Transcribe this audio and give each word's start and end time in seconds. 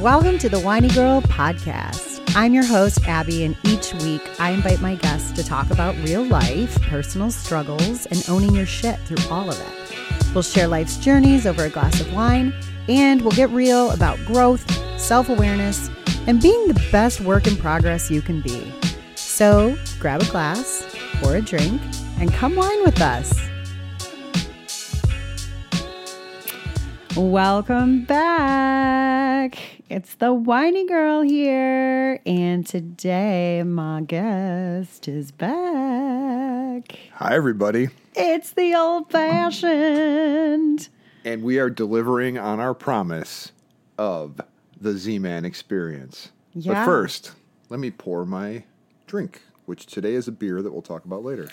Welcome 0.00 0.38
to 0.38 0.48
the 0.48 0.60
Winey 0.60 0.94
Girl 0.94 1.20
Podcast. 1.22 2.22
I'm 2.36 2.54
your 2.54 2.64
host, 2.64 3.04
Abby, 3.08 3.42
and 3.42 3.56
each 3.64 3.92
week 3.94 4.22
I 4.38 4.50
invite 4.50 4.80
my 4.80 4.94
guests 4.94 5.32
to 5.32 5.44
talk 5.44 5.70
about 5.70 5.96
real 5.96 6.22
life, 6.22 6.80
personal 6.82 7.32
struggles, 7.32 8.06
and 8.06 8.24
owning 8.28 8.54
your 8.54 8.64
shit 8.64 8.98
through 9.00 9.28
all 9.28 9.50
of 9.50 9.60
it. 9.60 10.34
We'll 10.34 10.42
share 10.42 10.68
life's 10.68 10.98
journeys 10.98 11.46
over 11.46 11.64
a 11.64 11.68
glass 11.68 12.00
of 12.00 12.12
wine, 12.12 12.54
and 12.88 13.22
we'll 13.22 13.32
get 13.32 13.50
real 13.50 13.90
about 13.90 14.18
growth, 14.24 14.64
self 15.00 15.28
awareness, 15.28 15.90
and 16.28 16.40
being 16.40 16.68
the 16.68 16.80
best 16.92 17.20
work 17.20 17.48
in 17.48 17.56
progress 17.56 18.08
you 18.08 18.22
can 18.22 18.40
be. 18.40 18.72
So 19.16 19.76
grab 19.98 20.22
a 20.22 20.26
glass, 20.26 20.86
pour 21.20 21.36
a 21.36 21.42
drink, 21.42 21.80
and 22.20 22.32
come 22.32 22.56
wine 22.56 22.82
with 22.84 23.00
us. 23.00 23.32
Welcome 27.16 28.04
back. 28.04 29.58
It's 29.90 30.14
the 30.16 30.32
winey 30.32 30.86
girl 30.86 31.22
here, 31.22 32.20
and 32.26 32.66
today 32.66 33.62
my 33.64 34.02
guest 34.02 35.08
is 35.08 35.32
back. 35.32 36.98
Hi, 37.14 37.34
everybody. 37.34 37.88
It's 38.14 38.52
the 38.52 38.74
old 38.74 39.10
fashioned. 39.10 40.88
And 41.24 41.42
we 41.42 41.58
are 41.58 41.70
delivering 41.70 42.38
on 42.38 42.60
our 42.60 42.74
promise 42.74 43.52
of 43.96 44.40
the 44.80 44.92
Z 44.92 45.18
Man 45.18 45.44
experience. 45.44 46.30
Yeah. 46.54 46.74
But 46.74 46.84
first, 46.84 47.32
let 47.68 47.80
me 47.80 47.90
pour 47.90 48.24
my 48.24 48.62
drink, 49.06 49.42
which 49.68 49.84
today 49.84 50.14
is 50.14 50.26
a 50.26 50.32
beer 50.32 50.62
that 50.62 50.72
we'll 50.72 50.80
talk 50.80 51.04
about 51.04 51.22
later. 51.22 51.46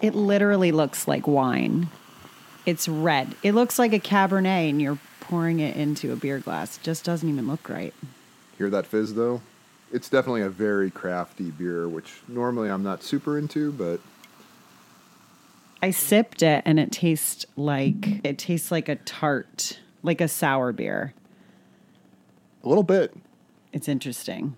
It 0.00 0.14
literally 0.14 0.70
looks 0.70 1.08
like 1.08 1.26
wine. 1.26 1.88
It's 2.64 2.88
red. 2.88 3.34
It 3.42 3.52
looks 3.52 3.80
like 3.80 3.92
a 3.92 3.98
Cabernet, 3.98 4.70
and 4.70 4.80
you're 4.80 5.00
pouring 5.18 5.58
it 5.58 5.76
into 5.76 6.12
a 6.12 6.16
beer 6.16 6.38
glass. 6.38 6.76
It 6.76 6.84
just 6.84 7.04
doesn't 7.04 7.28
even 7.28 7.48
look 7.48 7.68
right. 7.68 7.92
Hear 8.58 8.70
that 8.70 8.86
fizz, 8.86 9.14
though? 9.14 9.42
It's 9.92 10.08
definitely 10.08 10.42
a 10.42 10.48
very 10.48 10.88
crafty 10.88 11.50
beer, 11.50 11.88
which 11.88 12.14
normally 12.28 12.70
I'm 12.70 12.84
not 12.84 13.02
super 13.02 13.36
into, 13.36 13.72
but 13.72 13.98
I 15.82 15.90
sipped 15.90 16.42
it, 16.42 16.62
and 16.64 16.78
it 16.78 16.92
tastes 16.92 17.44
like 17.56 18.24
it 18.24 18.38
tastes 18.38 18.70
like 18.70 18.88
a 18.88 18.96
tart, 18.96 19.80
like 20.04 20.20
a 20.20 20.28
sour 20.28 20.72
beer. 20.72 21.12
a 22.62 22.68
little 22.68 22.84
bit. 22.84 23.16
It's 23.72 23.88
interesting. 23.88 24.54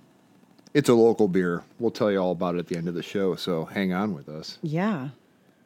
It's 0.79 0.89
a 0.89 0.95
local 0.95 1.27
beer. 1.27 1.65
We'll 1.81 1.91
tell 1.91 2.09
you 2.09 2.19
all 2.19 2.31
about 2.31 2.55
it 2.55 2.59
at 2.61 2.67
the 2.69 2.77
end 2.77 2.87
of 2.87 2.95
the 2.95 3.03
show, 3.03 3.34
so 3.34 3.65
hang 3.65 3.93
on 3.93 4.15
with 4.15 4.29
us. 4.29 4.59
Yeah. 4.62 5.09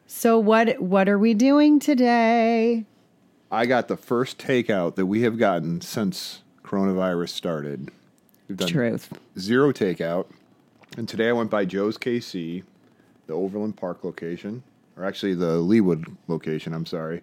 So 0.07 0.39
what 0.39 0.81
what 0.81 1.07
are 1.07 1.19
we 1.19 1.35
doing 1.35 1.79
today? 1.79 2.85
I 3.51 3.67
got 3.67 3.89
the 3.89 3.95
first 3.95 4.39
takeout 4.39 4.95
that 4.95 5.05
we 5.05 5.21
have 5.21 5.37
gotten 5.37 5.81
since 5.81 6.41
coronavirus 6.63 7.29
started. 7.29 7.91
We've 8.49 8.57
done 8.57 8.67
Truth. 8.67 9.15
zero 9.37 9.71
takeout. 9.71 10.25
And 10.97 11.07
today 11.07 11.29
I 11.29 11.33
went 11.33 11.51
by 11.51 11.65
Joe's 11.65 11.99
KC, 11.99 12.63
the 13.27 13.33
Overland 13.33 13.77
Park 13.77 14.03
location, 14.03 14.63
or 14.97 15.05
actually 15.05 15.35
the 15.35 15.59
Leawood 15.59 16.11
location, 16.27 16.73
I'm 16.73 16.87
sorry, 16.87 17.21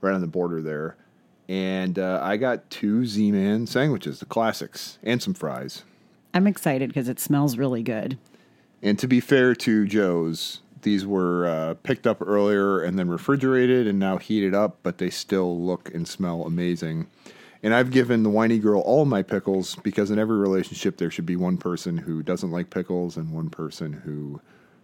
right 0.00 0.12
on 0.12 0.22
the 0.22 0.26
border 0.26 0.60
there. 0.60 0.96
And 1.48 2.00
uh, 2.00 2.18
I 2.20 2.36
got 2.36 2.68
two 2.68 3.06
Z 3.06 3.30
Man 3.30 3.68
sandwiches, 3.68 4.18
the 4.18 4.26
classics, 4.26 4.98
and 5.04 5.22
some 5.22 5.34
fries. 5.34 5.84
I'm 6.34 6.46
excited 6.46 6.88
because 6.88 7.08
it 7.08 7.20
smells 7.20 7.56
really 7.58 7.82
good. 7.82 8.18
And 8.82 8.98
to 8.98 9.06
be 9.06 9.20
fair 9.20 9.54
to 9.54 9.86
Joe's, 9.86 10.60
these 10.82 11.06
were 11.06 11.46
uh, 11.46 11.74
picked 11.82 12.06
up 12.06 12.20
earlier 12.20 12.80
and 12.80 12.98
then 12.98 13.08
refrigerated 13.08 13.86
and 13.86 13.98
now 13.98 14.16
heated 14.16 14.54
up, 14.54 14.78
but 14.82 14.98
they 14.98 15.10
still 15.10 15.60
look 15.60 15.92
and 15.94 16.06
smell 16.06 16.42
amazing. 16.42 17.06
And 17.62 17.72
I've 17.74 17.92
given 17.92 18.24
the 18.24 18.30
whiny 18.30 18.58
girl 18.58 18.80
all 18.80 19.04
my 19.04 19.22
pickles 19.22 19.76
because 19.76 20.10
in 20.10 20.18
every 20.18 20.36
relationship 20.36 20.96
there 20.96 21.10
should 21.10 21.26
be 21.26 21.36
one 21.36 21.56
person 21.56 21.96
who 21.96 22.22
doesn't 22.22 22.50
like 22.50 22.70
pickles 22.70 23.16
and 23.16 23.32
one 23.32 23.50
person 23.50 23.92
who 23.92 24.40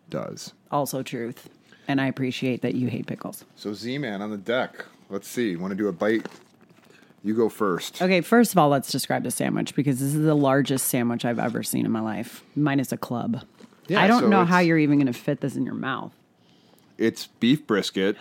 does. 0.09 0.53
Also 0.71 1.03
truth. 1.03 1.49
And 1.89 2.01
I 2.01 2.07
appreciate 2.07 2.63
that 2.63 2.75
you 2.75 2.87
hate 2.89 3.07
pickles. 3.07 3.45
So 3.57 3.73
Z 3.73 3.99
Man 3.99 4.23
on 4.23 4.31
the 4.31 4.37
deck. 4.37 4.85
Let's 5.11 5.27
see. 5.27 5.57
Want 5.57 5.73
to 5.73 5.77
do 5.77 5.89
a 5.89 5.93
bite? 5.93 6.27
You 7.25 7.35
go 7.35 7.49
first. 7.49 8.01
Okay, 8.01 8.21
first 8.21 8.53
of 8.53 8.59
all, 8.59 8.69
let's 8.69 8.91
describe 8.91 9.25
the 9.25 9.31
sandwich 9.31 9.75
because 9.75 9.99
this 10.01 10.15
is 10.15 10.23
the 10.25 10.35
largest 10.35 10.87
sandwich 10.87 11.25
I've 11.25 11.39
ever 11.39 11.63
seen 11.63 11.85
in 11.85 11.91
my 11.93 12.01
life, 12.01 12.43
minus 12.55 12.93
a 12.93 12.97
club. 12.97 13.43
Yeah, 13.89 14.03
I 14.03 14.07
don't 14.07 14.21
so 14.23 14.29
know 14.29 14.45
how 14.45 14.59
you're 14.61 14.79
even 14.79 14.99
going 14.99 15.13
to 15.13 15.19
fit 15.19 15.41
this 15.41 15.57
in 15.57 15.65
your 15.65 15.75
mouth. 15.75 16.13
It's 16.97 17.29
beef 17.39 17.65
brisket 17.67 18.17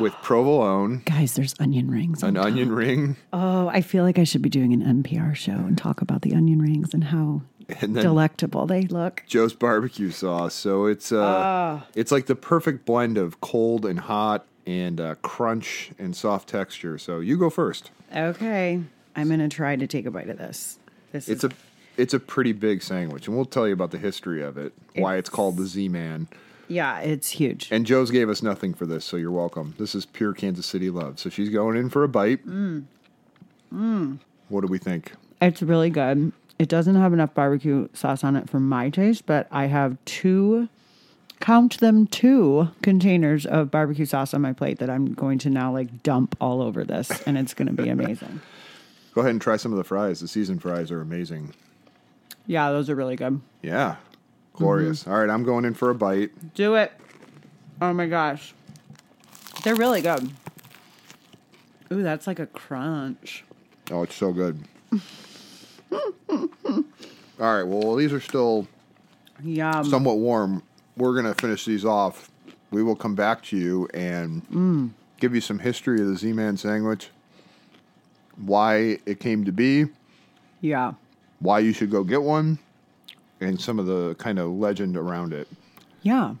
with 0.00 0.12
provolone, 0.22 1.00
Guys, 1.06 1.34
there's 1.34 1.54
onion 1.58 1.90
rings. 1.90 2.22
an 2.22 2.36
on 2.36 2.46
onion 2.46 2.70
ring, 2.72 3.16
Oh, 3.32 3.68
I 3.68 3.80
feel 3.80 4.04
like 4.04 4.18
I 4.18 4.24
should 4.24 4.42
be 4.42 4.50
doing 4.50 4.72
an 4.74 5.02
NPR 5.02 5.34
show 5.34 5.52
and 5.52 5.78
talk 5.78 6.02
about 6.02 6.20
the 6.22 6.34
onion 6.34 6.60
rings 6.60 6.92
and 6.92 7.04
how 7.04 7.40
and 7.80 7.94
delectable 7.94 8.66
they 8.66 8.82
look. 8.82 9.24
Joe's 9.26 9.54
barbecue 9.54 10.10
sauce. 10.10 10.54
So 10.54 10.84
it's 10.86 11.10
uh, 11.10 11.24
Ah. 11.24 11.86
it's 11.94 12.12
like 12.12 12.26
the 12.26 12.36
perfect 12.36 12.84
blend 12.84 13.16
of 13.18 13.40
cold 13.40 13.86
and 13.86 13.98
hot 14.00 14.44
and 14.68 15.00
uh, 15.00 15.14
crunch 15.22 15.92
and 15.98 16.14
soft 16.14 16.46
texture. 16.48 16.98
So 16.98 17.20
you 17.20 17.38
go 17.38 17.48
first. 17.48 17.90
Okay, 18.14 18.82
I'm 19.16 19.28
to 19.30 19.48
try 19.48 19.76
to 19.76 19.86
take 19.86 20.04
a 20.04 20.10
bite 20.10 20.28
of 20.28 20.36
this. 20.36 20.78
This 21.10 21.26
It's 21.28 21.42
is 21.42 21.50
a 21.50 21.54
it's 21.96 22.14
a 22.14 22.20
pretty 22.20 22.52
big 22.52 22.82
sandwich, 22.82 23.26
and 23.26 23.34
we'll 23.34 23.46
tell 23.46 23.66
you 23.66 23.72
about 23.72 23.90
the 23.90 23.98
history 23.98 24.42
of 24.42 24.58
it, 24.58 24.72
why 24.94 25.16
it's 25.16 25.30
called 25.30 25.56
the 25.56 25.64
Z 25.66 25.88
Man. 25.88 26.28
yeah, 26.68 27.00
it's 27.00 27.30
huge. 27.30 27.68
And 27.72 27.86
Joe's 27.86 28.10
gave 28.10 28.28
us 28.28 28.42
nothing 28.42 28.74
for 28.74 28.84
this, 28.86 29.04
so 29.06 29.16
you're 29.16 29.32
welcome. 29.32 29.74
This 29.78 29.94
is 29.94 30.04
pure 30.04 30.34
Kansas 30.34 30.66
City 30.66 30.90
love. 30.90 31.18
So 31.18 31.30
she's 31.30 31.48
going 31.48 31.76
in 31.78 31.88
for 31.88 32.04
a 32.04 32.08
bite. 32.08 32.46
Mm. 32.46 32.84
Mm. 33.74 34.18
What 34.48 34.60
do 34.60 34.66
we 34.66 34.78
think? 34.78 35.12
It's 35.40 35.62
really 35.62 35.90
good. 35.90 36.32
It 36.58 36.68
doesn't 36.68 36.94
have 36.96 37.12
enough 37.12 37.32
barbecue 37.34 37.88
sauce 37.94 38.22
on 38.22 38.36
it 38.36 38.50
for 38.50 38.60
my 38.60 38.90
taste, 38.90 39.24
but 39.26 39.46
I 39.50 39.66
have 39.66 39.96
two, 40.04 40.68
count 41.40 41.78
them 41.80 42.06
two 42.06 42.68
containers 42.82 43.46
of 43.46 43.70
barbecue 43.70 44.04
sauce 44.04 44.34
on 44.34 44.40
my 44.42 44.52
plate 44.52 44.78
that 44.78 44.90
I'm 44.90 45.14
going 45.14 45.38
to 45.40 45.50
now 45.50 45.72
like 45.72 46.02
dump 46.02 46.36
all 46.40 46.60
over 46.62 46.84
this, 46.84 47.22
and 47.22 47.38
it's 47.38 47.54
going 47.54 47.68
to 47.68 47.82
be 47.82 47.88
amazing. 47.88 48.40
Go 49.14 49.22
ahead 49.22 49.30
and 49.32 49.40
try 49.40 49.56
some 49.56 49.72
of 49.72 49.78
the 49.78 49.84
fries. 49.84 50.20
The 50.20 50.28
seasoned 50.28 50.62
fries 50.62 50.90
are 50.90 51.00
amazing. 51.00 51.54
yeah, 52.46 52.70
those 52.70 52.88
are 52.90 52.94
really 52.94 53.16
good. 53.16 53.40
Yeah, 53.62 53.96
glorious. 54.54 55.02
Mm-hmm. 55.02 55.10
All 55.12 55.18
right, 55.20 55.30
I'm 55.30 55.42
going 55.44 55.64
in 55.64 55.74
for 55.74 55.90
a 55.90 55.94
bite. 55.94 56.54
Do 56.54 56.74
it. 56.76 56.92
Oh 57.80 57.92
my 57.92 58.06
gosh. 58.06 58.54
They're 59.64 59.74
really 59.74 60.02
good. 60.02 60.30
Ooh, 61.92 62.02
that's 62.02 62.26
like 62.26 62.38
a 62.38 62.46
crunch. 62.46 63.44
Oh, 63.90 64.02
it's 64.02 64.14
so 64.14 64.32
good. 64.32 64.62
All 66.30 66.84
right, 67.38 67.62
well, 67.62 67.94
these 67.96 68.12
are 68.12 68.20
still 68.20 68.66
Yum. 69.42 69.84
somewhat 69.84 70.18
warm. 70.18 70.62
We're 70.98 71.12
going 71.12 71.32
to 71.32 71.40
finish 71.40 71.64
these 71.64 71.84
off. 71.84 72.30
We 72.70 72.82
will 72.82 72.96
come 72.96 73.14
back 73.14 73.42
to 73.44 73.56
you 73.56 73.88
and 73.94 74.92
give 75.20 75.34
you 75.34 75.40
some 75.40 75.58
history 75.58 76.00
of 76.00 76.08
the 76.08 76.16
Z 76.16 76.32
Man 76.32 76.56
sandwich, 76.56 77.08
why 78.36 78.98
it 79.06 79.20
came 79.20 79.44
to 79.44 79.52
be, 79.52 79.86
yeah. 80.60 80.92
why 81.40 81.60
you 81.60 81.72
should 81.72 81.90
go 81.90 82.04
get 82.04 82.22
one, 82.22 82.58
and 83.40 83.60
some 83.60 83.78
of 83.78 83.86
the 83.86 84.16
kind 84.16 84.38
of 84.38 84.50
legend 84.50 84.96
around 84.96 85.32
it. 85.32 85.48
Yeah. 86.02 86.34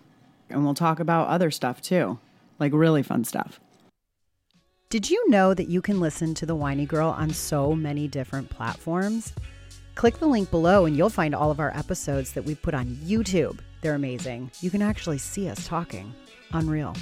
And 0.50 0.64
we'll 0.64 0.74
talk 0.74 1.00
about 1.00 1.28
other 1.28 1.50
stuff 1.50 1.80
too, 1.80 2.18
like 2.58 2.72
really 2.72 3.02
fun 3.02 3.24
stuff. 3.24 3.60
Did 4.90 5.10
you 5.10 5.28
know 5.28 5.54
that 5.54 5.68
you 5.68 5.82
can 5.82 6.00
listen 6.00 6.34
to 6.34 6.46
The 6.46 6.56
Winey 6.56 6.86
Girl 6.86 7.10
on 7.10 7.30
so 7.30 7.74
many 7.74 8.08
different 8.08 8.48
platforms? 8.48 9.34
Click 9.94 10.18
the 10.18 10.26
link 10.26 10.50
below 10.50 10.86
and 10.86 10.96
you'll 10.96 11.10
find 11.10 11.34
all 11.34 11.50
of 11.50 11.60
our 11.60 11.76
episodes 11.76 12.32
that 12.32 12.44
we 12.44 12.54
put 12.54 12.74
on 12.74 12.86
YouTube. 12.86 13.58
They're 13.80 13.94
amazing. 13.94 14.50
You 14.60 14.70
can 14.70 14.82
actually 14.82 15.18
see 15.18 15.48
us 15.48 15.66
talking. 15.66 16.14
Unreal. 16.52 16.94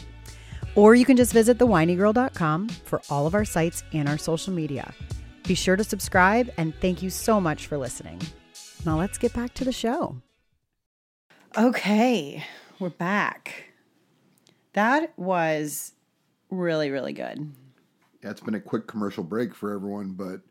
Or 0.75 0.95
you 0.95 1.05
can 1.05 1.17
just 1.17 1.33
visit 1.33 1.59
thewineygirl.com 1.59 2.69
for 2.69 3.01
all 3.09 3.27
of 3.27 3.35
our 3.35 3.45
sites 3.45 3.83
and 3.93 4.09
our 4.09 4.19
social 4.19 4.53
media. 4.53 4.93
Be 5.47 5.55
sure 5.55 5.77
to 5.77 5.85
subscribe 5.85 6.51
and 6.59 6.75
thank 6.81 7.03
you 7.03 7.11
so 7.11 7.41
much 7.41 7.67
for 7.67 7.79
listening. 7.79 8.21
Now 8.85 8.99
let's 8.99 9.17
get 9.19 9.33
back 9.33 9.55
to 9.55 9.65
the 9.65 9.73
show. 9.73 10.17
Okay, 11.57 12.45
we're 12.79 12.91
back. 12.91 13.65
That 14.75 15.19
was 15.19 15.93
really, 16.51 16.91
really 16.91 17.15
good. 17.15 17.51
Yeah, 18.23 18.31
it's 18.31 18.43
been 18.43 18.55
a 18.55 18.61
quick 18.61 18.87
commercial 18.87 19.25
break 19.25 19.55
for 19.55 19.73
everyone, 19.73 20.11
but 20.11 20.43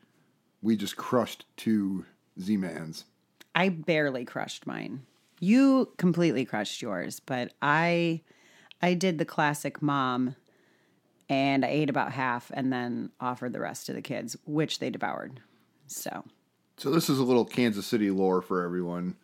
we 0.64 0.76
just 0.76 0.96
crushed 0.98 1.46
two 1.58 2.06
Z 2.42 2.58
Mans. 2.58 3.06
I 3.54 3.70
barely 3.70 4.26
crushed 4.26 4.66
mine. 4.66 5.04
You 5.40 5.94
completely 5.98 6.46
crushed 6.46 6.82
yours, 6.82 7.20
but 7.20 7.54
I 7.62 8.22
I 8.82 8.94
did 8.94 9.18
the 9.18 9.26
classic 9.26 9.82
mom 9.82 10.36
and 11.30 11.66
I 11.66 11.70
ate 11.70 11.90
about 11.90 12.12
half 12.12 12.52
and 12.54 12.72
then 12.72 13.12
offered 13.20 13.54
the 13.54 13.60
rest 13.60 13.88
to 13.88 13.94
the 13.94 14.02
kids, 14.02 14.38
which 14.46 14.80
they 14.80 14.90
devoured. 14.90 15.42
So, 15.88 16.24
So 16.78 16.92
this 16.92 17.10
is 17.10 17.20
a 17.20 17.24
little 17.24 17.46
Kansas 17.46 17.86
City 17.86 18.12
lore 18.12 18.42
for 18.42 18.64
everyone. 18.64 19.16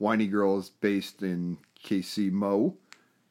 Winey 0.00 0.30
Girl 0.30 0.58
is 0.58 0.70
based 0.70 1.22
in 1.22 1.58
KC 1.84 2.32
Mo. 2.32 2.76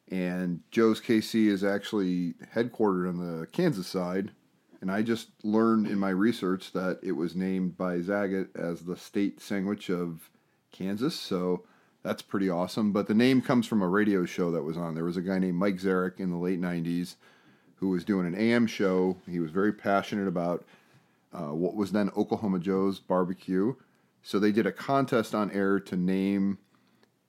And 0.08 0.60
Joe's 0.70 1.00
KC 1.00 1.48
is 1.48 1.64
actually 1.64 2.34
headquartered 2.54 3.08
on 3.08 3.18
the 3.18 3.46
Kansas 3.48 3.88
side. 3.88 4.30
And 4.80 4.90
I 4.90 5.02
just 5.02 5.28
learned 5.42 5.88
in 5.88 5.98
my 5.98 6.10
research 6.10 6.72
that 6.72 7.00
it 7.02 7.12
was 7.12 7.34
named 7.34 7.76
by 7.76 7.98
Zagat 7.98 8.56
as 8.56 8.82
the 8.82 8.96
state 8.96 9.40
sandwich 9.40 9.90
of 9.90 10.30
Kansas. 10.70 11.18
So 11.18 11.64
that's 12.06 12.22
pretty 12.22 12.48
awesome. 12.48 12.92
But 12.92 13.08
the 13.08 13.14
name 13.14 13.42
comes 13.42 13.66
from 13.66 13.82
a 13.82 13.88
radio 13.88 14.24
show 14.24 14.52
that 14.52 14.62
was 14.62 14.76
on. 14.76 14.94
There 14.94 15.02
was 15.02 15.16
a 15.16 15.22
guy 15.22 15.40
named 15.40 15.58
Mike 15.58 15.78
Zarek 15.78 16.20
in 16.20 16.30
the 16.30 16.36
late 16.36 16.60
90s 16.60 17.16
who 17.76 17.88
was 17.88 18.04
doing 18.04 18.26
an 18.26 18.34
AM 18.36 18.68
show. 18.68 19.16
He 19.28 19.40
was 19.40 19.50
very 19.50 19.72
passionate 19.72 20.28
about 20.28 20.64
uh, 21.32 21.52
what 21.52 21.74
was 21.74 21.90
then 21.90 22.10
Oklahoma 22.16 22.60
Joe's 22.60 23.00
barbecue. 23.00 23.74
So 24.22 24.38
they 24.38 24.52
did 24.52 24.66
a 24.66 24.72
contest 24.72 25.34
on 25.34 25.50
air 25.50 25.80
to 25.80 25.96
name 25.96 26.58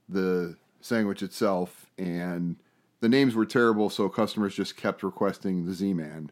the 0.07 0.57
sandwich 0.79 1.24
itself, 1.24 1.88
and 1.97 2.56
the 3.01 3.09
names 3.09 3.33
were 3.33 3.45
terrible, 3.45 3.89
so 3.89 4.07
customers 4.09 4.56
just 4.56 4.77
kept 4.77 5.01
requesting 5.01 5.65
the 5.65 5.74
Z 5.74 5.94
Man 5.94 6.31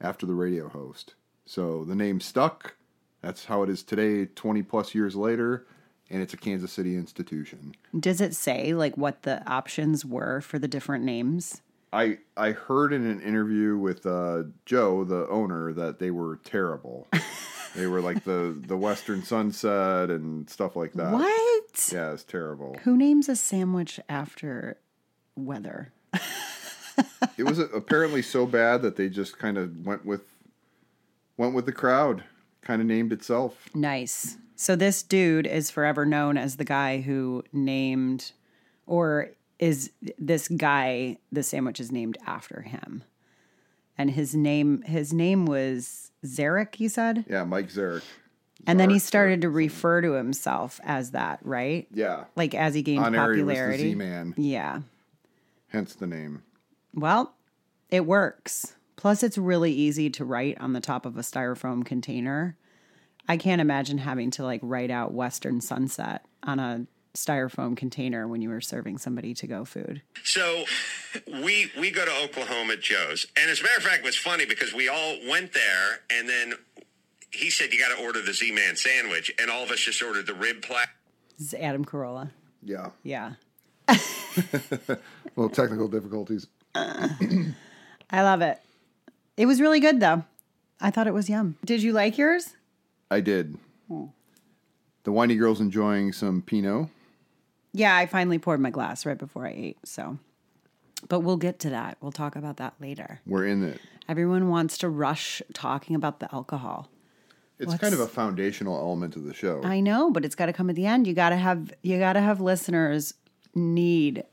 after 0.00 0.24
the 0.24 0.34
radio 0.34 0.68
host. 0.68 1.14
So 1.44 1.84
the 1.84 1.94
name 1.94 2.20
stuck. 2.20 2.76
That's 3.20 3.44
how 3.44 3.62
it 3.62 3.68
is 3.68 3.82
today, 3.82 4.24
20 4.24 4.62
plus 4.62 4.94
years 4.94 5.14
later, 5.14 5.66
and 6.10 6.22
it's 6.22 6.34
a 6.34 6.36
Kansas 6.36 6.72
City 6.72 6.96
institution. 6.96 7.74
Does 7.98 8.20
it 8.20 8.34
say 8.34 8.74
like 8.74 8.96
what 8.96 9.22
the 9.22 9.46
options 9.50 10.04
were 10.04 10.40
for 10.40 10.58
the 10.58 10.68
different 10.68 11.04
names? 11.04 11.62
I 11.92 12.18
I 12.36 12.52
heard 12.52 12.92
in 12.92 13.06
an 13.06 13.20
interview 13.20 13.76
with 13.76 14.06
uh, 14.06 14.44
Joe, 14.64 15.04
the 15.04 15.26
owner, 15.28 15.72
that 15.72 15.98
they 15.98 16.10
were 16.10 16.38
terrible. 16.44 17.08
they 17.74 17.86
were 17.86 18.00
like 18.00 18.24
the 18.24 18.56
the 18.66 18.76
Western 18.76 19.22
Sunset 19.22 20.10
and 20.10 20.48
stuff 20.48 20.76
like 20.76 20.92
that. 20.94 21.12
What? 21.12 21.90
Yeah, 21.92 22.12
it's 22.12 22.24
terrible. 22.24 22.76
Who 22.84 22.96
names 22.96 23.28
a 23.28 23.36
sandwich 23.36 23.98
after 24.08 24.78
weather? 25.36 25.92
It 27.36 27.44
was 27.44 27.58
apparently 27.58 28.22
so 28.22 28.46
bad 28.46 28.82
that 28.82 28.96
they 28.96 29.08
just 29.08 29.38
kind 29.38 29.56
of 29.56 29.86
went 29.86 30.04
with 30.04 30.22
went 31.36 31.54
with 31.54 31.66
the 31.66 31.72
crowd. 31.72 32.24
Kind 32.62 32.80
of 32.82 32.86
named 32.86 33.12
itself. 33.12 33.68
Nice. 33.74 34.36
So 34.56 34.76
this 34.76 35.02
dude 35.02 35.46
is 35.46 35.70
forever 35.70 36.04
known 36.04 36.36
as 36.36 36.56
the 36.56 36.64
guy 36.64 37.00
who 37.00 37.42
named, 37.52 38.32
or 38.86 39.30
is 39.58 39.90
this 40.18 40.48
guy? 40.48 41.16
The 41.32 41.42
sandwich 41.42 41.80
is 41.80 41.90
named 41.90 42.18
after 42.26 42.60
him, 42.62 43.02
and 43.96 44.10
his 44.10 44.34
name 44.34 44.82
his 44.82 45.12
name 45.14 45.46
was 45.46 46.10
Zarek. 46.24 46.78
You 46.78 46.88
said, 46.90 47.24
Yeah, 47.28 47.44
Mike 47.44 47.68
Zarek. 47.70 48.02
and 48.66 48.78
then 48.78 48.90
he 48.90 48.96
Zarek, 48.96 49.00
started 49.00 49.40
to 49.42 49.48
refer 49.48 50.02
to 50.02 50.12
himself 50.12 50.78
as 50.84 51.12
that, 51.12 51.38
right? 51.42 51.88
Yeah. 51.94 52.24
Like 52.36 52.54
as 52.54 52.74
he 52.74 52.82
gained 52.82 53.04
On 53.04 53.14
air, 53.14 53.28
was 53.28 53.36
the 53.38 53.42
popularity. 53.44 53.82
Z-Man. 53.92 54.34
Yeah. 54.36 54.80
Hence 55.68 55.94
the 55.94 56.06
name. 56.06 56.42
Well, 56.94 57.34
it 57.90 58.04
works. 58.04 58.76
Plus, 59.00 59.22
it's 59.22 59.38
really 59.38 59.72
easy 59.72 60.10
to 60.10 60.26
write 60.26 60.60
on 60.60 60.74
the 60.74 60.80
top 60.80 61.06
of 61.06 61.16
a 61.16 61.22
styrofoam 61.22 61.86
container. 61.86 62.54
I 63.26 63.38
can't 63.38 63.62
imagine 63.62 63.96
having 63.96 64.30
to 64.32 64.44
like 64.44 64.60
write 64.62 64.90
out 64.90 65.14
Western 65.14 65.62
Sunset 65.62 66.26
on 66.42 66.58
a 66.58 66.86
styrofoam 67.14 67.78
container 67.78 68.28
when 68.28 68.42
you 68.42 68.50
were 68.50 68.60
serving 68.60 68.98
somebody 68.98 69.32
to 69.32 69.46
go 69.46 69.64
food. 69.64 70.02
So 70.22 70.64
we 71.26 71.70
we 71.78 71.90
go 71.90 72.04
to 72.04 72.12
Oklahoma 72.24 72.76
Joe's, 72.76 73.26
and 73.40 73.50
as 73.50 73.60
a 73.60 73.62
matter 73.62 73.78
of 73.78 73.84
fact, 73.84 74.00
it 74.00 74.04
was 74.04 74.16
funny 74.16 74.44
because 74.44 74.74
we 74.74 74.90
all 74.90 75.16
went 75.30 75.54
there, 75.54 76.00
and 76.10 76.28
then 76.28 76.52
he 77.30 77.48
said 77.48 77.72
you 77.72 77.78
got 77.78 77.96
to 77.96 78.04
order 78.04 78.20
the 78.20 78.34
Z-Man 78.34 78.76
sandwich, 78.76 79.32
and 79.40 79.50
all 79.50 79.62
of 79.62 79.70
us 79.70 79.80
just 79.80 80.02
ordered 80.02 80.26
the 80.26 80.34
rib 80.34 80.60
plat. 80.60 80.90
This 81.38 81.46
is 81.46 81.54
Adam 81.54 81.86
Carolla. 81.86 82.32
Yeah. 82.62 82.90
Yeah. 83.02 83.32
Well, 85.36 85.48
technical 85.48 85.88
difficulties. 85.88 86.48
I 86.74 87.54
love 88.12 88.42
it. 88.42 88.60
It 89.40 89.46
was 89.46 89.58
really 89.58 89.80
good 89.80 90.00
though. 90.00 90.24
I 90.82 90.90
thought 90.90 91.06
it 91.06 91.14
was 91.14 91.30
yum. 91.30 91.56
Did 91.64 91.82
you 91.82 91.94
like 91.94 92.18
yours? 92.18 92.56
I 93.10 93.20
did. 93.20 93.56
Hmm. 93.88 94.04
The 95.04 95.12
winey 95.12 95.36
girl's 95.36 95.60
enjoying 95.62 96.12
some 96.12 96.42
Pinot. 96.42 96.88
Yeah, 97.72 97.96
I 97.96 98.04
finally 98.04 98.38
poured 98.38 98.60
my 98.60 98.68
glass 98.68 99.06
right 99.06 99.16
before 99.16 99.46
I 99.46 99.52
ate. 99.52 99.78
So, 99.84 100.18
but 101.08 101.20
we'll 101.20 101.38
get 101.38 101.58
to 101.60 101.70
that. 101.70 101.96
We'll 102.02 102.12
talk 102.12 102.36
about 102.36 102.58
that 102.58 102.74
later. 102.82 103.20
We're 103.26 103.46
in 103.46 103.62
it. 103.64 103.80
Everyone 104.10 104.50
wants 104.50 104.76
to 104.78 104.90
rush 104.90 105.40
talking 105.54 105.96
about 105.96 106.20
the 106.20 106.28
alcohol. 106.34 106.90
It's 107.58 107.68
What's- 107.68 107.80
kind 107.80 107.94
of 107.94 108.00
a 108.00 108.06
foundational 108.06 108.76
element 108.76 109.16
of 109.16 109.24
the 109.24 109.32
show. 109.32 109.62
I 109.64 109.80
know, 109.80 110.10
but 110.10 110.26
it's 110.26 110.34
got 110.34 110.46
to 110.46 110.52
come 110.52 110.68
at 110.68 110.76
the 110.76 110.84
end. 110.84 111.06
You 111.06 111.14
got 111.14 111.30
to 111.30 111.36
have 111.36 111.72
you 111.82 111.98
got 111.98 112.12
to 112.12 112.20
have 112.20 112.42
listeners 112.42 113.14
need 113.54 114.24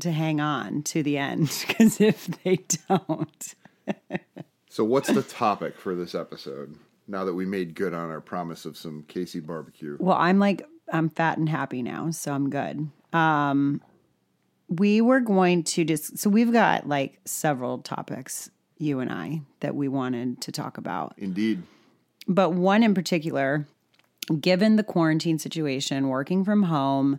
to 0.00 0.10
hang 0.10 0.40
on 0.40 0.82
to 0.82 1.04
the 1.04 1.18
end 1.18 1.52
because 1.68 2.00
if 2.00 2.26
they 2.42 2.64
don't, 2.88 3.54
So, 4.70 4.84
what's 4.84 5.08
the 5.12 5.22
topic 5.22 5.76
for 5.76 5.94
this 5.96 6.14
episode? 6.14 6.76
Now 7.08 7.24
that 7.24 7.34
we 7.34 7.44
made 7.44 7.74
good 7.74 7.92
on 7.92 8.08
our 8.08 8.20
promise 8.20 8.64
of 8.64 8.76
some 8.76 9.04
KC 9.08 9.44
barbecue, 9.44 9.96
well, 9.98 10.16
I'm 10.16 10.38
like 10.38 10.62
I'm 10.92 11.10
fat 11.10 11.38
and 11.38 11.48
happy 11.48 11.82
now, 11.82 12.10
so 12.12 12.32
I'm 12.32 12.48
good. 12.48 12.88
Um, 13.12 13.82
we 14.68 15.00
were 15.00 15.18
going 15.18 15.64
to 15.64 15.84
just 15.84 16.18
so 16.18 16.30
we've 16.30 16.52
got 16.52 16.88
like 16.88 17.18
several 17.24 17.78
topics 17.78 18.48
you 18.78 19.00
and 19.00 19.12
I 19.12 19.42
that 19.58 19.74
we 19.74 19.88
wanted 19.88 20.40
to 20.42 20.52
talk 20.52 20.78
about. 20.78 21.14
indeed, 21.18 21.64
but 22.28 22.52
one 22.52 22.84
in 22.84 22.94
particular, 22.94 23.66
given 24.40 24.76
the 24.76 24.84
quarantine 24.84 25.40
situation, 25.40 26.08
working 26.08 26.44
from 26.44 26.62
home, 26.62 27.18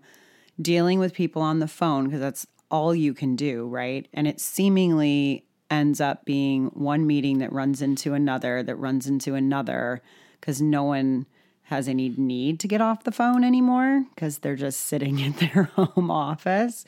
dealing 0.62 1.00
with 1.00 1.14
people 1.14 1.42
on 1.42 1.60
the 1.60 1.68
phone, 1.68 2.06
because 2.06 2.22
that's 2.22 2.48
all 2.72 2.96
you 2.96 3.14
can 3.14 3.36
do, 3.36 3.68
right? 3.68 4.08
And 4.14 4.26
it 4.26 4.40
seemingly 4.40 5.46
ends 5.72 6.00
up 6.00 6.26
being 6.26 6.68
one 6.68 7.08
meeting 7.08 7.40
that 7.40 7.52
runs 7.52 7.82
into 7.82 8.14
another, 8.14 8.62
that 8.62 8.76
runs 8.76 9.08
into 9.08 9.34
another, 9.34 10.02
because 10.40 10.62
no 10.62 10.84
one 10.84 11.26
has 11.64 11.88
any 11.88 12.10
need 12.10 12.60
to 12.60 12.68
get 12.68 12.82
off 12.82 13.06
the 13.06 13.12
phone 13.12 13.44
anymore 13.44 14.06
because 14.14 14.40
they're 14.40 14.56
just 14.56 14.82
sitting 14.82 15.20
in 15.26 15.32
their 15.34 15.64
home 15.76 16.12
office. 16.12 16.86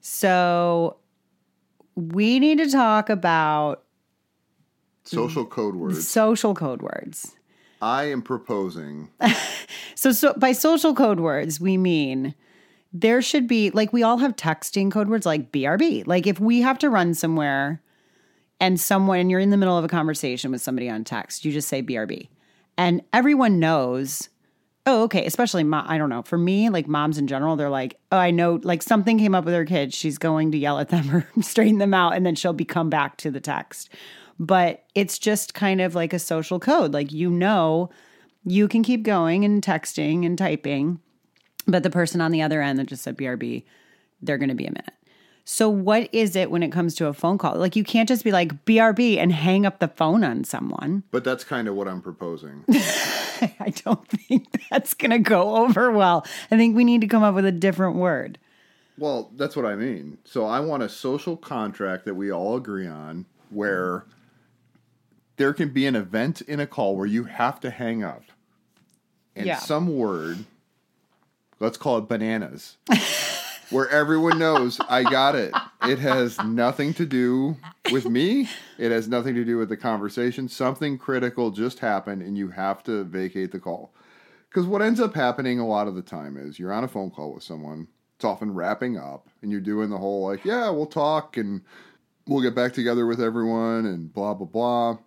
So 0.00 0.96
we 1.96 2.38
need 2.38 2.58
to 2.58 2.70
talk 2.70 3.10
about 3.10 3.82
social 5.04 5.44
code 5.44 5.74
words. 5.74 6.08
social 6.08 6.54
code 6.54 6.80
words. 6.80 7.34
I 7.82 8.04
am 8.04 8.22
proposing. 8.22 9.10
So, 9.98 10.12
so 10.12 10.32
by 10.34 10.52
social 10.52 10.94
code 10.94 11.18
words, 11.18 11.58
we 11.58 11.76
mean 11.76 12.36
there 12.92 13.20
should 13.20 13.48
be 13.48 13.70
like 13.70 13.92
we 13.92 14.04
all 14.04 14.18
have 14.18 14.36
texting 14.36 14.92
code 14.92 15.08
words 15.08 15.26
like 15.26 15.50
BRB. 15.50 16.06
Like 16.06 16.24
if 16.24 16.38
we 16.38 16.60
have 16.60 16.78
to 16.78 16.88
run 16.88 17.14
somewhere 17.14 17.82
and 18.60 18.80
someone 18.80 19.18
and 19.18 19.30
you're 19.30 19.40
in 19.40 19.50
the 19.50 19.56
middle 19.56 19.76
of 19.76 19.84
a 19.84 19.88
conversation 19.88 20.50
with 20.50 20.60
somebody 20.60 20.88
on 20.88 21.04
text, 21.04 21.44
you 21.44 21.52
just 21.52 21.68
say 21.68 21.82
BRB. 21.82 22.28
And 22.76 23.02
everyone 23.12 23.58
knows, 23.58 24.28
oh, 24.86 25.02
okay, 25.04 25.26
especially 25.26 25.64
mom, 25.64 25.84
I 25.88 25.98
don't 25.98 26.08
know. 26.08 26.22
For 26.22 26.38
me, 26.38 26.68
like 26.68 26.88
moms 26.88 27.18
in 27.18 27.26
general, 27.26 27.56
they're 27.56 27.70
like, 27.70 27.98
oh, 28.12 28.18
I 28.18 28.30
know 28.30 28.60
like 28.62 28.82
something 28.82 29.18
came 29.18 29.34
up 29.34 29.44
with 29.44 29.54
her 29.54 29.64
kids. 29.64 29.94
She's 29.94 30.18
going 30.18 30.52
to 30.52 30.58
yell 30.58 30.78
at 30.78 30.88
them 30.88 31.10
or 31.36 31.42
straighten 31.42 31.78
them 31.78 31.94
out 31.94 32.14
and 32.14 32.24
then 32.24 32.34
she'll 32.34 32.52
be 32.52 32.64
come 32.64 32.90
back 32.90 33.16
to 33.18 33.30
the 33.30 33.40
text. 33.40 33.90
But 34.40 34.84
it's 34.94 35.18
just 35.18 35.54
kind 35.54 35.80
of 35.80 35.94
like 35.94 36.12
a 36.12 36.18
social 36.18 36.60
code. 36.60 36.92
Like 36.92 37.12
you 37.12 37.30
know, 37.30 37.90
you 38.44 38.68
can 38.68 38.82
keep 38.82 39.02
going 39.02 39.44
and 39.44 39.62
texting 39.62 40.24
and 40.24 40.38
typing, 40.38 41.00
but 41.66 41.82
the 41.82 41.90
person 41.90 42.20
on 42.20 42.30
the 42.30 42.42
other 42.42 42.62
end 42.62 42.78
that 42.78 42.86
just 42.86 43.02
said 43.02 43.16
BRB, 43.16 43.64
they're 44.22 44.38
going 44.38 44.48
to 44.48 44.54
be 44.54 44.66
a 44.66 44.70
minute. 44.70 44.94
So, 45.50 45.70
what 45.70 46.10
is 46.12 46.36
it 46.36 46.50
when 46.50 46.62
it 46.62 46.70
comes 46.70 46.94
to 46.96 47.06
a 47.06 47.14
phone 47.14 47.38
call? 47.38 47.54
Like, 47.56 47.74
you 47.74 47.82
can't 47.82 48.06
just 48.06 48.22
be 48.22 48.30
like 48.30 48.66
BRB 48.66 49.16
and 49.16 49.32
hang 49.32 49.64
up 49.64 49.78
the 49.78 49.88
phone 49.88 50.22
on 50.22 50.44
someone. 50.44 51.04
But 51.10 51.24
that's 51.24 51.42
kind 51.42 51.66
of 51.68 51.74
what 51.74 51.88
I'm 51.88 52.02
proposing. 52.02 52.66
I 52.70 53.72
don't 53.82 54.06
think 54.08 54.46
that's 54.70 54.92
going 54.92 55.10
to 55.12 55.18
go 55.18 55.56
over 55.56 55.90
well. 55.90 56.26
I 56.50 56.58
think 56.58 56.76
we 56.76 56.84
need 56.84 57.00
to 57.00 57.06
come 57.06 57.22
up 57.22 57.34
with 57.34 57.46
a 57.46 57.50
different 57.52 57.96
word. 57.96 58.36
well, 58.98 59.30
that's 59.36 59.56
what 59.56 59.64
I 59.64 59.74
mean. 59.74 60.18
So 60.24 60.44
I 60.44 60.60
want 60.60 60.82
a 60.82 60.88
social 60.88 61.34
contract 61.34 62.04
that 62.04 62.14
we 62.14 62.30
all 62.30 62.54
agree 62.56 62.86
on 62.86 63.24
where 63.48 64.04
there 65.38 65.54
can 65.54 65.70
be 65.70 65.86
an 65.86 65.96
event 65.96 66.42
in 66.42 66.60
a 66.60 66.66
call 66.66 66.94
where 66.94 67.06
you 67.06 67.24
have 67.24 67.58
to 67.60 67.70
hang 67.70 68.04
up. 68.04 68.24
And 69.34 69.46
Yeah. 69.46 69.56
some 69.60 69.96
word, 69.96 70.44
let's 71.58 71.78
call 71.78 71.96
it 71.96 72.02
bananas, 72.06 72.76
where 73.70 73.88
everyone 73.88 74.38
knows 74.38 74.80
I 74.88 75.02
got 75.02 75.34
it. 75.34 75.52
It 75.82 75.98
has 75.98 76.38
nothing 76.42 76.94
to 76.94 77.06
do 77.06 77.56
with 77.92 78.06
me. 78.06 78.48
It 78.78 78.90
has 78.90 79.08
nothing 79.08 79.34
to 79.34 79.44
do 79.44 79.58
with 79.58 79.68
the 79.68 79.76
conversation. 79.76 80.48
Something 80.48 80.98
critical 80.98 81.50
just 81.50 81.80
happened 81.80 82.22
and 82.22 82.36
you 82.36 82.48
have 82.50 82.82
to 82.84 83.04
vacate 83.04 83.52
the 83.52 83.60
call. 83.60 83.92
Because 84.48 84.66
what 84.66 84.82
ends 84.82 85.00
up 85.00 85.14
happening 85.14 85.58
a 85.58 85.66
lot 85.66 85.88
of 85.88 85.94
the 85.94 86.02
time 86.02 86.36
is 86.36 86.58
you're 86.58 86.72
on 86.72 86.84
a 86.84 86.88
phone 86.88 87.10
call 87.10 87.34
with 87.34 87.42
someone, 87.42 87.88
it's 88.16 88.24
often 88.24 88.54
wrapping 88.54 88.96
up, 88.96 89.28
and 89.42 89.52
you're 89.52 89.60
doing 89.60 89.90
the 89.90 89.98
whole 89.98 90.26
like, 90.26 90.44
yeah, 90.44 90.70
we'll 90.70 90.86
talk 90.86 91.36
and 91.36 91.62
we'll 92.26 92.42
get 92.42 92.54
back 92.54 92.72
together 92.72 93.06
with 93.06 93.20
everyone 93.20 93.86
and 93.86 94.12
blah, 94.12 94.34
blah, 94.34 94.46
blah. 94.46 94.98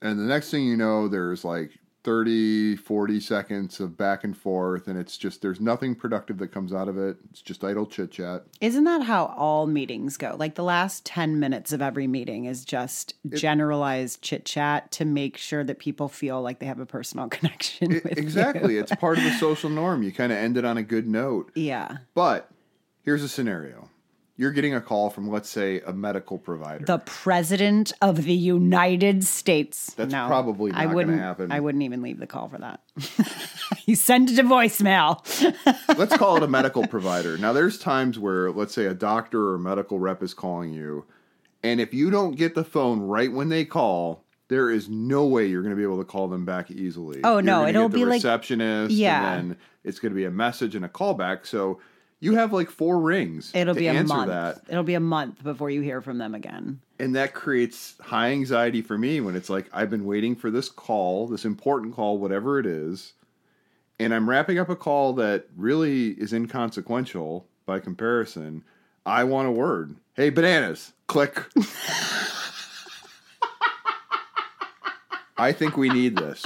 And 0.00 0.18
the 0.18 0.24
next 0.24 0.50
thing 0.50 0.64
you 0.64 0.76
know, 0.76 1.08
there's 1.08 1.44
like 1.44 1.72
30, 2.04 2.76
40 2.76 3.18
seconds 3.18 3.80
of 3.80 3.96
back 3.96 4.24
and 4.24 4.36
forth, 4.36 4.86
and 4.88 4.98
it's 4.98 5.16
just 5.16 5.40
there's 5.42 5.58
nothing 5.60 5.94
productive 5.94 6.38
that 6.38 6.48
comes 6.48 6.72
out 6.72 6.86
of 6.86 6.98
it. 6.98 7.16
It's 7.30 7.40
just 7.40 7.64
idle 7.64 7.86
chit 7.86 8.10
chat. 8.12 8.44
Isn't 8.60 8.84
that 8.84 9.02
how 9.02 9.34
all 9.36 9.66
meetings 9.66 10.16
go? 10.18 10.36
Like 10.38 10.54
the 10.54 10.62
last 10.62 11.04
10 11.06 11.40
minutes 11.40 11.72
of 11.72 11.80
every 11.82 12.06
meeting 12.06 12.44
is 12.44 12.64
just 12.64 13.14
generalized 13.30 14.20
chit 14.22 14.44
chat 14.44 14.90
to 14.92 15.04
make 15.04 15.36
sure 15.38 15.64
that 15.64 15.78
people 15.78 16.08
feel 16.08 16.42
like 16.42 16.58
they 16.58 16.66
have 16.66 16.78
a 16.78 16.86
personal 16.86 17.28
connection 17.30 17.88
with 18.04 18.18
Exactly. 18.18 18.76
it's 18.76 18.94
part 18.96 19.16
of 19.18 19.24
the 19.24 19.32
social 19.32 19.70
norm. 19.70 20.02
You 20.02 20.12
kind 20.12 20.30
of 20.30 20.38
end 20.38 20.56
it 20.58 20.64
on 20.64 20.76
a 20.76 20.82
good 20.82 21.08
note. 21.08 21.50
Yeah. 21.64 21.96
But 22.14 22.50
here's 23.02 23.22
a 23.22 23.28
scenario 23.28 23.88
you're 24.36 24.50
getting 24.50 24.74
a 24.74 24.80
call 24.80 25.10
from, 25.10 25.30
let's 25.30 25.48
say, 25.48 25.80
a 25.80 25.92
medical 25.92 26.38
provider. 26.38 26.84
The 26.84 26.98
president 26.98 27.92
of 28.02 28.24
the 28.24 28.34
United 28.34 29.22
States. 29.24 29.94
That's 29.94 30.12
no, 30.12 30.26
probably 30.26 30.72
not 30.72 30.82
gonna 30.84 30.94
wouldn't, 30.94 31.20
happen. 31.20 31.52
I 31.52 31.60
wouldn't 31.60 31.84
even 31.84 32.02
leave 32.02 32.18
the 32.18 32.26
call 32.26 32.48
for 32.48 32.58
that. 32.58 32.80
you 33.86 33.94
send 33.94 34.30
it 34.30 34.36
to 34.36 34.42
voicemail. 34.42 35.20
let's 35.98 36.16
call 36.16 36.36
it 36.36 36.42
a 36.42 36.48
medical 36.48 36.86
provider. 36.86 37.38
Now, 37.38 37.52
there's 37.52 37.78
times 37.78 38.18
where, 38.18 38.50
let's 38.50 38.74
say, 38.74 38.86
a 38.86 38.94
doctor 38.94 39.50
or 39.50 39.54
a 39.54 39.60
medical 39.60 39.98
rep 40.00 40.22
is 40.22 40.34
calling 40.34 40.72
you, 40.72 41.04
and 41.62 41.80
if 41.80 41.94
you 41.94 42.10
don't 42.10 42.36
get 42.36 42.54
the 42.54 42.64
phone 42.64 43.00
right 43.00 43.32
when 43.32 43.48
they 43.48 43.64
call, 43.64 44.24
there 44.48 44.68
is 44.68 44.88
no 44.88 45.26
way 45.26 45.46
you're 45.46 45.62
going 45.62 45.74
to 45.74 45.76
be 45.76 45.82
able 45.82 45.98
to 45.98 46.04
call 46.04 46.28
them 46.28 46.44
back 46.44 46.70
easily. 46.70 47.20
Oh, 47.24 47.34
You're 47.34 47.42
no, 47.42 47.66
it'll 47.66 47.88
be 47.88 48.04
like- 48.04 48.14
receptionist, 48.16 48.94
Yeah. 48.94 49.32
and 49.34 49.50
then 49.52 49.58
it's 49.84 49.98
going 49.98 50.12
to 50.12 50.16
be 50.16 50.24
a 50.26 50.30
message 50.30 50.74
and 50.74 50.84
a 50.84 50.88
callback. 50.88 51.46
So 51.46 51.80
you 52.24 52.34
have 52.36 52.52
like 52.52 52.70
four 52.70 52.98
rings. 53.00 53.50
It'll 53.54 53.74
be 53.74 53.86
a 53.86 54.02
month. 54.02 54.28
that, 54.28 54.62
It'll 54.68 54.82
be 54.82 54.94
a 54.94 55.00
month 55.00 55.42
before 55.44 55.68
you 55.70 55.82
hear 55.82 56.00
from 56.00 56.16
them 56.18 56.34
again. 56.34 56.80
and 56.98 57.14
that 57.14 57.34
creates 57.34 57.94
high 58.00 58.30
anxiety 58.30 58.80
for 58.82 58.96
me 58.96 59.20
when 59.20 59.36
it's 59.36 59.50
like 59.50 59.66
I've 59.72 59.90
been 59.90 60.04
waiting 60.06 60.34
for 60.34 60.50
this 60.50 60.68
call, 60.70 61.26
this 61.28 61.44
important 61.44 61.94
call, 61.94 62.18
whatever 62.18 62.58
it 62.58 62.66
is, 62.66 63.12
and 64.00 64.14
I'm 64.14 64.28
wrapping 64.28 64.58
up 64.58 64.68
a 64.70 64.76
call 64.76 65.12
that 65.14 65.46
really 65.56 66.10
is 66.12 66.32
inconsequential 66.32 67.46
by 67.66 67.78
comparison. 67.78 68.64
I 69.06 69.24
want 69.24 69.48
a 69.48 69.52
word. 69.52 69.96
Hey, 70.14 70.30
bananas. 70.30 70.92
Click. 71.06 71.44
I 75.36 75.52
think 75.52 75.76
we 75.76 75.88
need 75.90 76.16
this. 76.16 76.42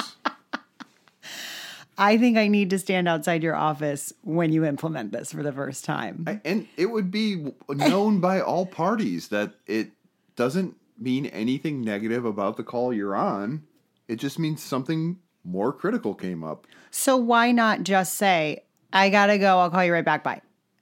I 1.99 2.17
think 2.17 2.37
I 2.39 2.47
need 2.49 2.71
to 2.71 2.79
stand 2.79 3.09
outside 3.09 3.43
your 3.43 3.57
office 3.57 4.13
when 4.23 4.53
you 4.53 4.65
implement 4.65 5.11
this 5.13 5.33
for 5.33 5.43
the 5.43 5.53
first 5.53 5.85
time. 5.85 6.25
I- 6.27 6.41
And 6.45 6.69
it 6.77 6.87
would 6.87 7.11
be 7.11 7.53
known 7.69 8.21
by 8.21 8.41
all 8.41 8.65
parties 8.67 9.29
that 9.29 9.55
it 9.67 9.91
doesn't 10.37 10.77
mean 10.99 11.27
anything 11.27 11.81
negative 11.83 12.25
about 12.25 12.57
the 12.57 12.63
call 12.63 12.93
you're 12.95 13.17
on. 13.17 13.65
It 14.07 14.17
just 14.17 14.39
means 14.39 14.63
something 14.63 15.19
more 15.45 15.73
critical 15.73 16.15
came 16.15 16.43
up. 16.45 16.67
so 16.91 17.17
why 17.17 17.53
not 17.53 17.83
just 17.83 18.15
say, 18.15 18.63
I 18.93 19.11
gotta 19.11 19.37
go, 19.39 19.59
I'll 19.59 19.71
call 19.71 19.85
you 19.85 19.93
right 19.93 20.05
back. 20.05 20.23
Bye. 20.25 20.41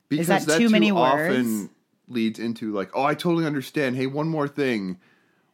Because 0.08 0.28
that 0.46 0.58
too 0.58 0.68
many 0.68 0.90
often 0.90 1.61
words? 1.61 1.70
leads 2.08 2.38
into 2.38 2.73
like, 2.73 2.90
oh, 2.94 3.02
I 3.02 3.14
totally 3.14 3.44
understand. 3.46 3.96
Hey, 3.96 4.06
one 4.06 4.28
more 4.28 4.46
thing. 4.49 4.99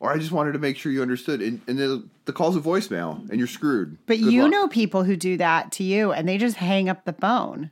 Or 0.03 0.13
I 0.13 0.19
just 0.19 0.33
wanted 0.33 0.51
to 0.55 0.59
make 0.59 0.77
sure 0.77 0.91
you 0.91 1.01
understood. 1.01 1.41
And, 1.41 1.61
and 1.69 1.79
the, 1.79 2.05
the 2.25 2.33
call's 2.33 2.57
a 2.57 2.61
voicemail 2.61 3.21
and 3.31 3.39
you're 3.39 3.47
screwed. 3.47 3.99
But 4.07 4.19
Good 4.19 4.33
you 4.33 4.43
luck. 4.43 4.51
know 4.51 4.67
people 4.67 5.05
who 5.05 5.15
do 5.15 5.37
that 5.37 5.71
to 5.73 5.85
you 5.85 6.11
and 6.11 6.29
they 6.29 6.39
just 6.39 6.57
hang 6.57 6.89
up 6.89 7.05
the 7.05 7.13
phone. 7.13 7.71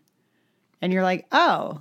And 0.80 0.92
you're 0.92 1.02
like, 1.02 1.26
oh, 1.32 1.80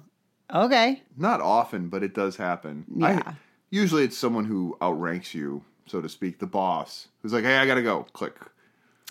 okay. 0.52 1.04
Not 1.16 1.40
often, 1.40 1.88
but 1.90 2.02
it 2.02 2.16
does 2.16 2.36
happen. 2.38 2.86
I- 3.00 3.12
Yeah. 3.14 3.34
usually 3.70 4.04
it's 4.04 4.18
someone 4.18 4.46
who 4.46 4.76
outranks 4.82 5.36
you, 5.36 5.64
so 5.86 6.02
to 6.02 6.10
speak, 6.10 6.40
the 6.40 6.48
boss, 6.48 7.10
who's 7.22 7.32
like, 7.32 7.44
hey, 7.44 7.58
I 7.58 7.68
got 7.68 7.76
to 7.76 7.84
go. 7.84 8.08
Click. 8.14 8.36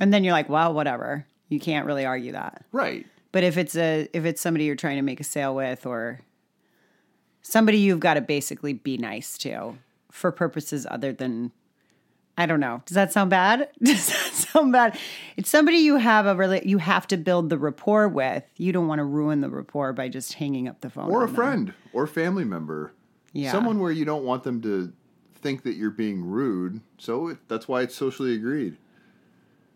And 0.01 0.13
then 0.13 0.25
you're 0.25 0.33
like, 0.33 0.49
well, 0.49 0.75
whatever. 0.75 1.25
You 1.49 1.61
can't 1.61 1.87
really 1.87 2.05
argue 2.05 2.33
that. 2.33 2.65
Right. 2.73 3.07
But 3.31 3.45
if 3.45 3.57
it's 3.57 3.77
a 3.77 4.09
if 4.13 4.25
it's 4.25 4.41
somebody 4.41 4.65
you're 4.65 4.75
trying 4.75 4.97
to 4.97 5.03
make 5.03 5.21
a 5.21 5.25
sale 5.25 5.55
with 5.55 5.87
or 5.87 6.21
somebody 7.43 7.79
you've 7.79 8.01
got 8.01 8.15
to 8.15 8.21
basically 8.21 8.73
be 8.73 8.97
nice 8.99 9.39
to 9.39 9.79
for 10.11 10.33
purposes 10.33 10.87
other 10.91 11.13
than 11.13 11.53
I 12.39 12.47
don't 12.47 12.61
know. 12.61 12.83
Does 12.87 12.95
that 12.95 13.13
sound 13.13 13.31
bad? 13.31 13.69
Does 13.83 14.07
that 14.07 14.33
sound 14.33 14.73
bad? 14.73 14.97
It's 15.37 15.51
somebody 15.51 15.79
you 15.79 15.97
have 15.97 16.25
a 16.25 16.37
really 16.37 16.63
you 16.65 16.79
have 16.79 17.07
to 17.09 17.17
build 17.17 17.51
the 17.51 17.59
rapport 17.59 18.07
with. 18.09 18.45
You 18.57 18.73
don't 18.73 18.87
want 18.87 19.01
to 19.01 19.05
ruin 19.05 19.41
the 19.41 19.51
rapport 19.51 19.93
by 19.93 20.09
just 20.09 20.35
hanging 20.35 20.69
up 20.69 20.81
the 20.81 20.89
phone. 20.89 21.11
Or 21.11 21.25
a 21.25 21.27
them. 21.27 21.35
friend 21.35 21.75
or 21.93 22.07
family 22.07 22.45
member. 22.45 22.93
Yeah. 23.33 23.51
Someone 23.51 23.81
where 23.81 23.91
you 23.91 24.05
don't 24.05 24.25
want 24.25 24.45
them 24.45 24.63
to 24.63 24.93
think 25.35 25.65
that 25.65 25.75
you're 25.75 25.91
being 25.91 26.25
rude. 26.25 26.81
So 26.97 27.29
it, 27.29 27.39
that's 27.49 27.67
why 27.67 27.83
it's 27.83 27.97
socially 27.97 28.35
agreed. 28.35 28.77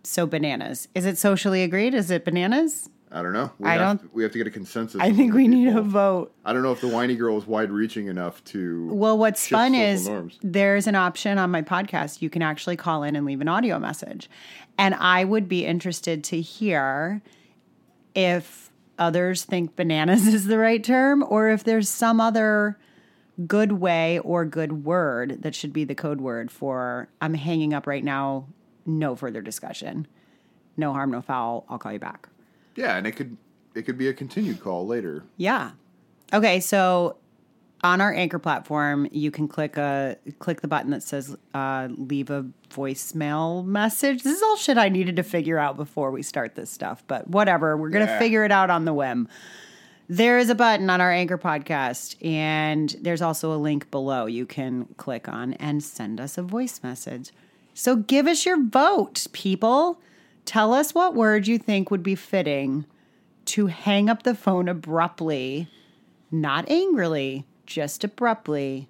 So 0.04 0.26
bananas. 0.26 0.88
Is 0.94 1.04
it 1.04 1.18
socially 1.18 1.62
agreed? 1.62 1.94
Is 1.94 2.10
it 2.10 2.24
bananas? 2.24 2.88
I 3.14 3.22
don't 3.22 3.34
know. 3.34 3.50
We 3.58 3.68
I 3.68 3.74
have, 3.74 4.00
don't- 4.00 4.14
We 4.14 4.22
have 4.22 4.32
to 4.32 4.38
get 4.38 4.46
a 4.46 4.50
consensus. 4.50 5.00
I 5.00 5.12
think 5.12 5.34
we 5.34 5.46
need 5.46 5.68
a 5.68 5.82
vote. 5.82 6.32
I 6.44 6.52
don't 6.52 6.62
know 6.62 6.72
if 6.72 6.80
the 6.80 6.88
winey 6.88 7.14
girl 7.14 7.36
is 7.36 7.46
wide 7.46 7.70
reaching 7.70 8.06
enough 8.06 8.42
to. 8.46 8.88
Well, 8.92 9.18
what's 9.18 9.46
fun 9.46 9.74
is 9.74 10.08
norms. 10.08 10.38
there's 10.42 10.86
an 10.86 10.94
option 10.94 11.36
on 11.38 11.50
my 11.50 11.60
podcast. 11.62 12.22
You 12.22 12.30
can 12.30 12.40
actually 12.42 12.76
call 12.76 13.02
in 13.02 13.14
and 13.14 13.26
leave 13.26 13.40
an 13.42 13.48
audio 13.48 13.78
message. 13.78 14.30
And 14.78 14.94
I 14.94 15.24
would 15.24 15.46
be 15.48 15.66
interested 15.66 16.24
to 16.24 16.40
hear 16.40 17.20
if 18.14 18.70
others 18.98 19.44
think 19.44 19.76
bananas 19.76 20.26
is 20.34 20.46
the 20.46 20.58
right 20.58 20.82
term 20.82 21.22
or 21.28 21.50
if 21.50 21.64
there's 21.64 21.88
some 21.88 22.20
other 22.20 22.78
good 23.46 23.72
way 23.72 24.18
or 24.20 24.44
good 24.44 24.84
word 24.84 25.42
that 25.42 25.54
should 25.54 25.72
be 25.72 25.84
the 25.84 25.94
code 25.94 26.20
word 26.20 26.50
for 26.50 27.08
I'm 27.20 27.34
hanging 27.34 27.74
up 27.74 27.86
right 27.86 28.04
now, 28.04 28.46
no 28.86 29.16
further 29.16 29.40
discussion. 29.42 30.06
No 30.76 30.92
harm, 30.92 31.10
no 31.10 31.20
foul. 31.22 31.64
I'll 31.68 31.78
call 31.78 31.92
you 31.92 31.98
back. 31.98 32.28
Yeah, 32.76 32.96
and 32.96 33.06
it 33.06 33.12
could 33.12 33.36
it 33.74 33.82
could 33.82 33.98
be 33.98 34.08
a 34.08 34.12
continued 34.14 34.60
call 34.60 34.86
later. 34.86 35.24
Yeah. 35.36 35.72
Okay, 36.32 36.60
so 36.60 37.16
on 37.84 38.00
our 38.00 38.14
anchor 38.14 38.38
platform, 38.38 39.08
you 39.10 39.30
can 39.30 39.48
click 39.48 39.76
a 39.76 40.16
click 40.38 40.60
the 40.60 40.68
button 40.68 40.90
that 40.92 41.02
says 41.02 41.36
uh, 41.54 41.88
leave 41.90 42.30
a 42.30 42.46
voicemail 42.70 43.64
message. 43.64 44.22
This 44.22 44.36
is 44.36 44.42
all 44.42 44.56
shit 44.56 44.78
I 44.78 44.88
needed 44.88 45.16
to 45.16 45.22
figure 45.22 45.58
out 45.58 45.76
before 45.76 46.10
we 46.10 46.22
start 46.22 46.54
this 46.54 46.70
stuff, 46.70 47.02
but 47.06 47.28
whatever. 47.28 47.76
We're 47.76 47.90
gonna 47.90 48.04
Yeah. 48.06 48.18
figure 48.18 48.44
it 48.44 48.52
out 48.52 48.70
on 48.70 48.84
the 48.84 48.94
whim. 48.94 49.28
There 50.08 50.38
is 50.38 50.50
a 50.50 50.54
button 50.54 50.90
on 50.90 51.00
our 51.00 51.10
anchor 51.10 51.38
podcast, 51.38 52.16
and 52.24 52.94
there's 53.00 53.22
also 53.22 53.52
a 53.52 53.56
link 53.56 53.90
below 53.90 54.26
you 54.26 54.44
can 54.46 54.86
click 54.96 55.28
on 55.28 55.54
and 55.54 55.82
send 55.82 56.20
us 56.20 56.36
a 56.36 56.42
voice 56.42 56.80
message. 56.82 57.30
So 57.72 57.96
give 57.96 58.26
us 58.26 58.44
your 58.44 58.62
vote, 58.62 59.26
people. 59.32 60.00
Tell 60.44 60.72
us 60.74 60.94
what 60.94 61.14
word 61.14 61.46
you 61.46 61.58
think 61.58 61.90
would 61.90 62.02
be 62.02 62.14
fitting 62.14 62.84
to 63.46 63.66
hang 63.66 64.08
up 64.08 64.22
the 64.22 64.34
phone 64.34 64.68
abruptly, 64.68 65.68
not 66.30 66.68
angrily, 66.68 67.46
just 67.66 68.04
abruptly 68.04 68.88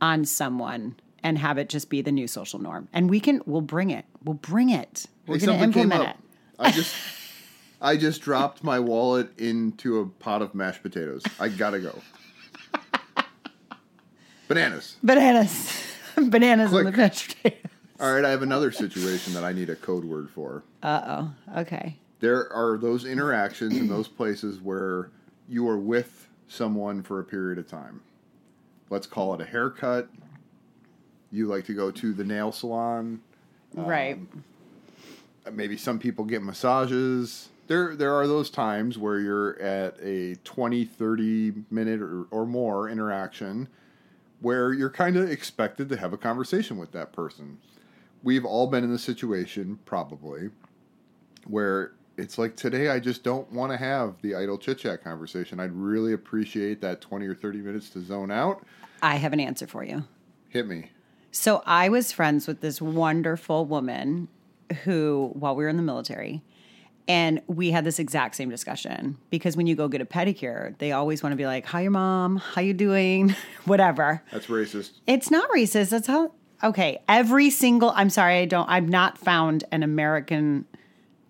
on 0.00 0.24
someone 0.24 0.96
and 1.22 1.38
have 1.38 1.56
it 1.58 1.68
just 1.68 1.88
be 1.88 2.02
the 2.02 2.10
new 2.12 2.26
social 2.26 2.58
norm. 2.58 2.88
And 2.92 3.08
we 3.08 3.20
can, 3.20 3.42
we'll 3.46 3.60
bring 3.60 3.90
it. 3.90 4.04
We'll 4.24 4.34
bring 4.34 4.70
it. 4.70 5.06
We're 5.26 5.38
Hey, 5.38 5.46
going 5.46 5.58
to 5.58 5.64
implement 5.64 6.08
it. 6.10 6.16
I 6.58 6.70
just 6.70 6.94
I 7.80 7.96
just 7.96 8.22
dropped 8.22 8.62
my 8.62 8.78
wallet 8.78 9.36
into 9.40 9.98
a 10.00 10.06
pot 10.06 10.40
of 10.42 10.54
mashed 10.54 10.82
potatoes. 10.82 11.22
I 11.40 11.48
gotta 11.48 11.80
go. 11.80 12.00
Bananas. 14.48 14.96
Bananas. 15.02 15.82
Bananas 16.16 16.72
in 16.72 16.76
the 16.84 16.92
Click. 16.92 16.96
mashed 16.96 17.36
potatoes. 17.42 17.71
All 18.02 18.12
right, 18.12 18.24
I 18.24 18.30
have 18.30 18.42
another 18.42 18.72
situation 18.72 19.32
that 19.34 19.44
I 19.44 19.52
need 19.52 19.70
a 19.70 19.76
code 19.76 20.04
word 20.04 20.28
for. 20.28 20.64
Uh 20.82 21.02
oh. 21.06 21.60
Okay. 21.60 21.96
There 22.18 22.52
are 22.52 22.76
those 22.76 23.04
interactions 23.04 23.76
and 23.76 23.88
those 23.88 24.08
places 24.08 24.60
where 24.60 25.10
you 25.48 25.68
are 25.68 25.78
with 25.78 26.26
someone 26.48 27.04
for 27.04 27.20
a 27.20 27.24
period 27.24 27.60
of 27.60 27.68
time. 27.68 28.00
Let's 28.90 29.06
call 29.06 29.34
it 29.34 29.40
a 29.40 29.44
haircut. 29.44 30.08
You 31.30 31.46
like 31.46 31.64
to 31.66 31.74
go 31.74 31.92
to 31.92 32.12
the 32.12 32.24
nail 32.24 32.50
salon. 32.50 33.20
right. 33.72 34.18
maybe 35.52 35.76
some 35.76 36.00
people 36.00 36.24
get 36.24 36.42
massages 36.42 37.48
there 37.68 37.96
there 37.96 38.14
are 38.14 38.26
those 38.26 38.50
times 38.50 38.98
where 38.98 39.18
you're 39.18 39.58
at 39.60 39.96
a 40.02 40.34
20 40.44 40.84
30 40.84 41.52
minute 41.70 42.02
or, 42.02 42.24
or 42.30 42.46
more 42.46 42.88
interaction 42.88 43.66
where 44.40 44.72
you're 44.72 44.90
kind 44.90 45.16
of 45.16 45.30
expected 45.30 45.88
to 45.88 45.96
have 45.96 46.12
a 46.12 46.18
conversation 46.18 46.76
with 46.76 46.92
that 46.92 47.12
person 47.12 47.58
we've 48.22 48.44
all 48.44 48.66
been 48.66 48.84
in 48.84 48.92
the 48.92 48.98
situation 48.98 49.78
probably 49.84 50.50
where 51.46 51.92
it's 52.16 52.38
like 52.38 52.54
today 52.56 52.88
i 52.88 53.00
just 53.00 53.22
don't 53.24 53.50
want 53.52 53.72
to 53.72 53.76
have 53.76 54.14
the 54.22 54.34
idle 54.34 54.58
chit 54.58 54.78
chat 54.78 55.02
conversation 55.02 55.58
i'd 55.60 55.72
really 55.72 56.12
appreciate 56.12 56.80
that 56.80 57.00
20 57.00 57.26
or 57.26 57.34
30 57.34 57.58
minutes 57.58 57.90
to 57.90 58.00
zone 58.00 58.30
out 58.30 58.64
I 59.04 59.16
have 59.16 59.32
an 59.32 59.40
answer 59.40 59.66
for 59.66 59.82
you. 59.82 60.04
hit 60.50 60.68
me 60.68 60.90
So 61.32 61.62
I 61.66 61.88
was 61.88 62.12
friends 62.12 62.46
with 62.46 62.60
this 62.60 62.80
wonderful 62.80 63.66
woman 63.66 64.28
who, 64.84 65.30
while 65.34 65.56
we 65.56 65.64
were 65.64 65.68
in 65.68 65.76
the 65.76 65.82
military, 65.82 66.42
and 67.08 67.42
we 67.46 67.72
had 67.72 67.84
this 67.84 67.98
exact 67.98 68.36
same 68.36 68.48
discussion 68.48 69.18
because 69.28 69.56
when 69.56 69.66
you 69.66 69.74
go 69.74 69.88
get 69.88 70.00
a 70.00 70.04
pedicure, 70.04 70.78
they 70.78 70.92
always 70.92 71.22
want 71.22 71.32
to 71.32 71.36
be 71.36 71.46
like, 71.46 71.66
"Hi, 71.66 71.80
your 71.82 71.90
mom. 71.90 72.36
How 72.36 72.60
you 72.60 72.72
doing? 72.74 73.34
Whatever." 73.64 74.22
that's 74.30 74.46
racist 74.46 75.00
It's 75.06 75.30
not 75.30 75.50
racist. 75.50 75.90
That's 75.90 76.06
how. 76.06 76.32
Okay, 76.64 77.02
every 77.08 77.50
single. 77.50 77.90
I'm 77.94 78.10
sorry, 78.10 78.38
I 78.38 78.44
don't. 78.44 78.68
I've 78.68 78.88
not 78.88 79.18
found 79.18 79.64
an 79.72 79.82
American 79.82 80.64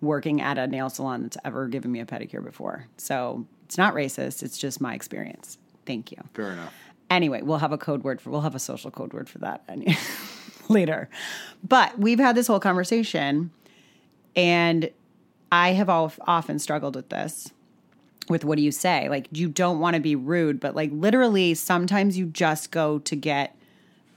working 0.01 0.41
at 0.41 0.57
a 0.57 0.67
nail 0.67 0.89
salon 0.89 1.23
that's 1.23 1.37
ever 1.43 1.67
given 1.67 1.91
me 1.91 1.99
a 1.99 2.05
pedicure 2.05 2.43
before. 2.43 2.87
So 2.97 3.45
it's 3.65 3.77
not 3.77 3.93
racist. 3.95 4.43
It's 4.43 4.57
just 4.57 4.81
my 4.81 4.93
experience. 4.93 5.57
Thank 5.85 6.11
you. 6.11 6.17
Fair 6.33 6.51
enough. 6.51 6.73
Anyway, 7.09 7.41
we'll 7.41 7.57
have 7.57 7.71
a 7.71 7.77
code 7.77 8.03
word 8.03 8.21
for 8.21 8.29
we'll 8.29 8.41
have 8.41 8.55
a 8.55 8.59
social 8.59 8.91
code 8.91 9.13
word 9.13 9.29
for 9.29 9.39
that 9.39 9.63
any- 9.67 9.97
later. 10.69 11.09
But 11.67 11.97
we've 11.97 12.19
had 12.19 12.35
this 12.35 12.47
whole 12.47 12.59
conversation, 12.59 13.51
and 14.35 14.91
I 15.51 15.69
have 15.73 15.89
often 15.89 16.59
struggled 16.59 16.95
with 16.95 17.09
this. 17.09 17.51
With 18.29 18.45
what 18.45 18.55
do 18.57 18.61
you 18.63 18.71
say? 18.71 19.09
Like 19.09 19.27
you 19.31 19.49
don't 19.49 19.79
want 19.79 19.95
to 19.95 19.99
be 19.99 20.15
rude, 20.15 20.59
but 20.59 20.75
like 20.75 20.91
literally, 20.93 21.53
sometimes 21.55 22.17
you 22.17 22.27
just 22.27 22.71
go 22.71 22.99
to 22.99 23.15
get 23.15 23.55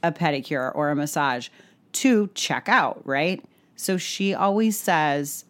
a 0.06 0.12
pedicure 0.12 0.70
or 0.74 0.90
a 0.90 0.96
massage 0.96 1.48
to 1.92 2.28
check 2.34 2.68
out, 2.68 3.00
right? 3.04 3.44
So 3.74 3.96
she 3.96 4.34
always 4.34 4.78
says, 4.78 5.44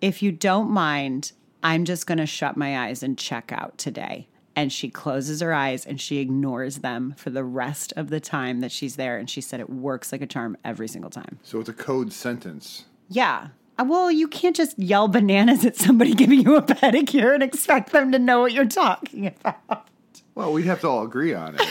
if 0.00 0.22
you 0.22 0.32
don't 0.32 0.70
mind, 0.70 1.32
I'm 1.62 1.84
just 1.84 2.06
going 2.06 2.18
to 2.18 2.26
shut 2.26 2.56
my 2.56 2.86
eyes 2.86 3.02
and 3.02 3.18
check 3.18 3.52
out 3.52 3.76
today. 3.78 4.28
And 4.54 4.72
she 4.72 4.88
closes 4.88 5.40
her 5.40 5.52
eyes 5.52 5.84
and 5.84 6.00
she 6.00 6.18
ignores 6.18 6.78
them 6.78 7.14
for 7.18 7.30
the 7.30 7.44
rest 7.44 7.92
of 7.96 8.08
the 8.08 8.20
time 8.20 8.60
that 8.60 8.72
she's 8.72 8.96
there. 8.96 9.18
And 9.18 9.28
she 9.28 9.40
said 9.40 9.60
it 9.60 9.68
works 9.68 10.12
like 10.12 10.22
a 10.22 10.26
charm 10.26 10.56
every 10.64 10.88
single 10.88 11.10
time. 11.10 11.38
So 11.42 11.60
it's 11.60 11.68
a 11.68 11.74
code 11.74 12.12
sentence. 12.12 12.84
Yeah. 13.08 13.48
Uh, 13.78 13.84
Well, 13.84 14.10
you 14.10 14.28
can't 14.28 14.56
just 14.56 14.78
yell 14.78 15.08
bananas 15.08 15.64
at 15.66 15.76
somebody 15.76 16.14
giving 16.22 16.40
you 16.40 16.56
a 16.56 16.62
pedicure 16.62 17.34
and 17.34 17.42
expect 17.42 17.92
them 17.92 18.12
to 18.12 18.18
know 18.18 18.40
what 18.40 18.52
you're 18.52 18.64
talking 18.64 19.26
about. 19.26 19.88
Well, 20.34 20.52
we'd 20.52 20.66
have 20.66 20.80
to 20.80 20.88
all 20.88 21.04
agree 21.04 21.34
on 21.34 21.56
it. 21.56 21.62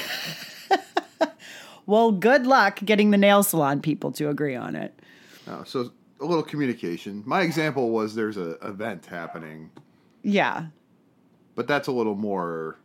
Well, 1.85 2.11
good 2.11 2.47
luck 2.47 2.79
getting 2.83 3.11
the 3.11 3.17
nail 3.17 3.43
salon 3.43 3.81
people 3.81 4.11
to 4.13 4.29
agree 4.29 4.55
on 4.55 4.75
it. 4.75 4.99
Uh, 5.47 5.63
so 5.63 5.91
a 6.19 6.25
little 6.25 6.43
communication. 6.43 7.21
My 7.25 7.41
example 7.41 7.91
was 7.91 8.15
there's 8.15 8.37
a 8.37 8.51
event 8.67 9.05
happening, 9.05 9.69
Yeah. 10.23 10.67
but 11.55 11.67
that's 11.67 11.87
a 11.87 11.91
little 11.91 12.15
more 12.15 12.77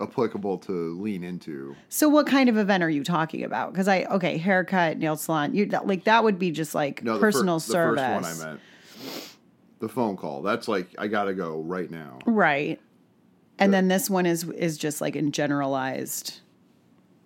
applicable 0.00 0.58
to 0.58 0.72
lean 1.00 1.22
into. 1.24 1.74
So 1.88 2.08
what 2.08 2.26
kind 2.26 2.48
of 2.48 2.56
event 2.58 2.82
are 2.82 2.90
you 2.90 3.02
talking 3.04 3.44
about? 3.44 3.72
Because 3.72 3.88
I 3.88 4.04
okay, 4.04 4.36
haircut, 4.36 4.98
nail 4.98 5.16
salon, 5.16 5.54
you 5.54 5.66
like 5.84 6.04
that 6.04 6.24
would 6.24 6.38
be 6.38 6.50
just 6.50 6.74
like 6.74 7.02
No, 7.04 7.14
the 7.14 7.20
personal 7.20 7.60
fir- 7.60 7.72
service, 7.72 8.00
The 8.02 8.20
first 8.22 8.38
one 8.40 8.46
I 8.46 8.50
meant. 8.50 8.60
The 9.78 9.88
phone 9.88 10.16
call. 10.16 10.42
That's 10.42 10.68
like 10.68 10.88
I 10.98 11.06
gotta 11.06 11.32
go 11.34 11.60
right 11.60 11.90
now. 11.90 12.18
right? 12.26 12.80
And 13.58 13.72
then 13.72 13.88
this 13.88 14.10
one 14.10 14.26
is 14.26 14.44
is 14.50 14.76
just 14.76 15.00
like 15.00 15.16
in 15.16 15.32
generalized. 15.32 16.40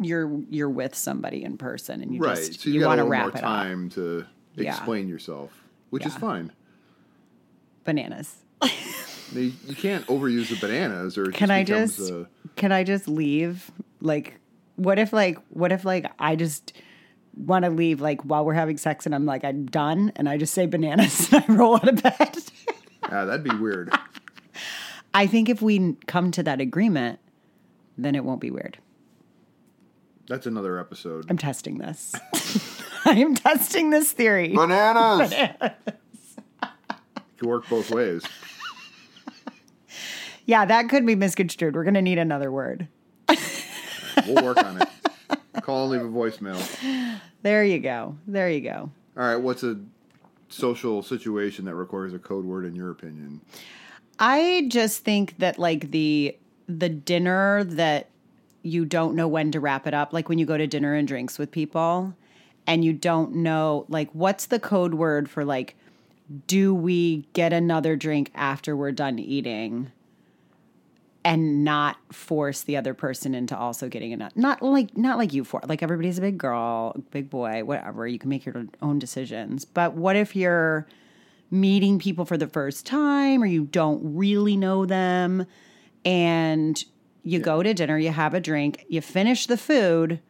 You're 0.01 0.41
you're 0.49 0.69
with 0.71 0.95
somebody 0.95 1.45
in 1.45 1.59
person, 1.59 2.01
and 2.03 2.15
you 2.15 2.21
right. 2.21 2.37
just 2.37 2.61
so 2.63 2.71
you, 2.71 2.81
you 2.81 2.85
a 2.85 2.89
want 2.89 2.99
to 2.99 3.05
wrap 3.05 3.23
more 3.27 3.29
it 3.31 3.35
up. 3.37 3.41
time 3.43 3.89
to 3.91 4.25
Yeah. 4.57 4.71
explain 4.71 5.09
yourself, 5.09 5.51
which 5.91 6.07
is 6.07 6.15
fine. 6.17 6.53
Bananas. 7.85 8.37
You, 9.33 9.53
you 9.69 9.77
can't 9.77 10.05
overuse 10.09 10.49
the 10.49 10.57
bananas, 10.57 11.17
or 11.17 11.27
Can 11.31 11.47
just 11.47 11.51
I 11.53 11.63
just 11.63 12.01
a- 12.11 12.27
can 12.57 12.73
I 12.73 12.83
just 12.83 13.07
leave? 13.07 13.71
Like, 14.01 14.41
what 14.75 14.99
if 14.99 15.13
like 15.13 15.39
what 15.51 15.71
if 15.71 15.85
like 15.85 16.11
I 16.19 16.35
just 16.35 16.73
want 17.37 17.65
to 17.65 17.71
leave 17.71 18.01
like 18.01 18.23
while 18.23 18.45
we're 18.45 18.55
having 18.55 18.77
sex 18.77 19.07
and 19.07 19.15
I'm 19.15 19.27
like 19.27 19.45
I'm 19.45 19.67
done 19.67 20.11
and 20.17 20.29
I 20.29 20.37
just 20.37 20.53
say 20.53 20.67
bananas 20.67 21.29
and 21.33 21.45
I 21.49 21.53
roll 21.53 21.77
out 21.77 21.87
of 21.89 22.03
bed. 22.03 22.39
Ah, 23.05 23.25
that'd 23.25 23.45
be 23.45 23.55
weird. 23.55 23.97
I 25.15 25.29
think 25.29 25.49
if 25.49 25.63
we 25.63 25.95
come 26.09 26.33
to 26.33 26.43
that 26.43 26.61
agreement, 26.61 27.21
then 27.97 28.17
it 28.17 28.25
won't 28.25 28.41
be 28.41 28.51
weird. 28.51 28.79
That's 30.31 30.47
another 30.47 30.79
episode. 30.79 31.27
I'm 31.29 31.39
testing 31.39 31.79
this. 31.79 32.15
I 33.05 33.15
am 33.15 33.35
testing 33.35 33.91
this 33.91 34.13
theory. 34.13 34.55
Bananas. 34.55 35.35
Can 37.37 37.49
work 37.49 37.69
both 37.69 37.91
ways. 37.91 38.23
Yeah, 40.47 40.65
that 40.65 40.89
could 40.89 41.07
be 41.07 41.15
misconstrued. 41.15 41.77
We're 41.77 41.85
going 41.85 41.95
to 41.95 42.03
need 42.03 42.19
another 42.19 42.51
word. 42.51 42.89
We'll 44.27 44.43
work 44.43 44.57
on 44.57 44.83
it. 44.83 44.89
Call 45.63 45.93
and 45.93 46.03
leave 46.03 46.11
a 46.11 46.13
voicemail. 46.13 47.21
There 47.43 47.63
you 47.63 47.79
go. 47.79 48.17
There 48.27 48.51
you 48.51 48.61
go. 48.61 48.91
All 49.17 49.23
right, 49.23 49.37
what's 49.37 49.63
a 49.63 49.79
social 50.49 51.05
situation 51.05 51.67
that 51.67 51.77
requires 51.77 52.15
a 52.15 52.19
code 52.19 52.45
word 52.45 52.65
in 52.65 52.75
your 52.75 52.91
opinion? 52.91 53.43
I 54.19 54.65
just 54.67 55.05
think 55.05 55.39
that 55.39 55.61
like 55.61 55.93
the 55.93 56.37
the 56.67 56.89
dinner 56.89 57.63
that 57.63 58.10
you 58.63 58.85
don't 58.85 59.15
know 59.15 59.29
when 59.29 59.53
to 59.53 59.61
wrap 59.61 59.87
it 59.87 59.95
up, 59.95 60.13
like 60.13 60.29
when 60.29 60.39
you 60.39 60.47
go 60.47 60.57
to 60.57 60.67
dinner 60.67 60.95
and 60.95 61.07
drinks 61.09 61.39
with 61.39 61.51
people 61.51 62.15
and 62.67 62.85
you 62.85 62.93
don't 62.93 63.35
know 63.35 63.85
like 63.89 64.11
what's 64.13 64.47
the 64.47 64.61
code 64.61 64.95
word 64.95 65.29
for 65.29 65.45
like 65.45 65.77
do 66.47 66.75
we 66.75 67.27
get 67.33 67.53
another 67.53 67.97
drink 67.97 68.31
after 68.35 68.77
we're 68.77 68.93
done 68.93 69.19
eating 69.19 69.91
and 71.25 71.65
not 71.65 71.97
force 72.13 72.63
the 72.63 72.77
other 72.77 72.95
person 72.95 73.35
into 73.35 73.57
also 73.57 73.89
getting 73.89 74.13
another 74.13 74.33
not 74.37 74.63
like 74.63 74.97
not 74.97 75.19
like 75.19 75.33
you 75.33 75.45
for 75.45 75.61
like 75.67 75.83
everybody's 75.83 76.19
a 76.19 76.21
big 76.21 76.39
girl 76.39 76.95
big 77.11 77.29
boy 77.29 77.65
whatever 77.65 78.07
you 78.07 78.19
can 78.19 78.31
make 78.31 78.47
your 78.47 78.65
own 78.81 78.99
decisions. 78.99 79.65
But 79.65 79.95
what 79.95 80.17
if 80.17 80.35
you're 80.35 80.87
meeting 81.51 81.99
people 81.99 82.25
for 82.25 82.39
the 82.39 82.47
first 82.47 82.87
time 82.87 83.43
or 83.43 83.47
you 83.47 83.65
don't 83.65 84.01
really 84.03 84.57
know 84.57 84.87
them 84.87 85.45
and 86.05 86.85
you 87.23 87.39
go 87.39 87.63
to 87.63 87.75
dinner 87.75 87.99
you 87.99 88.11
have 88.11 88.35
a 88.35 88.41
drink 88.41 88.85
you 88.89 89.01
finish 89.01 89.47
the 89.47 89.57
food. 89.57 90.21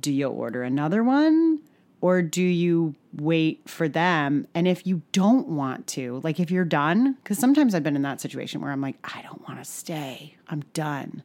Do 0.00 0.12
you 0.12 0.28
order 0.28 0.62
another 0.62 1.04
one 1.04 1.60
or 2.00 2.22
do 2.22 2.42
you 2.42 2.94
wait 3.12 3.68
for 3.68 3.88
them? 3.88 4.46
And 4.54 4.66
if 4.66 4.86
you 4.86 5.02
don't 5.12 5.48
want 5.48 5.86
to 5.88 6.20
like 6.24 6.40
if 6.40 6.50
you're 6.50 6.64
done 6.64 7.14
because 7.22 7.38
sometimes 7.38 7.74
i've 7.74 7.82
been 7.82 7.96
in 7.96 8.02
that 8.02 8.20
situation 8.20 8.60
where 8.60 8.72
i'm 8.72 8.80
like 8.80 8.96
i 9.04 9.22
don't 9.22 9.46
want 9.46 9.62
to 9.62 9.70
stay. 9.70 10.36
I'm 10.48 10.62
done. 10.72 11.22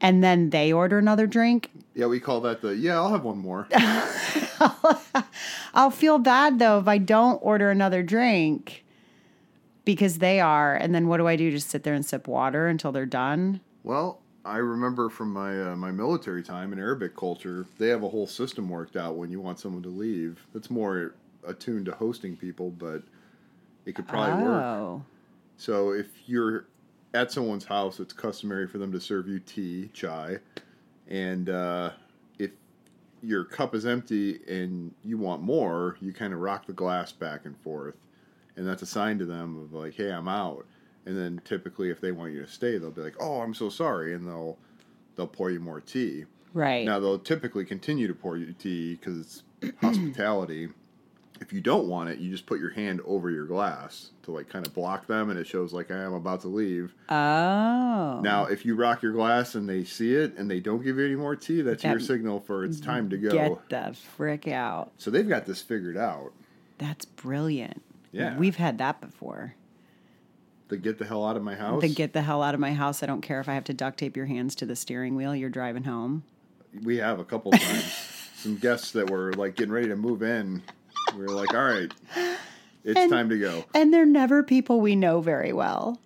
And 0.00 0.22
then 0.22 0.50
they 0.50 0.72
order 0.72 0.98
another 0.98 1.26
drink? 1.26 1.70
Yeah, 1.94 2.06
we 2.06 2.20
call 2.20 2.42
that 2.42 2.60
the 2.60 2.76
yeah, 2.76 2.96
I'll 2.96 3.10
have 3.10 3.24
one 3.24 3.38
more. 3.38 3.66
i'll 5.74 5.90
feel 5.90 6.18
bad 6.18 6.58
though 6.58 6.78
if 6.78 6.86
i 6.86 6.96
don't 6.96 7.38
order 7.42 7.70
another 7.70 8.02
drink 8.02 8.84
because 9.84 10.18
they 10.18 10.40
are 10.40 10.74
and 10.74 10.94
then 10.94 11.08
what 11.08 11.16
do 11.16 11.26
i 11.26 11.36
do? 11.36 11.50
Just 11.50 11.70
sit 11.70 11.82
there 11.82 11.94
and 11.94 12.04
sip 12.04 12.28
water 12.28 12.66
until 12.68 12.92
they're 12.92 13.06
done 13.06 13.60
Well, 13.84 14.22
I 14.44 14.56
remember 14.56 15.08
from 15.10 15.32
my 15.32 15.72
uh, 15.72 15.76
my 15.76 15.92
military 15.92 16.42
time 16.42 16.72
in 16.72 16.78
Arabic 16.78 17.14
culture, 17.14 17.66
they 17.78 17.88
have 17.88 18.02
a 18.02 18.08
whole 18.08 18.26
system 18.26 18.68
worked 18.68 18.96
out 18.96 19.16
when 19.16 19.30
you 19.30 19.40
want 19.40 19.60
someone 19.60 19.82
to 19.84 19.88
leave. 19.90 20.44
It's 20.54 20.70
more 20.70 21.14
attuned 21.46 21.86
to 21.86 21.92
hosting 21.92 22.36
people, 22.36 22.70
but 22.70 23.02
it 23.84 23.94
could 23.94 24.08
probably 24.08 24.42
work. 24.42 24.62
oh 24.64 25.02
So 25.58 25.92
if 25.92 26.08
you're 26.26 26.66
at 27.12 27.30
someone's 27.30 27.66
house, 27.66 28.00
it's 28.00 28.12
customary 28.12 28.66
for 28.66 28.78
them 28.78 28.90
to 28.92 29.00
serve 29.00 29.28
you 29.28 29.38
tea, 29.38 29.90
chai, 29.92 30.38
and 31.06 31.48
uh, 31.48 31.90
if 32.38 32.50
your 33.22 33.44
cup 33.44 33.74
is 33.74 33.86
empty 33.86 34.40
and 34.48 34.94
you 35.02 35.18
want 35.18 35.42
more, 35.42 35.96
you 36.00 36.12
kind 36.12 36.32
of 36.32 36.40
rock 36.40 36.66
the 36.66 36.72
glass 36.72 37.12
back 37.12 37.44
and 37.44 37.56
forth, 37.58 37.96
and 38.56 38.66
that's 38.66 38.82
a 38.82 38.86
sign 38.86 39.18
to 39.18 39.26
them 39.26 39.62
of 39.62 39.74
like, 39.74 39.94
"Hey, 39.94 40.10
I'm 40.10 40.28
out." 40.28 40.66
And 41.06 41.16
then 41.16 41.40
typically, 41.44 41.90
if 41.90 42.00
they 42.00 42.12
want 42.12 42.32
you 42.32 42.40
to 42.42 42.48
stay, 42.50 42.78
they'll 42.78 42.90
be 42.90 43.02
like, 43.02 43.16
"Oh, 43.20 43.40
I'm 43.40 43.54
so 43.54 43.68
sorry," 43.68 44.14
and 44.14 44.26
they'll 44.26 44.56
they'll 45.16 45.26
pour 45.26 45.50
you 45.50 45.60
more 45.60 45.80
tea. 45.80 46.24
right 46.54 46.84
Now 46.84 46.98
they'll 47.00 47.18
typically 47.18 47.64
continue 47.64 48.06
to 48.08 48.14
pour 48.14 48.36
you 48.36 48.52
tea 48.52 48.94
because 48.94 49.18
it's 49.20 49.42
hospitality. 49.80 50.68
If 51.40 51.52
you 51.52 51.60
don't 51.60 51.88
want 51.88 52.10
it, 52.10 52.18
you 52.20 52.30
just 52.30 52.46
put 52.46 52.60
your 52.60 52.70
hand 52.70 53.00
over 53.04 53.28
your 53.28 53.44
glass 53.44 54.10
to 54.22 54.30
like 54.30 54.48
kind 54.48 54.66
of 54.66 54.72
block 54.72 55.06
them, 55.08 55.30
and 55.30 55.38
it 55.38 55.46
shows 55.46 55.72
like 55.72 55.90
I 55.90 55.96
am 56.02 56.14
about 56.14 56.40
to 56.42 56.48
leave. 56.48 56.94
oh 57.08 58.20
Now, 58.22 58.44
if 58.46 58.64
you 58.64 58.76
rock 58.76 59.02
your 59.02 59.12
glass 59.12 59.54
and 59.54 59.68
they 59.68 59.84
see 59.84 60.14
it 60.14 60.36
and 60.38 60.48
they 60.50 60.60
don't 60.60 60.82
give 60.82 60.96
you 60.96 61.04
any 61.04 61.16
more 61.16 61.34
tea, 61.36 61.60
that's 61.60 61.82
your 61.84 62.00
signal 62.00 62.40
for 62.40 62.64
it's 62.64 62.80
time 62.80 63.10
to 63.10 63.18
go. 63.18 63.30
get 63.30 63.68
the 63.68 63.94
frick 63.94 64.46
out 64.48 64.92
So 64.96 65.10
they've 65.10 65.28
got 65.28 65.44
this 65.44 65.60
figured 65.60 65.96
out. 65.96 66.32
That's 66.78 67.04
brilliant. 67.04 67.82
Yeah. 68.12 68.38
We've 68.38 68.56
had 68.56 68.78
that 68.78 69.00
before. 69.00 69.54
The 70.68 70.76
get 70.78 70.98
the 70.98 71.04
hell 71.04 71.24
out 71.26 71.36
of 71.36 71.42
my 71.42 71.54
house. 71.54 71.82
The 71.82 71.88
get 71.92 72.12
the 72.14 72.22
hell 72.22 72.42
out 72.42 72.54
of 72.54 72.60
my 72.60 72.72
house. 72.72 73.02
I 73.02 73.06
don't 73.06 73.20
care 73.20 73.40
if 73.40 73.48
I 73.48 73.54
have 73.54 73.64
to 73.64 73.74
duct 73.74 73.98
tape 73.98 74.16
your 74.16 74.26
hands 74.26 74.54
to 74.56 74.66
the 74.66 74.74
steering 74.76 75.14
wheel. 75.14 75.34
You're 75.36 75.50
driving 75.50 75.84
home. 75.84 76.24
we 76.82 76.96
have 76.96 77.20
a 77.20 77.24
couple 77.24 77.52
times 77.52 77.84
some 78.36 78.56
guests 78.56 78.92
that 78.92 79.10
were 79.10 79.32
like 79.34 79.56
getting 79.56 79.72
ready 79.72 79.88
to 79.88 79.96
move 79.96 80.22
in. 80.22 80.62
We 81.14 81.20
were 81.22 81.28
like, 81.28 81.52
all 81.54 81.64
right, 81.64 81.92
it's 82.82 82.98
And- 82.98 83.10
time 83.10 83.28
to 83.28 83.38
go. 83.38 83.64
And 83.74 83.92
they're 83.92 84.06
never 84.06 84.42
people 84.42 84.80
we 84.80 84.96
know 84.96 85.20
very 85.20 85.52
well. 85.52 86.00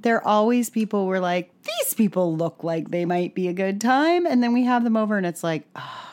They're 0.00 0.24
always 0.24 0.70
people 0.70 1.06
we're 1.06 1.18
like, 1.18 1.50
these 1.64 1.94
people 1.94 2.36
look 2.36 2.62
like 2.62 2.90
they 2.90 3.04
might 3.04 3.34
be 3.34 3.48
a 3.48 3.52
good 3.52 3.80
time. 3.80 4.26
And 4.26 4.42
then 4.42 4.52
we 4.52 4.62
have 4.64 4.84
them 4.84 4.96
over 4.96 5.16
and 5.16 5.26
it's 5.26 5.42
like, 5.42 5.66
oh. 5.74 6.04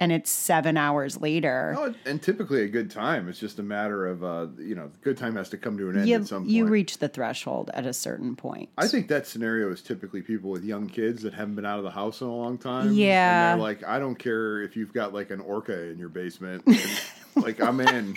And 0.00 0.12
it's 0.12 0.30
seven 0.30 0.76
hours 0.76 1.20
later. 1.20 1.72
No, 1.76 1.94
and 2.06 2.22
typically 2.22 2.62
a 2.62 2.68
good 2.68 2.88
time. 2.90 3.28
It's 3.28 3.40
just 3.40 3.58
a 3.58 3.64
matter 3.64 4.06
of, 4.06 4.22
uh, 4.22 4.46
you 4.58 4.76
know, 4.76 4.92
good 5.02 5.16
time 5.16 5.34
has 5.34 5.48
to 5.50 5.58
come 5.58 5.76
to 5.78 5.90
an 5.90 5.98
end 5.98 6.08
you, 6.08 6.16
at 6.16 6.26
some 6.28 6.42
point. 6.42 6.50
you 6.50 6.66
reach 6.66 6.98
the 6.98 7.08
threshold 7.08 7.70
at 7.74 7.84
a 7.84 7.92
certain 7.92 8.36
point. 8.36 8.68
I 8.78 8.86
think 8.86 9.08
that 9.08 9.26
scenario 9.26 9.72
is 9.72 9.82
typically 9.82 10.22
people 10.22 10.50
with 10.50 10.62
young 10.62 10.88
kids 10.88 11.22
that 11.22 11.34
haven't 11.34 11.56
been 11.56 11.66
out 11.66 11.78
of 11.78 11.84
the 11.84 11.90
house 11.90 12.20
in 12.20 12.28
a 12.28 12.34
long 12.34 12.58
time. 12.58 12.92
Yeah. 12.92 13.52
And 13.52 13.60
they're 13.60 13.66
like, 13.66 13.84
I 13.84 13.98
don't 13.98 14.16
care 14.16 14.62
if 14.62 14.76
you've 14.76 14.92
got 14.92 15.12
like 15.12 15.30
an 15.30 15.40
orca 15.40 15.88
in 15.90 15.98
your 15.98 16.10
basement. 16.10 16.62
like, 17.34 17.60
I'm 17.60 17.80
in. 17.80 18.14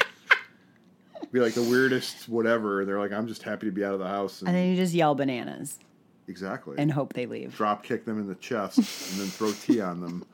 be 1.32 1.40
like 1.40 1.54
the 1.54 1.64
weirdest 1.64 2.30
whatever. 2.30 2.86
They're 2.86 3.00
like, 3.00 3.12
I'm 3.12 3.28
just 3.28 3.42
happy 3.44 3.66
to 3.66 3.72
be 3.72 3.84
out 3.84 3.94
of 3.94 4.00
the 4.00 4.08
house. 4.08 4.42
And, 4.42 4.50
And 4.50 4.58
then 4.58 4.70
you 4.70 4.76
just 4.76 4.94
yell 4.94 5.16
bananas 5.16 5.80
exactly. 6.28 6.76
and 6.78 6.92
hope 6.92 7.14
they 7.14 7.26
leave. 7.26 7.56
drop 7.56 7.84
kick 7.84 8.06
them 8.06 8.20
in 8.20 8.28
the 8.28 8.36
chest 8.36 8.78
and 8.78 9.20
then 9.20 9.28
throw 9.28 9.52
tea 9.52 9.82
on 9.82 10.00
them. 10.02 10.26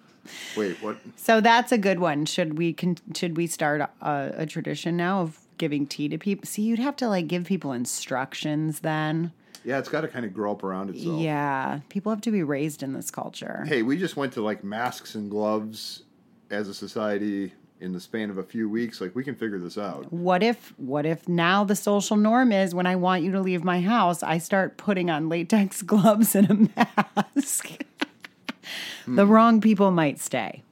Wait, 0.55 0.81
what? 0.81 0.97
So 1.15 1.41
that's 1.41 1.71
a 1.71 1.77
good 1.77 1.99
one. 1.99 2.25
Should 2.25 2.57
we 2.57 2.73
con- 2.73 2.97
should 3.15 3.37
we 3.37 3.47
start 3.47 3.81
a, 3.81 4.33
a 4.37 4.45
tradition 4.45 4.97
now 4.97 5.21
of 5.21 5.39
giving 5.57 5.87
tea 5.87 6.09
to 6.09 6.17
people? 6.17 6.45
See, 6.45 6.63
you'd 6.63 6.79
have 6.79 6.95
to 6.97 7.07
like 7.07 7.27
give 7.27 7.45
people 7.45 7.71
instructions 7.71 8.81
then. 8.81 9.31
Yeah, 9.63 9.79
it's 9.79 9.89
got 9.89 10.01
to 10.01 10.07
kind 10.07 10.25
of 10.25 10.33
grow 10.33 10.53
up 10.53 10.63
around 10.63 10.91
itself. 10.91 11.19
Yeah, 11.19 11.81
people 11.89 12.09
have 12.11 12.21
to 12.21 12.31
be 12.31 12.41
raised 12.43 12.83
in 12.83 12.93
this 12.93 13.11
culture. 13.11 13.65
Hey, 13.67 13.81
we 13.81 13.97
just 13.97 14.15
went 14.15 14.33
to 14.33 14.41
like 14.41 14.63
masks 14.63 15.15
and 15.15 15.29
gloves 15.29 16.03
as 16.49 16.69
a 16.69 16.73
society 16.73 17.51
in 17.79 17.93
the 17.93 17.99
span 17.99 18.29
of 18.29 18.37
a 18.37 18.43
few 18.43 18.69
weeks. 18.69 19.01
Like 19.01 19.15
we 19.15 19.23
can 19.23 19.35
figure 19.35 19.59
this 19.59 19.77
out. 19.77 20.11
What 20.11 20.43
if 20.43 20.73
what 20.77 21.05
if 21.05 21.27
now 21.27 21.63
the 21.63 21.75
social 21.75 22.17
norm 22.17 22.51
is 22.51 22.73
when 22.73 22.87
I 22.87 22.95
want 22.95 23.23
you 23.23 23.31
to 23.33 23.41
leave 23.41 23.63
my 23.63 23.81
house, 23.81 24.23
I 24.23 24.37
start 24.37 24.77
putting 24.77 25.09
on 25.09 25.29
latex 25.29 25.81
gloves 25.83 26.35
and 26.35 26.49
a 26.49 26.85
mask. 27.35 27.83
The 29.07 29.25
Hmm. 29.25 29.31
wrong 29.31 29.61
people 29.61 29.91
might 29.91 30.19
stay. 30.19 30.63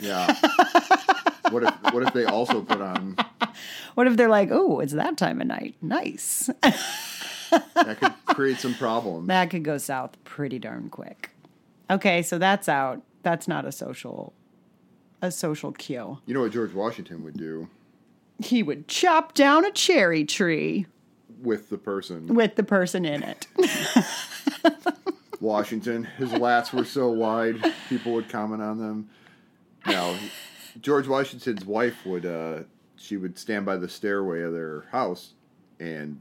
Yeah. 0.00 0.26
what 1.50 1.62
if 1.64 1.74
what 1.92 2.02
if 2.02 2.12
they 2.14 2.24
also 2.24 2.62
put 2.62 2.80
on 2.80 3.16
What 3.94 4.06
if 4.06 4.16
they're 4.16 4.28
like, 4.28 4.50
"Oh, 4.52 4.78
it's 4.80 4.92
that 4.92 5.16
time 5.16 5.40
of 5.40 5.46
night. 5.48 5.74
Nice." 5.82 6.48
that 6.60 7.96
could 8.00 8.12
create 8.26 8.58
some 8.58 8.74
problems. 8.74 9.26
that 9.28 9.50
could 9.50 9.64
go 9.64 9.76
south 9.78 10.22
pretty 10.24 10.58
darn 10.58 10.88
quick. 10.90 11.30
Okay, 11.90 12.22
so 12.22 12.38
that's 12.38 12.68
out. 12.68 13.02
That's 13.22 13.48
not 13.48 13.64
a 13.64 13.72
social 13.72 14.32
a 15.20 15.30
social 15.32 15.72
cue. 15.72 16.18
You 16.26 16.34
know 16.34 16.42
what 16.42 16.52
George 16.52 16.72
Washington 16.74 17.24
would 17.24 17.36
do 17.36 17.68
He 18.38 18.62
would 18.62 18.86
chop 18.86 19.34
down 19.34 19.64
a 19.64 19.72
cherry 19.72 20.24
tree 20.24 20.86
with 21.42 21.68
the 21.70 21.78
person. 21.78 22.28
with 22.34 22.54
the 22.56 22.62
person 22.62 23.04
in 23.04 23.22
it. 23.24 23.46
Washington, 25.40 26.04
his 26.04 26.30
lats 26.30 26.72
were 26.72 26.84
so 26.84 27.10
wide, 27.10 27.56
people 27.88 28.12
would 28.14 28.28
comment 28.28 28.62
on 28.62 28.78
them. 28.78 29.08
Now, 29.86 30.16
George 30.80 31.06
Washington's 31.08 31.64
wife 31.64 32.04
would 32.04 32.26
uh, 32.26 32.60
she 32.96 33.16
would 33.16 33.38
stand 33.38 33.64
by 33.66 33.76
the 33.76 33.88
stairway 33.88 34.42
of 34.42 34.52
their 34.52 34.82
house 34.90 35.34
and 35.80 36.20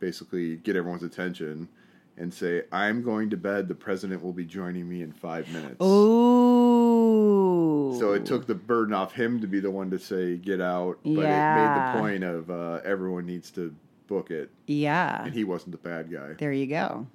basically 0.00 0.56
get 0.56 0.74
everyone's 0.76 1.02
attention 1.04 1.68
and 2.16 2.32
say, 2.34 2.62
"I'm 2.72 3.02
going 3.02 3.30
to 3.30 3.36
bed. 3.36 3.68
The 3.68 3.74
president 3.74 4.22
will 4.22 4.32
be 4.32 4.44
joining 4.44 4.88
me 4.88 5.02
in 5.02 5.12
five 5.12 5.48
minutes." 5.52 5.82
Ooh. 5.82 7.96
So 7.98 8.12
it 8.12 8.26
took 8.26 8.46
the 8.46 8.54
burden 8.54 8.94
off 8.94 9.12
him 9.12 9.40
to 9.40 9.46
be 9.46 9.60
the 9.60 9.70
one 9.70 9.90
to 9.90 9.98
say, 9.98 10.36
"Get 10.36 10.60
out," 10.60 10.98
but 11.04 11.10
it 11.10 11.22
Yeah. 11.22 11.54
made 11.54 11.94
the 11.94 12.00
point 12.00 12.24
of 12.24 12.50
uh, 12.50 12.80
everyone 12.84 13.26
needs 13.26 13.50
to 13.52 13.74
book 14.08 14.30
it, 14.30 14.50
Yeah. 14.66 15.24
and 15.24 15.34
he 15.34 15.44
wasn't 15.44 15.72
the 15.72 15.78
bad 15.78 16.10
guy. 16.10 16.34
There 16.38 16.52
you 16.52 16.66
go. 16.66 17.06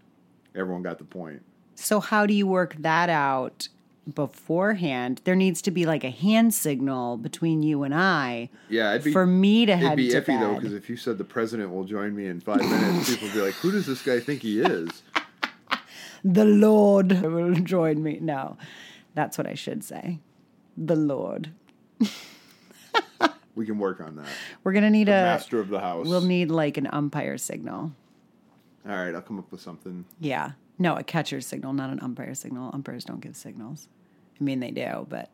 Everyone 0.58 0.82
got 0.84 0.98
the 0.98 1.04
point. 1.06 1.44
So 1.76 2.00
how 2.00 2.26
do 2.26 2.34
you 2.34 2.48
work 2.48 2.76
that 2.80 3.10
out 3.10 3.70
beforehand? 4.14 5.22
There 5.24 5.36
needs 5.36 5.62
to 5.64 5.72
be 5.72 5.86
like 5.86 6.04
a 6.04 6.10
hand 6.10 6.54
signal 6.54 7.18
between 7.18 7.62
you 7.62 7.84
and 7.84 7.94
I 7.94 8.50
Yeah, 8.68 8.92
it'd 8.92 9.04
be 9.04 9.14
for 9.14 9.26
me 9.28 9.66
to 9.68 9.74
It'd 9.74 9.84
head 9.84 9.98
be 9.98 10.10
to 10.10 10.22
iffy 10.22 10.40
though, 10.40 10.56
because 10.56 10.74
if 10.74 10.90
you 10.90 10.98
said 10.98 11.18
the 11.20 11.24
president 11.24 11.72
will 11.72 11.84
join 11.84 12.16
me 12.16 12.26
in 12.28 12.40
five 12.40 12.62
minutes, 12.62 13.10
people 13.12 13.28
would 13.28 13.36
be 13.36 13.42
like, 13.42 13.54
"Who 13.56 13.72
does 13.72 13.86
this 13.86 14.02
guy 14.02 14.20
think 14.20 14.42
he 14.42 14.60
is?" 14.62 15.04
the 16.24 16.46
Lord 16.46 17.12
will 17.22 17.54
join 17.56 18.02
me. 18.02 18.18
No, 18.20 18.58
that's 19.14 19.38
what 19.38 19.46
I 19.46 19.54
should 19.54 19.84
say. 19.84 20.20
The 20.76 20.96
Lord. 20.96 21.52
We 23.56 23.66
can 23.66 23.80
work 23.80 24.00
on 24.02 24.16
that. 24.18 24.28
We're 24.64 24.74
gonna 24.74 24.92
need 24.92 25.08
The 25.08 25.14
a. 25.14 25.24
master 25.24 25.60
of 25.60 25.70
the 25.70 25.80
house. 25.80 26.08
We'll 26.08 26.22
need 26.22 26.52
like 26.52 26.78
an 26.78 26.88
umpire 26.92 27.40
signal. 27.40 27.92
All 28.88 28.96
right, 28.96 29.14
I'll 29.14 29.22
come 29.22 29.38
up 29.40 29.52
with 29.52 29.62
something. 29.62 30.06
Yeah. 30.20 30.52
No, 30.80 30.96
a 30.96 31.04
catcher 31.04 31.42
signal, 31.42 31.74
not 31.74 31.90
an 31.90 32.00
umpire 32.02 32.36
signal. 32.36 32.72
Umpires 32.74 33.04
don't 33.04 33.20
give 33.20 33.36
signals. 33.36 33.88
I 34.40 34.44
mean, 34.44 34.60
they 34.60 34.72
do, 34.72 35.06
but 35.10 35.30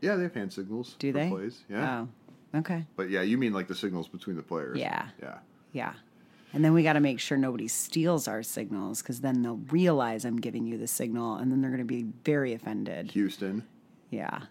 Yeah, 0.00 0.16
they 0.16 0.24
have 0.24 0.34
hand 0.34 0.52
signals. 0.52 0.94
do 0.98 1.12
they? 1.12 1.28
Plays. 1.28 1.62
Yeah, 1.68 2.04
Oh, 2.54 2.58
okay. 2.58 2.84
but 2.96 3.10
yeah, 3.10 3.22
you 3.22 3.38
mean 3.38 3.52
like 3.52 3.66
the 3.66 3.74
signals 3.74 4.06
between 4.08 4.36
the 4.36 4.42
players? 4.42 4.78
Yeah. 4.78 5.08
yeah. 5.20 5.38
Yeah. 5.72 5.94
And 6.52 6.64
then 6.64 6.72
we 6.72 6.82
got 6.82 6.94
to 6.94 7.00
make 7.00 7.18
sure 7.20 7.36
nobody 7.36 7.68
steals 7.68 8.26
our 8.28 8.42
signals 8.42 9.02
because 9.02 9.20
then 9.20 9.42
they'll 9.42 9.60
realize 9.70 10.24
I'm 10.24 10.38
giving 10.40 10.66
you 10.66 10.78
the 10.78 10.86
signal 10.86 11.36
and 11.36 11.50
then 11.52 11.60
they're 11.60 11.70
going 11.70 11.80
to 11.80 11.84
be 11.84 12.06
very 12.24 12.52
offended. 12.54 13.10
Houston, 13.12 13.64
Yeah. 14.10 14.42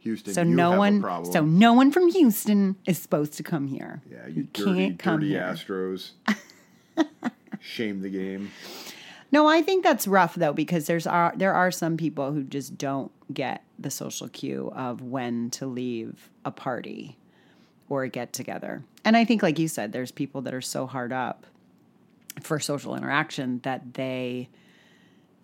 Houston. 0.00 0.34
So 0.34 0.42
you 0.42 0.54
no 0.54 0.76
one 0.76 0.98
A 0.98 1.00
problem. 1.00 1.32
so 1.32 1.44
no 1.44 1.72
one 1.74 1.92
from 1.92 2.08
Houston 2.10 2.74
is 2.86 2.98
supposed 2.98 3.34
to 3.34 3.42
come 3.44 3.68
here. 3.68 4.02
yeah, 4.10 4.26
you, 4.26 4.42
dirty, 4.52 4.74
can't 4.88 4.98
come 4.98 5.20
dirty 5.20 5.28
here. 5.32 5.42
Astros. 5.42 6.10
Shame 7.62 8.00
the 8.00 8.10
game. 8.10 8.50
No, 9.30 9.46
I 9.46 9.62
think 9.62 9.82
that's 9.82 10.06
rough 10.06 10.34
though 10.34 10.52
because 10.52 10.86
there's 10.86 11.06
are 11.06 11.32
there 11.36 11.54
are 11.54 11.70
some 11.70 11.96
people 11.96 12.32
who 12.32 12.42
just 12.42 12.76
don't 12.76 13.10
get 13.32 13.64
the 13.78 13.90
social 13.90 14.28
cue 14.28 14.70
of 14.76 15.00
when 15.00 15.48
to 15.50 15.66
leave 15.66 16.28
a 16.44 16.50
party 16.50 17.16
or 17.88 18.04
a 18.04 18.08
get 18.08 18.32
together. 18.32 18.82
And 19.04 19.16
I 19.16 19.24
think 19.24 19.42
like 19.42 19.58
you 19.58 19.68
said 19.68 19.92
there's 19.92 20.12
people 20.12 20.42
that 20.42 20.52
are 20.52 20.60
so 20.60 20.86
hard 20.86 21.12
up 21.12 21.46
for 22.42 22.60
social 22.60 22.94
interaction 22.94 23.60
that 23.62 23.94
they 23.94 24.48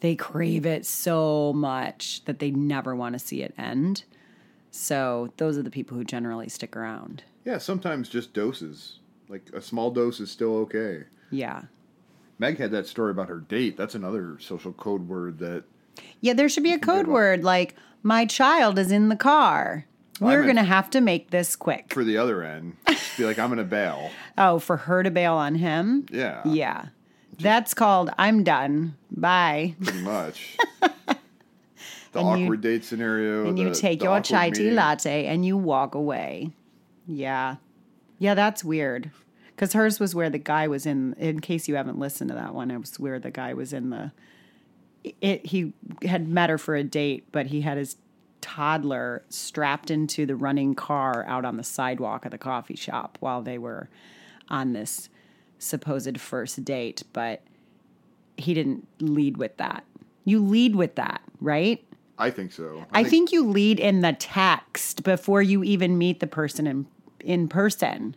they 0.01 0.15
crave 0.15 0.67
it 0.67 0.87
so 0.87 1.53
much 1.55 2.25
that 2.27 2.39
they 2.39 2.51
never 2.51 2.95
want 2.95 3.15
to 3.15 3.19
see 3.19 3.43
it 3.43 3.55
end. 3.57 4.05
So 4.71 5.33
those 5.39 5.57
are 5.57 5.63
the 5.63 5.71
people 5.71 5.97
who 5.97 6.05
generally 6.05 6.49
stick 6.49 6.77
around. 6.77 7.25
Yeah, 7.45 7.59
sometimes 7.59 8.09
just 8.09 8.35
doses. 8.35 8.99
Like 9.29 9.49
a 9.55 9.63
small 9.63 9.91
dose 9.91 10.21
is 10.21 10.31
still 10.31 10.57
okay. 10.59 11.05
Yeah. 11.31 11.63
Meg 12.39 12.59
had 12.59 12.71
that 12.71 12.87
story 12.87 13.11
about 13.11 13.29
her 13.29 13.39
date. 13.41 13.77
That's 13.77 13.95
another 13.95 14.37
social 14.41 14.73
code 14.73 15.09
word 15.09 15.39
that 15.41 15.65
Yeah, 16.21 16.33
there 16.35 16.49
should 16.49 16.63
be 16.63 16.73
a 16.73 16.79
code 16.79 17.07
word 17.09 17.43
like 17.45 17.75
my 18.03 18.27
child 18.27 18.79
is 18.79 18.93
in 18.93 19.09
the 19.09 19.17
car. 19.17 19.85
Well, 20.21 20.33
We're 20.35 20.45
going 20.45 20.57
to 20.57 20.63
have 20.65 20.91
to 20.91 21.01
make 21.01 21.31
this 21.31 21.55
quick. 21.57 21.93
for 21.95 22.03
the 22.05 22.17
other 22.17 22.43
end, 22.43 22.77
be 23.17 23.25
like, 23.25 23.39
I'm 23.39 23.49
gonna 23.51 23.63
bail. 23.65 24.11
Oh, 24.39 24.59
for 24.61 24.77
her 24.77 25.03
to 25.03 25.11
bail 25.11 25.35
on 25.35 25.55
him? 25.57 26.07
Yeah. 26.13 26.43
Yeah. 26.45 26.87
That's 27.41 27.73
called 27.75 28.11
I'm 28.19 28.43
done. 28.45 28.97
Bye. 29.13 29.75
pretty 29.83 30.01
much. 30.03 30.57
the 30.81 30.91
And 32.21 32.39
you- 32.41 32.45
awkward 32.47 32.61
date 32.63 32.85
scenario. 32.85 33.47
And 33.49 33.59
you 33.59 33.73
take 33.75 34.03
your 34.03 34.21
chai 34.21 34.51
tea 34.51 34.71
latte 34.73 35.27
and 35.27 35.45
you 35.45 35.57
walk 35.57 35.95
away. 35.95 36.51
Yeah. 37.07 37.57
Yeah, 38.19 38.35
that's 38.35 38.65
weird. 38.65 39.11
Because 39.59 39.73
hers 39.73 39.99
was 39.99 40.15
where 40.15 40.31
the 40.31 40.39
guy 40.39 40.69
was 40.69 40.87
in, 40.87 41.15
in 41.15 41.41
case 41.41 41.67
you 41.67 41.75
haven't 41.75 41.99
listened 41.99 42.29
to 42.29 42.37
that 42.37 42.55
one, 42.55 42.71
it 42.71 42.79
was 42.79 42.97
where 43.01 43.19
the 43.19 43.33
guy 43.33 43.55
was 43.55 43.73
in 43.73 43.91
the, 43.91 44.13
it, 45.21 45.45
he 45.47 45.73
had 46.03 46.29
met 46.29 46.49
her 46.49 46.59
for 46.59 46.77
a 46.77 46.85
date, 46.85 47.25
but 47.33 47.47
he 47.47 47.63
had 47.63 47.77
his 47.77 47.97
toddler 48.41 49.25
strapped 49.31 49.91
into 49.91 50.27
the 50.27 50.37
running 50.37 50.77
car 50.77 51.25
out 51.27 51.45
on 51.45 51.57
the 51.57 51.65
sidewalk 51.65 52.25
of 52.25 52.31
the 52.31 52.39
coffee 52.39 52.77
shop 52.77 53.19
while 53.19 53.43
they 53.43 53.59
were 53.59 53.89
on 54.49 54.75
this 54.75 55.09
supposed 55.59 56.21
first 56.21 56.65
date. 56.65 57.03
But 57.13 57.43
he 58.37 58.55
didn't 58.55 58.87
lead 59.01 59.39
with 59.39 59.57
that. 59.57 59.83
You 60.25 60.39
lead 60.39 60.77
with 60.77 60.95
that, 60.95 61.21
right? 61.41 61.85
I 62.17 62.31
think 62.31 62.53
so. 62.53 62.87
I 62.93 63.03
think 63.03 63.33
you 63.33 63.45
lead 63.45 63.81
in 63.81 64.03
the 64.03 64.13
text 64.13 65.03
before 65.03 65.43
you 65.43 65.65
even 65.65 65.99
meet 65.99 66.21
the 66.21 66.29
person 66.29 66.69
in 66.69 66.87
in 67.19 67.49
person. 67.49 68.15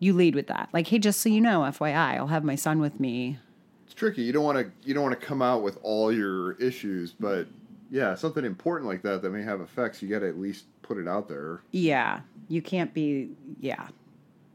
You 0.00 0.14
lead 0.14 0.34
with 0.34 0.48
that. 0.48 0.68
Like, 0.72 0.88
hey, 0.88 0.98
just 0.98 1.20
so 1.20 1.28
you 1.28 1.40
know, 1.40 1.60
FYI, 1.60 2.16
I'll 2.16 2.26
have 2.26 2.42
my 2.42 2.56
son 2.56 2.80
with 2.80 2.98
me. 2.98 3.38
it's 3.84 3.94
tricky. 3.94 4.22
You 4.22 4.32
don't 4.32 4.44
want 4.44 4.58
to. 4.58 4.72
You 4.82 4.94
don't 4.94 5.04
want 5.04 5.18
to 5.20 5.24
come 5.24 5.42
out 5.42 5.62
with 5.62 5.78
all 5.82 6.10
your 6.12 6.52
issues, 6.52 7.12
but 7.12 7.46
yeah, 7.90 8.14
something 8.14 8.44
important 8.44 8.88
like 8.88 9.02
that 9.02 9.20
that 9.22 9.30
may 9.30 9.42
have 9.42 9.60
effects. 9.60 10.00
You 10.02 10.08
got 10.08 10.20
to 10.20 10.28
at 10.28 10.38
least 10.38 10.64
put 10.82 10.96
it 10.98 11.06
out 11.06 11.28
there. 11.28 11.60
Yeah. 11.70 12.20
You 12.48 12.62
can't 12.62 12.92
be 12.94 13.30
yeah. 13.60 13.88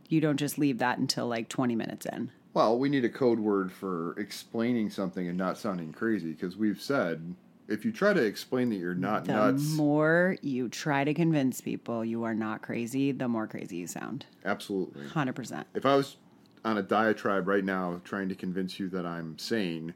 You 0.09 0.19
don't 0.19 0.37
just 0.37 0.57
leave 0.57 0.79
that 0.79 0.97
until 0.97 1.27
like 1.27 1.47
20 1.49 1.75
minutes 1.75 2.05
in. 2.05 2.31
Well, 2.53 2.77
we 2.79 2.89
need 2.89 3.03
a 3.05 3.09
code 3.09 3.39
word 3.39 3.71
for 3.71 4.17
explaining 4.19 4.89
something 4.89 5.27
and 5.27 5.37
not 5.37 5.57
sounding 5.57 5.91
crazy 5.91 6.31
because 6.31 6.55
we've 6.55 6.79
said 6.81 7.35
if 7.67 7.83
you 7.85 7.91
try 7.91 8.13
to 8.13 8.23
explain 8.23 8.69
that 8.69 8.75
you're 8.75 8.93
not 8.95 9.25
nuts 9.25 9.27
The 9.27 9.33
nuts, 9.33 9.63
more 9.75 10.37
you 10.41 10.69
try 10.69 11.03
to 11.03 11.13
convince 11.13 11.61
people 11.61 12.03
you 12.05 12.23
are 12.23 12.35
not 12.35 12.61
crazy, 12.61 13.11
the 13.11 13.27
more 13.27 13.47
crazy 13.47 13.77
you 13.77 13.87
sound. 13.87 14.25
absolutely. 14.43 15.05
100%. 15.07 15.65
If 15.73 15.85
I 15.85 15.95
was 15.95 16.17
on 16.63 16.77
a 16.77 16.81
diatribe 16.83 17.47
right 17.47 17.63
now 17.63 18.01
trying 18.03 18.29
to 18.29 18.35
convince 18.35 18.79
you 18.79 18.89
that 18.89 19.05
I'm 19.05 19.37
sane, 19.37 19.93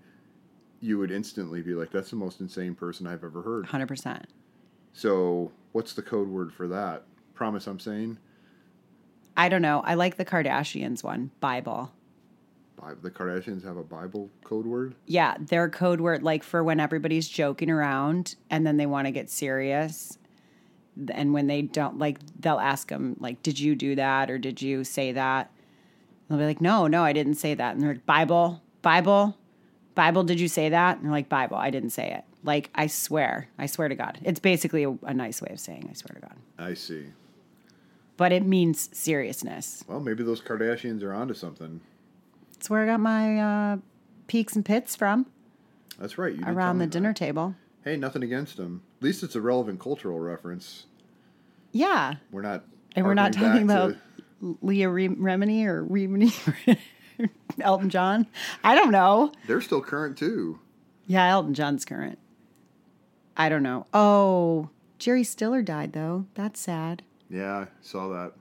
you 0.79 0.97
would 0.97 1.11
instantly 1.11 1.61
be 1.61 1.73
like, 1.73 1.91
"That's 1.91 2.09
the 2.09 2.15
most 2.15 2.39
insane 2.39 2.73
person 2.75 3.05
I've 3.07 3.23
ever 3.23 3.41
heard." 3.41 3.65
100%. 3.65 4.25
So, 4.93 5.51
what's 5.71 5.93
the 5.93 6.01
code 6.01 6.27
word 6.29 6.53
for 6.53 6.67
that? 6.67 7.03
Promise 7.33 7.67
I'm 7.67 7.79
sane. 7.79 8.17
I 9.37 9.49
don't 9.49 9.61
know. 9.61 9.81
I 9.85 9.93
like 9.93 10.17
the 10.17 10.25
Kardashians 10.25 11.03
one, 11.03 11.31
Bible. 11.39 11.91
The 13.01 13.11
Kardashians 13.11 13.63
have 13.63 13.77
a 13.77 13.83
Bible 13.83 14.29
code 14.43 14.65
word. 14.65 14.95
Yeah, 15.05 15.35
their 15.39 15.69
code 15.69 16.01
word, 16.01 16.23
like 16.23 16.43
for 16.43 16.63
when 16.63 16.79
everybody's 16.79 17.27
joking 17.27 17.69
around 17.69 18.35
and 18.49 18.65
then 18.65 18.77
they 18.77 18.85
want 18.85 19.07
to 19.07 19.11
get 19.11 19.29
serious, 19.29 20.17
And 21.07 21.33
when 21.33 21.47
they 21.47 21.61
don't, 21.61 21.97
like, 21.97 22.19
they'll 22.39 22.59
ask 22.59 22.89
them, 22.89 23.15
like, 23.19 23.41
did 23.41 23.59
you 23.59 23.75
do 23.75 23.95
that 23.95 24.29
or 24.29 24.37
did 24.37 24.61
you 24.61 24.83
say 24.83 25.11
that? 25.13 25.51
They'll 26.27 26.37
be 26.37 26.45
like, 26.45 26.61
no, 26.61 26.87
no, 26.87 27.03
I 27.03 27.13
didn't 27.13 27.35
say 27.35 27.53
that. 27.53 27.73
And 27.73 27.81
they're 27.81 27.93
like, 27.93 28.05
Bible, 28.05 28.61
Bible, 28.81 29.37
Bible, 29.95 30.23
did 30.23 30.39
you 30.39 30.47
say 30.47 30.69
that? 30.69 30.97
And 30.97 31.05
they're 31.05 31.11
like, 31.11 31.29
Bible, 31.29 31.57
I 31.57 31.69
didn't 31.69 31.91
say 31.91 32.11
it. 32.11 32.23
Like, 32.43 32.69
I 32.75 32.87
swear, 32.87 33.49
I 33.57 33.65
swear 33.65 33.87
to 33.87 33.95
God. 33.95 34.19
It's 34.23 34.39
basically 34.39 34.83
a, 34.83 34.91
a 35.03 35.13
nice 35.13 35.41
way 35.41 35.49
of 35.51 35.59
saying, 35.59 35.87
I 35.89 35.93
swear 35.93 36.15
to 36.15 36.21
God. 36.21 36.35
I 36.57 36.73
see. 36.73 37.05
But 38.17 38.31
it 38.31 38.45
means 38.45 38.89
seriousness. 38.91 39.83
Well, 39.87 39.99
maybe 40.01 40.23
those 40.23 40.41
Kardashians 40.41 41.03
are 41.03 41.13
onto 41.13 41.33
something. 41.33 41.79
It's 42.59 42.69
where 42.69 42.83
I 42.83 42.85
got 42.87 42.99
my 42.99 43.39
uh, 43.39 43.77
peaks 44.27 44.53
and 44.57 44.65
pits 44.65 44.93
from 44.93 45.25
That's 45.97 46.17
right. 46.17 46.35
You 46.35 46.43
around 46.45 46.79
the 46.79 46.85
that. 46.85 46.91
dinner 46.91 47.13
table. 47.13 47.55
Hey, 47.85 47.95
nothing 47.95 48.21
against 48.21 48.57
them. 48.57 48.81
At 48.99 49.03
least 49.05 49.23
it's 49.23 49.35
a 49.35 49.39
relevant 49.41 49.79
cultural 49.79 50.19
reference. 50.19 50.85
Yeah. 51.71 52.15
We're 52.31 52.41
not. 52.41 52.65
And 52.97 53.05
we're 53.05 53.13
not 53.13 53.31
talking 53.31 53.63
about 53.63 53.95
to- 54.41 54.57
Leah 54.61 54.89
Re- 54.89 55.07
Remini 55.07 55.65
or 55.65 55.85
Remini, 55.85 56.77
Elton 57.61 57.89
John. 57.89 58.27
I 58.61 58.75
don't 58.75 58.91
know. 58.91 59.31
They're 59.47 59.61
still 59.61 59.81
current 59.81 60.17
too. 60.17 60.59
Yeah, 61.07 61.29
Elton 61.29 61.53
John's 61.53 61.85
current. 61.85 62.19
I 63.37 63.47
don't 63.47 63.63
know. 63.63 63.85
Oh, 63.93 64.69
Jerry 64.97 65.23
Stiller 65.23 65.61
died 65.61 65.93
though. 65.93 66.25
That's 66.35 66.59
sad. 66.59 67.03
Yeah, 67.29 67.53
I 67.55 67.67
saw 67.81 68.09
that. 68.09 68.33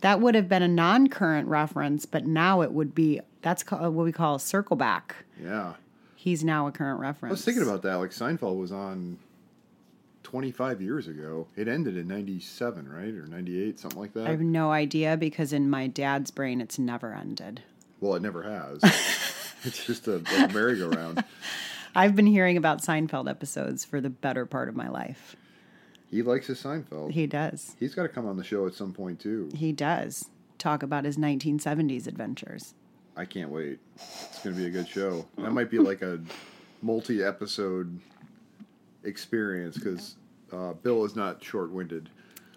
That 0.00 0.20
would 0.20 0.36
have 0.36 0.48
been 0.48 0.62
a 0.62 0.68
non-current 0.68 1.48
reference, 1.48 2.06
but 2.06 2.24
now 2.24 2.60
it 2.62 2.72
would 2.72 2.94
be. 2.94 3.20
That's 3.42 3.62
ca- 3.62 3.84
uh, 3.86 3.90
what 3.90 4.04
we 4.04 4.12
call 4.12 4.36
a 4.36 4.40
circle 4.40 4.76
back. 4.76 5.16
Yeah. 5.42 5.74
He's 6.16 6.42
now 6.42 6.66
a 6.66 6.72
current 6.72 7.00
reference. 7.00 7.30
I 7.30 7.34
was 7.34 7.44
thinking 7.44 7.62
about 7.62 7.82
that. 7.82 7.94
Like 7.94 8.10
Seinfeld 8.10 8.58
was 8.58 8.72
on 8.72 9.18
25 10.24 10.82
years 10.82 11.06
ago. 11.08 11.46
It 11.56 11.68
ended 11.68 11.96
in 11.96 12.08
97, 12.08 12.88
right? 12.88 13.14
Or 13.14 13.26
98, 13.26 13.78
something 13.78 14.00
like 14.00 14.12
that. 14.14 14.26
I 14.26 14.30
have 14.30 14.40
no 14.40 14.72
idea 14.72 15.16
because 15.16 15.52
in 15.52 15.70
my 15.70 15.86
dad's 15.86 16.30
brain, 16.30 16.60
it's 16.60 16.78
never 16.78 17.14
ended. 17.14 17.62
well, 18.00 18.14
it 18.14 18.22
never 18.22 18.42
has. 18.42 18.80
it's 19.64 19.86
just 19.86 20.06
a, 20.08 20.16
a 20.36 20.48
merry-go-round. 20.52 21.24
I've 21.94 22.14
been 22.14 22.26
hearing 22.26 22.56
about 22.56 22.82
Seinfeld 22.82 23.28
episodes 23.30 23.84
for 23.84 24.00
the 24.00 24.10
better 24.10 24.44
part 24.44 24.68
of 24.68 24.76
my 24.76 24.88
life. 24.88 25.34
He 26.10 26.22
likes 26.22 26.46
his 26.48 26.62
Seinfeld. 26.62 27.12
He 27.12 27.26
does. 27.26 27.76
He's 27.78 27.94
got 27.94 28.02
to 28.02 28.08
come 28.08 28.26
on 28.26 28.36
the 28.36 28.44
show 28.44 28.66
at 28.66 28.74
some 28.74 28.92
point 28.92 29.20
too. 29.20 29.50
He 29.54 29.72
does 29.72 30.28
talk 30.58 30.82
about 30.82 31.04
his 31.04 31.16
1970s 31.16 32.06
adventures. 32.06 32.74
I 33.18 33.24
can't 33.24 33.50
wait. 33.50 33.80
It's 33.96 34.38
going 34.44 34.54
to 34.54 34.62
be 34.62 34.68
a 34.68 34.70
good 34.70 34.88
show. 34.88 35.26
That 35.38 35.50
might 35.50 35.70
be 35.70 35.78
like 35.78 36.02
a 36.02 36.20
multi-episode 36.82 37.98
experience 39.02 39.76
because 39.76 40.16
uh, 40.52 40.72
Bill 40.74 41.04
is 41.04 41.16
not 41.16 41.42
short-winded. 41.42 42.08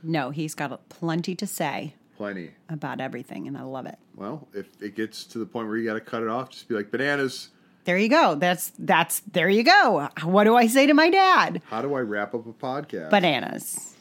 No, 0.03 0.29
he's 0.29 0.53
got 0.55 0.87
plenty 0.89 1.35
to 1.35 1.47
say 1.47 1.95
Plenty. 2.17 2.51
about 2.69 3.01
everything, 3.01 3.47
and 3.47 3.57
I 3.57 3.63
love 3.63 3.85
it. 3.87 3.97
Well, 4.15 4.47
if 4.53 4.67
it 4.81 4.95
gets 4.95 5.23
to 5.25 5.39
the 5.39 5.45
point 5.45 5.67
where 5.67 5.77
you 5.77 5.85
got 5.85 5.95
to 5.95 6.01
cut 6.01 6.21
it 6.21 6.29
off, 6.29 6.51
just 6.51 6.67
be 6.67 6.75
like 6.75 6.91
bananas. 6.91 7.49
There 7.85 7.97
you 7.97 8.09
go. 8.09 8.35
That's 8.35 8.71
that's 8.77 9.21
there 9.31 9.49
you 9.49 9.63
go. 9.63 10.07
What 10.23 10.43
do 10.43 10.55
I 10.55 10.67
say 10.67 10.85
to 10.85 10.93
my 10.93 11.09
dad? 11.09 11.61
How 11.65 11.81
do 11.81 11.95
I 11.95 12.01
wrap 12.01 12.35
up 12.35 12.45
a 12.45 12.53
podcast? 12.53 13.09
Bananas. 13.09 13.95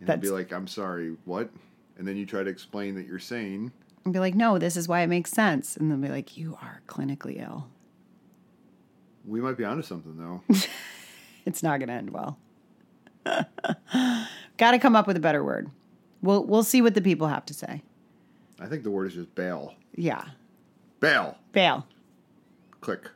and 0.00 0.08
I'd 0.08 0.22
be 0.22 0.30
like, 0.30 0.52
I'm 0.52 0.66
sorry, 0.66 1.16
what? 1.26 1.50
And 1.98 2.08
then 2.08 2.16
you 2.16 2.24
try 2.24 2.42
to 2.42 2.50
explain 2.50 2.94
that 2.94 3.06
you're 3.06 3.18
sane. 3.18 3.72
And 4.04 4.12
be 4.12 4.20
like, 4.20 4.34
no, 4.34 4.58
this 4.58 4.76
is 4.76 4.88
why 4.88 5.00
it 5.02 5.06
makes 5.08 5.30
sense. 5.30 5.76
And 5.76 5.90
they'll 5.90 5.98
be 5.98 6.08
like, 6.08 6.36
you 6.36 6.58
are 6.62 6.80
clinically 6.86 7.40
ill. 7.42 7.68
We 9.26 9.40
might 9.40 9.56
be 9.58 9.64
onto 9.64 9.82
something 9.82 10.16
though. 10.16 10.42
It's 11.46 11.62
not 11.62 11.78
going 11.78 11.88
to 11.88 11.94
end 11.94 12.10
well. 12.10 12.38
Got 14.58 14.72
to 14.72 14.78
come 14.78 14.94
up 14.94 15.06
with 15.06 15.16
a 15.16 15.20
better 15.20 15.42
word. 15.42 15.70
We'll 16.20 16.44
we'll 16.44 16.62
see 16.62 16.82
what 16.82 16.92
the 16.94 17.00
people 17.00 17.26
have 17.28 17.46
to 17.46 17.54
say. 17.54 17.82
I 18.60 18.66
think 18.66 18.82
the 18.82 18.90
word 18.90 19.06
is 19.06 19.14
just 19.14 19.34
bail. 19.34 19.74
Yeah, 19.94 20.24
Bail. 21.00 21.38
bail. 21.52 21.86
Click. 22.82 23.08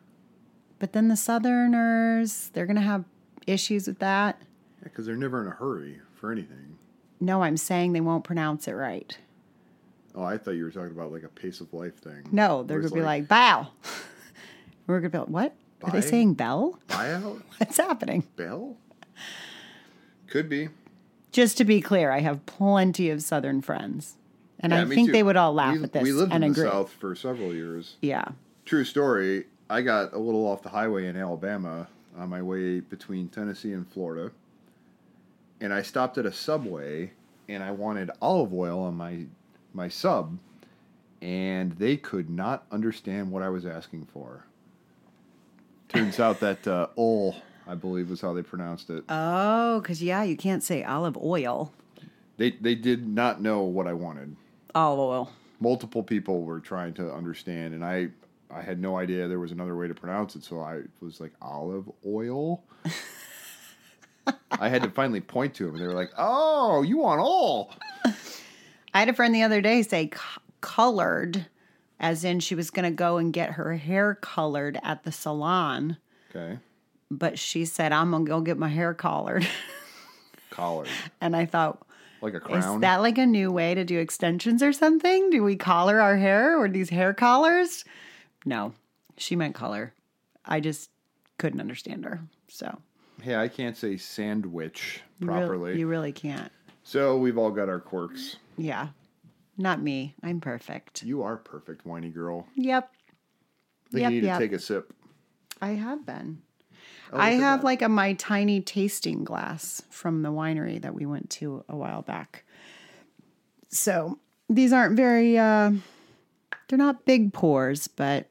But 0.79 0.95
then 0.95 1.09
the 1.09 1.17
Southerners, 1.17 2.51
they're 2.55 2.65
going 2.65 2.77
to 2.77 2.83
have 2.83 3.05
issues 3.47 3.87
with 3.87 3.99
that. 3.99 4.41
Because 4.83 5.05
they're 5.05 5.15
never 5.15 5.43
in 5.43 5.49
a 5.49 5.51
hurry 5.55 6.01
for 6.15 6.33
anything. 6.33 6.79
No, 7.21 7.43
I'm 7.43 7.59
saying 7.59 7.93
they 7.93 8.01
won't 8.01 8.25
pronounce 8.25 8.67
it 8.67 8.73
right. 8.73 9.19
Oh, 10.15 10.23
I 10.23 10.37
thought 10.37 10.53
you 10.53 10.65
were 10.65 10.71
talking 10.71 10.91
about 10.91 11.13
like 11.13 11.23
a 11.23 11.29
pace 11.29 11.61
of 11.61 11.73
life 11.73 11.97
thing. 11.97 12.29
No, 12.31 12.63
they're 12.63 12.81
going 12.81 12.91
to 12.91 12.95
be 12.95 13.03
like, 13.03 13.29
bow. 13.29 13.69
We're 14.87 15.01
going 15.01 15.11
to 15.11 15.17
be 15.17 15.19
like, 15.19 15.29
what? 15.29 15.55
Are 15.85 15.91
they 15.91 16.01
saying 16.01 16.35
bell? 16.35 16.79
buyout? 16.89 17.43
What's 17.59 17.77
happening? 17.77 18.25
Bell? 18.37 18.77
Could 20.29 20.49
be. 20.49 20.69
Just 21.33 21.57
to 21.59 21.65
be 21.65 21.81
clear, 21.81 22.11
I 22.11 22.21
have 22.21 22.45
plenty 22.47 23.11
of 23.11 23.23
Southern 23.23 23.63
friends. 23.63 24.17
And 24.61 24.73
Yeah, 24.73 24.83
I 24.83 24.85
think 24.85 25.09
too. 25.09 25.13
they 25.13 25.23
would 25.23 25.37
all 25.37 25.53
laugh 25.55 25.77
we, 25.79 25.85
at 25.85 25.93
this 25.93 26.03
We 26.03 26.13
lived 26.13 26.33
in 26.33 26.53
the. 26.53 26.55
South 26.55 26.91
for 26.91 27.15
several 27.17 27.53
years. 27.53 27.97
Yeah. 28.01 28.27
True 28.65 28.85
story. 28.85 29.47
I 29.69 29.83
got 29.83 30.13
a 30.13 30.19
little 30.19 30.47
off 30.47 30.63
the 30.63 30.69
highway 30.69 31.07
in 31.07 31.17
Alabama 31.17 31.89
on 32.17 32.29
my 32.29 32.43
way 32.43 32.81
between 32.81 33.29
Tennessee 33.29 33.73
and 33.73 33.89
Florida. 33.89 34.31
And 35.61 35.73
I 35.73 35.83
stopped 35.83 36.19
at 36.19 36.27
a 36.27 36.33
Subway 36.33 37.13
and 37.49 37.63
I 37.63 37.71
wanted 37.71 38.11
olive 38.21 38.53
oil 38.53 38.81
on 38.83 38.95
my 38.95 39.25
my 39.75 39.89
sub 39.89 40.39
and 41.21 41.73
they 41.73 41.97
could 41.97 42.29
not 42.29 42.67
understand 42.71 43.31
what 43.31 43.43
I 43.43 43.49
was 43.49 43.65
asking 43.65 44.07
for. 44.13 44.45
Turns 45.89 46.19
out 46.19 46.41
that 46.41 46.67
uh, 46.67 46.89
ol, 46.97 47.37
I 47.67 47.75
believe 47.75 48.11
was 48.11 48.21
how 48.21 48.33
they 48.33 48.43
pronounced 48.43 48.91
it. 48.91 49.05
Oh, 49.09 49.81
because, 49.81 50.03
yeah, 50.03 50.23
you 50.25 50.37
can't 50.37 50.63
say 50.63 50.83
olive 50.83 51.17
oil. 51.17 51.73
They 52.39 52.51
they 52.53 52.75
did 52.75 53.07
not 53.07 53.41
know 53.43 53.63
what 53.63 53.87
I 53.87 53.93
wanted. 53.93 54.37
Olive 54.75 54.99
oil. 54.99 55.33
multiple 55.61 56.03
people 56.03 56.43
were 56.43 56.59
trying 56.59 56.93
to 56.95 57.13
understand 57.13 57.73
and 57.75 57.85
i 57.85 58.09
i 58.51 58.61
had 58.63 58.81
no 58.81 58.97
idea 58.99 59.29
there 59.29 59.39
was 59.39 59.53
another 59.53 59.77
way 59.77 59.87
to 59.87 59.95
pronounce 59.95 60.35
it 60.35 60.43
so 60.43 60.61
i 60.61 60.81
was 61.01 61.21
like 61.21 61.31
olive 61.43 61.89
oil 62.07 62.65
i 64.53 64.69
had 64.69 64.83
to 64.83 64.91
finally 64.91 65.21
point 65.21 65.55
to 65.55 65.67
them 65.67 65.75
and 65.75 65.83
they 65.83 65.87
were 65.87 65.93
like 65.95 66.11
oh 66.17 66.83
you 66.83 66.97
want 66.99 67.21
all 67.21 67.71
I 68.95 69.01
had 69.01 69.09
a 69.09 69.15
friend 69.15 69.35
the 69.35 69.43
other 69.43 69.61
day 69.61 69.83
say 69.83 70.11
c- 70.13 70.19
colored, 70.61 71.47
as 71.99 72.25
in 72.25 72.41
she 72.41 72.55
was 72.55 72.71
going 72.71 72.85
to 72.85 72.95
go 72.95 73.17
and 73.17 73.33
get 73.33 73.53
her 73.53 73.75
hair 73.77 74.15
colored 74.17 74.79
at 74.83 75.05
the 75.05 75.13
salon. 75.13 75.97
okay 76.31 76.59
But 77.11 77.39
she 77.39 77.65
said, 77.65 77.93
I'm 77.93 78.11
going 78.11 78.25
to 78.27 78.29
go 78.29 78.41
get 78.41 78.59
my 78.59 78.69
hair 78.69 78.95
collared. 78.95 79.47
collar 80.51 80.85
and 81.21 81.35
I 81.35 81.47
thought, 81.47 81.87
like 82.21 82.35
a 82.35 82.41
crown. 82.41 82.75
is 82.75 82.81
that 82.83 83.01
like 83.01 83.17
a 83.17 83.25
new 83.27 83.51
way 83.51 83.75
to 83.75 83.85
do 83.85 83.99
extensions 83.99 84.63
or 84.63 84.73
something? 84.73 85.31
Do 85.31 85.43
we 85.43 85.57
collar 85.57 85.99
our 86.01 86.17
hair 86.19 86.59
or 86.59 86.69
these 86.69 86.91
hair 86.91 87.15
collars? 87.15 87.85
No, 88.45 88.75
she 89.17 89.35
meant 89.35 89.55
color. 89.55 89.95
I 90.45 90.61
just 90.61 90.91
couldn't 91.39 91.61
understand 91.61 92.05
her. 92.05 92.21
So 92.49 92.79
hey 93.23 93.37
i 93.37 93.47
can't 93.47 93.77
say 93.77 93.97
sandwich 93.97 95.01
properly 95.21 95.79
you 95.79 95.87
really 95.87 96.13
can't. 96.13 96.51
so 96.83 97.17
we've 97.17 97.39
all 97.39 97.51
got 97.53 97.69
our 97.69 97.79
quirks 97.79 98.37
Yeah. 98.57 98.89
Not 99.59 99.81
me. 99.83 100.15
I'm 100.23 100.41
perfect. 100.41 101.03
you 101.03 101.23
are 101.23 101.37
perfect 101.37 101.87
winey 101.87 102.13
girl 102.13 102.47
Yep. 102.55 102.91
I 102.93 103.91
think 103.91 104.03
Yep, 104.03 104.13
you 104.13 104.21
need 104.23 104.27
yep. 104.27 104.39
to 104.39 104.45
take 104.45 104.53
a 104.53 104.59
sip 104.59 104.93
I 105.61 105.71
have 105.71 106.05
been. 106.07 106.43
Oh, 107.13 107.19
I 107.19 107.31
have 107.33 107.61
that. 107.61 107.65
like 107.65 107.83
a 107.83 107.89
my 107.89 108.15
tiny 108.15 108.61
tasting 108.61 109.23
glass 109.23 109.83
from 109.91 110.23
the 110.23 110.31
winery 110.31 110.81
that 110.83 110.95
we 110.95 111.05
went 111.07 111.31
to 111.31 111.65
a 111.69 111.77
while 111.77 112.03
back. 112.03 112.45
So 113.69 114.19
these 114.49 114.73
aren't 114.73 114.97
very 114.97 115.39
uh 115.39 115.73
they're 116.69 116.79
not 116.79 117.05
big 117.05 117.33
pours, 117.33 117.87
but 117.89 118.29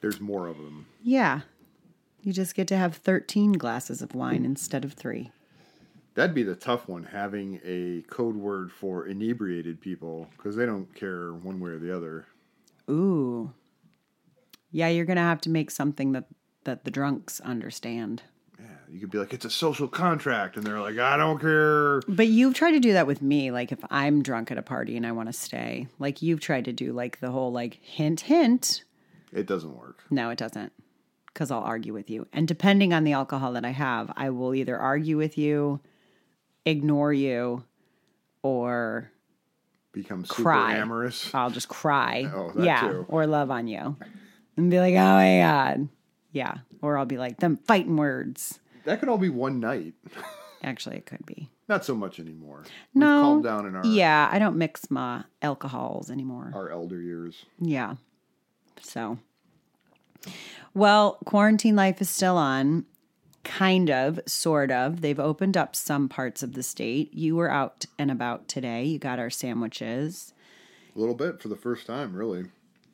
there's 0.00 0.20
more 0.20 0.46
of 0.46 0.56
them 0.56 0.86
yeah. 1.02 1.40
You 2.22 2.32
just 2.34 2.54
get 2.54 2.68
to 2.68 2.76
have 2.76 2.96
13 2.96 3.52
glasses 3.52 4.02
of 4.02 4.14
wine 4.14 4.44
instead 4.44 4.84
of 4.84 4.92
3. 4.92 5.30
That'd 6.14 6.34
be 6.34 6.42
the 6.42 6.56
tough 6.56 6.88
one, 6.88 7.04
having 7.04 7.60
a 7.64 8.02
code 8.12 8.36
word 8.36 8.72
for 8.72 9.06
inebriated 9.06 9.80
people, 9.80 10.28
because 10.36 10.56
they 10.56 10.66
don't 10.66 10.92
care 10.94 11.32
one 11.32 11.60
way 11.60 11.70
or 11.70 11.78
the 11.78 11.96
other. 11.96 12.26
Ooh. 12.90 13.52
Yeah, 14.72 14.88
you're 14.88 15.04
going 15.04 15.16
to 15.16 15.22
have 15.22 15.40
to 15.42 15.50
make 15.50 15.70
something 15.70 16.12
that 16.12 16.26
that 16.64 16.84
the 16.84 16.90
drunks 16.90 17.40
understand. 17.40 18.22
Yeah, 18.58 18.66
you 18.90 19.00
could 19.00 19.10
be 19.10 19.18
like, 19.18 19.32
it's 19.32 19.44
a 19.44 19.50
social 19.50 19.88
contract, 19.88 20.56
and 20.56 20.66
they're 20.66 20.80
like, 20.80 20.98
I 20.98 21.16
don't 21.16 21.40
care. 21.40 22.00
But 22.06 22.28
you've 22.28 22.54
tried 22.54 22.72
to 22.72 22.80
do 22.80 22.92
that 22.92 23.06
with 23.06 23.22
me. 23.22 23.50
Like 23.50 23.72
if 23.72 23.78
I'm 23.90 24.22
drunk 24.22 24.50
at 24.50 24.58
a 24.58 24.62
party 24.62 24.96
and 24.96 25.06
I 25.06 25.12
want 25.12 25.28
to 25.28 25.32
stay, 25.32 25.88
like 25.98 26.22
you've 26.22 26.40
tried 26.40 26.66
to 26.66 26.72
do 26.72 26.92
like 26.92 27.20
the 27.20 27.30
whole 27.30 27.52
like 27.52 27.78
hint, 27.82 28.20
hint. 28.22 28.84
It 29.32 29.46
doesn't 29.46 29.76
work. 29.76 30.04
No, 30.10 30.30
it 30.30 30.38
doesn't. 30.38 30.72
Because 31.26 31.50
I'll 31.50 31.62
argue 31.62 31.92
with 31.92 32.10
you. 32.10 32.26
And 32.32 32.48
depending 32.48 32.92
on 32.92 33.04
the 33.04 33.12
alcohol 33.12 33.52
that 33.52 33.64
I 33.64 33.70
have, 33.70 34.12
I 34.16 34.30
will 34.30 34.54
either 34.54 34.76
argue 34.76 35.16
with 35.16 35.38
you, 35.38 35.80
ignore 36.66 37.12
you, 37.12 37.64
or 38.42 39.10
Become 39.92 40.24
super 40.24 40.42
Cry. 40.42 40.74
amorous. 40.76 41.34
I'll 41.34 41.50
just 41.50 41.68
cry. 41.68 42.30
Oh, 42.32 42.52
yeah. 42.62 42.80
too. 42.88 43.06
Or 43.08 43.26
love 43.26 43.50
on 43.50 43.66
you. 43.66 43.96
And 44.56 44.70
be 44.70 44.78
like, 44.78 44.94
oh 44.94 45.14
my 45.14 45.40
God. 45.40 45.88
Yeah. 46.32 46.54
Or 46.80 46.96
I'll 46.96 47.06
be 47.06 47.18
like, 47.18 47.38
them 47.38 47.56
fighting 47.56 47.96
words. 47.96 48.60
That 48.84 49.00
could 49.00 49.08
all 49.08 49.18
be 49.18 49.28
one 49.30 49.58
night. 49.60 49.94
Actually, 50.62 50.96
it 50.96 51.06
could 51.06 51.24
be. 51.26 51.48
Not 51.68 51.84
so 51.84 51.94
much 51.94 52.20
anymore. 52.20 52.64
No. 52.94 53.06
We've 53.16 53.22
calmed 53.22 53.44
down 53.44 53.66
in 53.66 53.74
our 53.76 53.84
Yeah, 53.86 54.28
I 54.30 54.38
don't 54.38 54.56
mix 54.56 54.90
my 54.90 55.24
alcohols 55.42 56.10
anymore. 56.10 56.52
our 56.54 56.70
elder 56.70 57.00
years. 57.00 57.44
Yeah. 57.58 57.94
So, 58.80 59.18
well, 60.74 61.18
quarantine 61.24 61.76
life 61.76 62.00
is 62.00 62.08
still 62.10 62.36
on. 62.36 62.84
Kind 63.44 63.90
of, 63.90 64.20
sort 64.26 64.70
of. 64.70 65.00
They've 65.00 65.18
opened 65.18 65.56
up 65.56 65.74
some 65.74 66.08
parts 66.08 66.42
of 66.42 66.52
the 66.52 66.62
state. 66.62 67.12
You 67.14 67.36
were 67.36 67.50
out 67.50 67.86
and 67.98 68.10
about 68.10 68.48
today. 68.48 68.84
You 68.84 68.98
got 68.98 69.18
our 69.18 69.30
sandwiches. 69.30 70.34
A 70.94 70.98
little 70.98 71.14
bit 71.14 71.40
for 71.40 71.48
the 71.48 71.56
first 71.56 71.86
time, 71.86 72.14
really. 72.14 72.46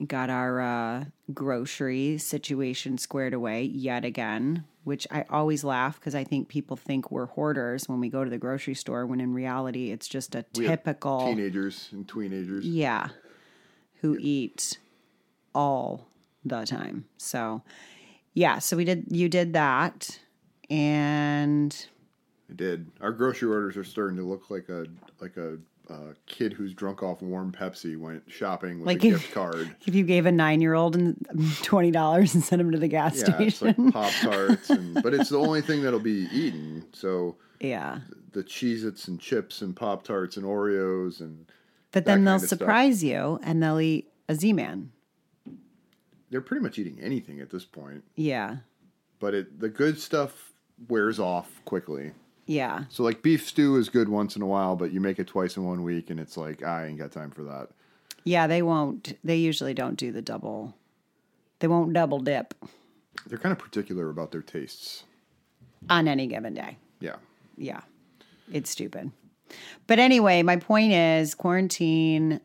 got 0.07 0.31
our 0.31 0.61
uh, 0.61 1.05
grocery 1.35 2.19
situation 2.19 2.97
squared 2.99 3.35
away 3.35 3.65
yet 3.65 4.05
again, 4.05 4.65
which 4.85 5.07
I 5.11 5.25
always 5.31 5.65
laugh 5.65 5.99
because 5.99 6.15
I 6.15 6.23
think 6.23 6.49
people 6.49 6.77
think 6.77 7.11
we're 7.11 7.27
hoarders 7.27 7.89
when 7.89 7.99
we 8.01 8.09
go 8.09 8.23
to 8.23 8.31
the 8.31 8.39
grocery 8.39 8.75
store, 8.75 9.05
when 9.07 9.21
in 9.21 9.35
reality 9.35 9.91
it's 9.91 10.07
just 10.07 10.35
a 10.35 10.45
We 10.57 10.67
typical, 10.69 11.21
teenagers 11.35 11.89
and 11.93 12.07
tweenagers. 12.07 12.61
yeah, 12.63 13.09
who 14.01 14.17
eat 14.21 14.79
all 15.55 16.07
the 16.45 16.65
time. 16.67 17.07
So, 17.17 17.63
yeah, 18.35 18.59
so 18.61 18.77
we 18.77 18.85
did, 18.85 19.07
you 19.11 19.29
did 19.29 19.55
that. 19.55 20.21
And 20.71 21.87
I 22.51 22.55
did. 22.55 22.91
Our 23.01 23.13
grocery 23.13 23.49
orders 23.51 23.77
are 23.77 23.85
starting 23.85 24.17
to 24.19 24.25
look 24.25 24.51
like 24.51 24.69
a 24.69 24.87
like 25.21 25.37
a 25.37 25.59
uh, 25.89 26.13
kid 26.27 26.53
who's 26.53 26.75
drunk 26.75 27.03
off 27.03 27.23
warm 27.23 27.53
Pepsi 27.53 27.97
went 27.99 28.23
shopping 28.27 28.81
with 28.81 28.87
Like 28.89 29.05
a 29.05 29.09
if- 29.09 29.21
gift 29.21 29.33
card. 29.35 29.75
if 29.87 29.95
you 29.95 30.03
gave 30.05 30.27
a 30.27 30.33
nine 30.33 30.61
year 30.61 30.75
old 30.75 30.97
twenty 31.63 31.91
dollars 31.93 32.35
and 32.35 32.43
sent 32.43 32.61
him 32.61 32.73
to 32.73 32.79
the 32.79 32.89
gas 32.89 33.17
Yeah, 33.19 33.37
it's 33.41 33.57
station, 33.59 33.85
like 33.85 33.93
Pop 33.95 34.13
Tarts, 34.21 34.71
but 35.03 35.15
it's 35.15 35.29
the 35.29 35.39
only 35.39 35.61
thing 35.63 35.83
that'll 35.83 36.01
be 36.01 36.29
eaten. 36.33 36.85
So 36.93 37.37
yeah. 37.61 38.01
the 38.33 38.43
Cheez-Its 38.43 39.07
and 39.09 39.21
chips 39.21 39.63
and 39.63 39.75
Pop 39.77 40.03
Tarts 40.03 40.37
and 40.37 40.45
Oreos 40.45 41.21
and 41.21 41.47
But 41.93 42.05
then 42.05 42.25
they'll 42.25 42.35
of 42.35 42.41
stuff. 42.43 42.59
surprise 42.59 43.05
you 43.05 43.39
and 43.45 43.63
they'll 43.63 43.81
eat 43.81 44.09
a 44.29 44.35
Z 44.35 44.53
Man. 44.55 44.91
they're 46.31 46.41
pretty 46.41 46.63
much 46.65 46.79
eating 46.81 46.99
anything 47.01 47.41
at 47.41 47.51
this 47.51 47.65
point. 47.65 48.03
Yeah. 48.17 48.57
But 49.21 49.35
it 49.35 49.61
the 49.61 49.69
good 49.69 49.99
stuff 50.01 50.46
wears 50.89 51.19
off 51.19 51.61
quickly. 51.65 52.13
Yeah. 52.47 52.85
So 52.89 53.03
like 53.03 53.23
beef 53.23 53.47
stew 53.47 53.77
is 53.77 53.89
good 53.89 54.09
once 54.09 54.37
in 54.37 54.43
a 54.43 54.47
while, 54.47 54.77
but 54.77 54.93
you 54.93 55.01
make 55.01 55.19
it 55.19 55.27
twice 55.27 55.57
in 55.57 55.65
one 55.65 55.83
week, 55.83 56.11
and 56.11 56.21
it's 56.21 56.37
like 56.37 56.63
I 56.63 56.87
ain't 56.87 56.99
got 56.99 57.13
time 57.13 57.31
for 57.31 57.43
that. 57.45 57.69
Yeah, 58.25 58.47
they 58.47 58.63
won't. 58.63 59.17
They 59.25 59.37
usually 59.37 59.75
don't 59.75 59.97
do 59.97 60.13
the 60.13 60.23
double. 60.23 60.75
They 61.61 61.69
won't 61.69 61.93
double 61.93 62.19
dip 62.21 62.55
They're 63.27 63.39
kind 63.39 63.53
of 63.53 63.59
particular 63.59 64.11
about 64.11 64.31
their 64.33 64.43
tastes. 64.43 65.05
on 65.89 66.07
any 66.09 66.27
given 66.27 66.55
day. 66.55 66.77
Yeah. 67.01 67.17
Yeah. 67.57 67.81
It's 68.53 68.71
stupid. 68.71 69.11
But 69.87 69.99
anyway, 69.99 70.43
my 70.43 70.57
point 70.57 70.93
is 70.93 71.35
quarantine 71.35 72.41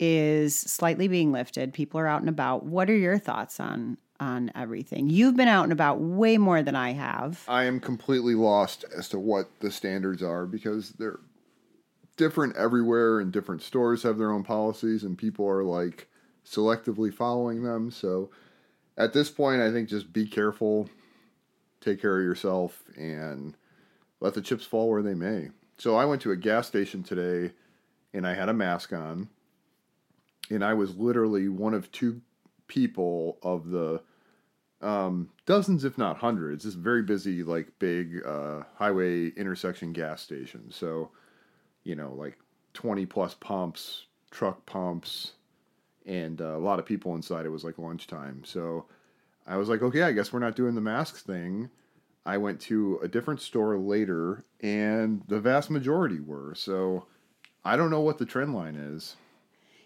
is 0.00 0.56
slightly 0.56 1.08
being 1.08 1.30
lifted. 1.32 1.72
People 1.74 2.00
are 2.00 2.06
out 2.06 2.20
and 2.20 2.28
about. 2.28 2.64
What 2.64 2.88
are 2.88 2.96
your 2.96 3.18
thoughts 3.18 3.60
on 3.60 3.98
on 4.22 4.52
everything? 4.54 5.10
You've 5.10 5.36
been 5.36 5.48
out 5.48 5.64
and 5.64 5.72
about 5.72 6.00
way 6.00 6.38
more 6.38 6.62
than 6.62 6.76
I 6.76 6.92
have. 6.92 7.44
I 7.48 7.64
am 7.64 7.80
completely 7.80 8.34
lost 8.34 8.84
as 8.96 9.08
to 9.08 9.18
what 9.18 9.48
the 9.58 9.70
standards 9.70 10.22
are 10.22 10.46
because 10.46 10.90
they're 10.92 11.18
different 12.16 12.56
everywhere 12.56 13.18
and 13.18 13.32
different 13.32 13.62
stores 13.62 14.04
have 14.04 14.18
their 14.18 14.30
own 14.30 14.44
policies 14.44 15.02
and 15.02 15.18
people 15.18 15.48
are 15.48 15.64
like 15.64 16.08
selectively 16.46 17.12
following 17.12 17.64
them. 17.64 17.90
So 17.90 18.30
at 18.96 19.12
this 19.12 19.28
point, 19.28 19.60
I 19.60 19.72
think 19.72 19.88
just 19.88 20.12
be 20.12 20.26
careful, 20.26 20.88
take 21.80 22.00
care 22.00 22.18
of 22.18 22.24
yourself, 22.24 22.84
and 22.96 23.56
let 24.20 24.34
the 24.34 24.40
chips 24.40 24.64
fall 24.64 24.88
where 24.88 25.02
they 25.02 25.14
may. 25.14 25.48
So 25.78 25.96
I 25.96 26.04
went 26.04 26.22
to 26.22 26.30
a 26.30 26.36
gas 26.36 26.68
station 26.68 27.02
today 27.02 27.54
and 28.14 28.24
I 28.24 28.34
had 28.34 28.48
a 28.48 28.54
mask 28.54 28.92
on, 28.92 29.30
and 30.48 30.64
I 30.64 30.74
was 30.74 30.96
literally 30.96 31.48
one 31.48 31.74
of 31.74 31.90
two 31.90 32.20
people 32.68 33.38
of 33.42 33.70
the 33.70 34.00
um, 34.82 35.30
dozens, 35.46 35.84
if 35.84 35.96
not 35.96 36.18
hundreds. 36.18 36.64
This 36.64 36.74
very 36.74 37.02
busy, 37.02 37.42
like 37.42 37.68
big 37.78 38.24
uh, 38.26 38.62
highway 38.74 39.28
intersection 39.28 39.92
gas 39.92 40.20
station. 40.20 40.70
So, 40.70 41.10
you 41.84 41.94
know, 41.94 42.12
like 42.12 42.36
20 42.74 43.06
plus 43.06 43.34
pumps, 43.34 44.06
truck 44.30 44.64
pumps, 44.66 45.32
and 46.06 46.40
uh, 46.40 46.56
a 46.56 46.58
lot 46.58 46.78
of 46.78 46.86
people 46.86 47.14
inside. 47.14 47.46
It 47.46 47.50
was 47.50 47.64
like 47.64 47.78
lunchtime. 47.78 48.42
So 48.44 48.86
I 49.46 49.56
was 49.56 49.68
like, 49.68 49.82
okay, 49.82 50.02
I 50.02 50.12
guess 50.12 50.32
we're 50.32 50.40
not 50.40 50.56
doing 50.56 50.74
the 50.74 50.80
masks 50.80 51.22
thing. 51.22 51.70
I 52.24 52.38
went 52.38 52.60
to 52.62 53.00
a 53.02 53.08
different 53.08 53.40
store 53.40 53.76
later, 53.76 54.44
and 54.60 55.22
the 55.26 55.40
vast 55.40 55.70
majority 55.70 56.20
were. 56.20 56.54
So 56.54 57.06
I 57.64 57.76
don't 57.76 57.90
know 57.90 58.00
what 58.00 58.18
the 58.18 58.26
trend 58.26 58.54
line 58.54 58.76
is. 58.76 59.16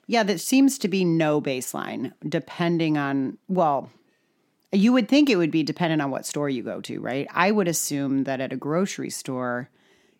Yeah, 0.06 0.22
that 0.22 0.40
seems 0.40 0.78
to 0.78 0.88
be 0.88 1.04
no 1.04 1.40
baseline, 1.40 2.12
depending 2.28 2.96
on, 2.96 3.38
well, 3.48 3.90
you 4.78 4.92
would 4.92 5.08
think 5.08 5.28
it 5.30 5.36
would 5.36 5.50
be 5.50 5.62
dependent 5.62 6.02
on 6.02 6.10
what 6.10 6.26
store 6.26 6.48
you 6.48 6.62
go 6.62 6.80
to, 6.82 7.00
right? 7.00 7.26
I 7.32 7.50
would 7.50 7.68
assume 7.68 8.24
that 8.24 8.40
at 8.40 8.52
a 8.52 8.56
grocery 8.56 9.10
store, 9.10 9.68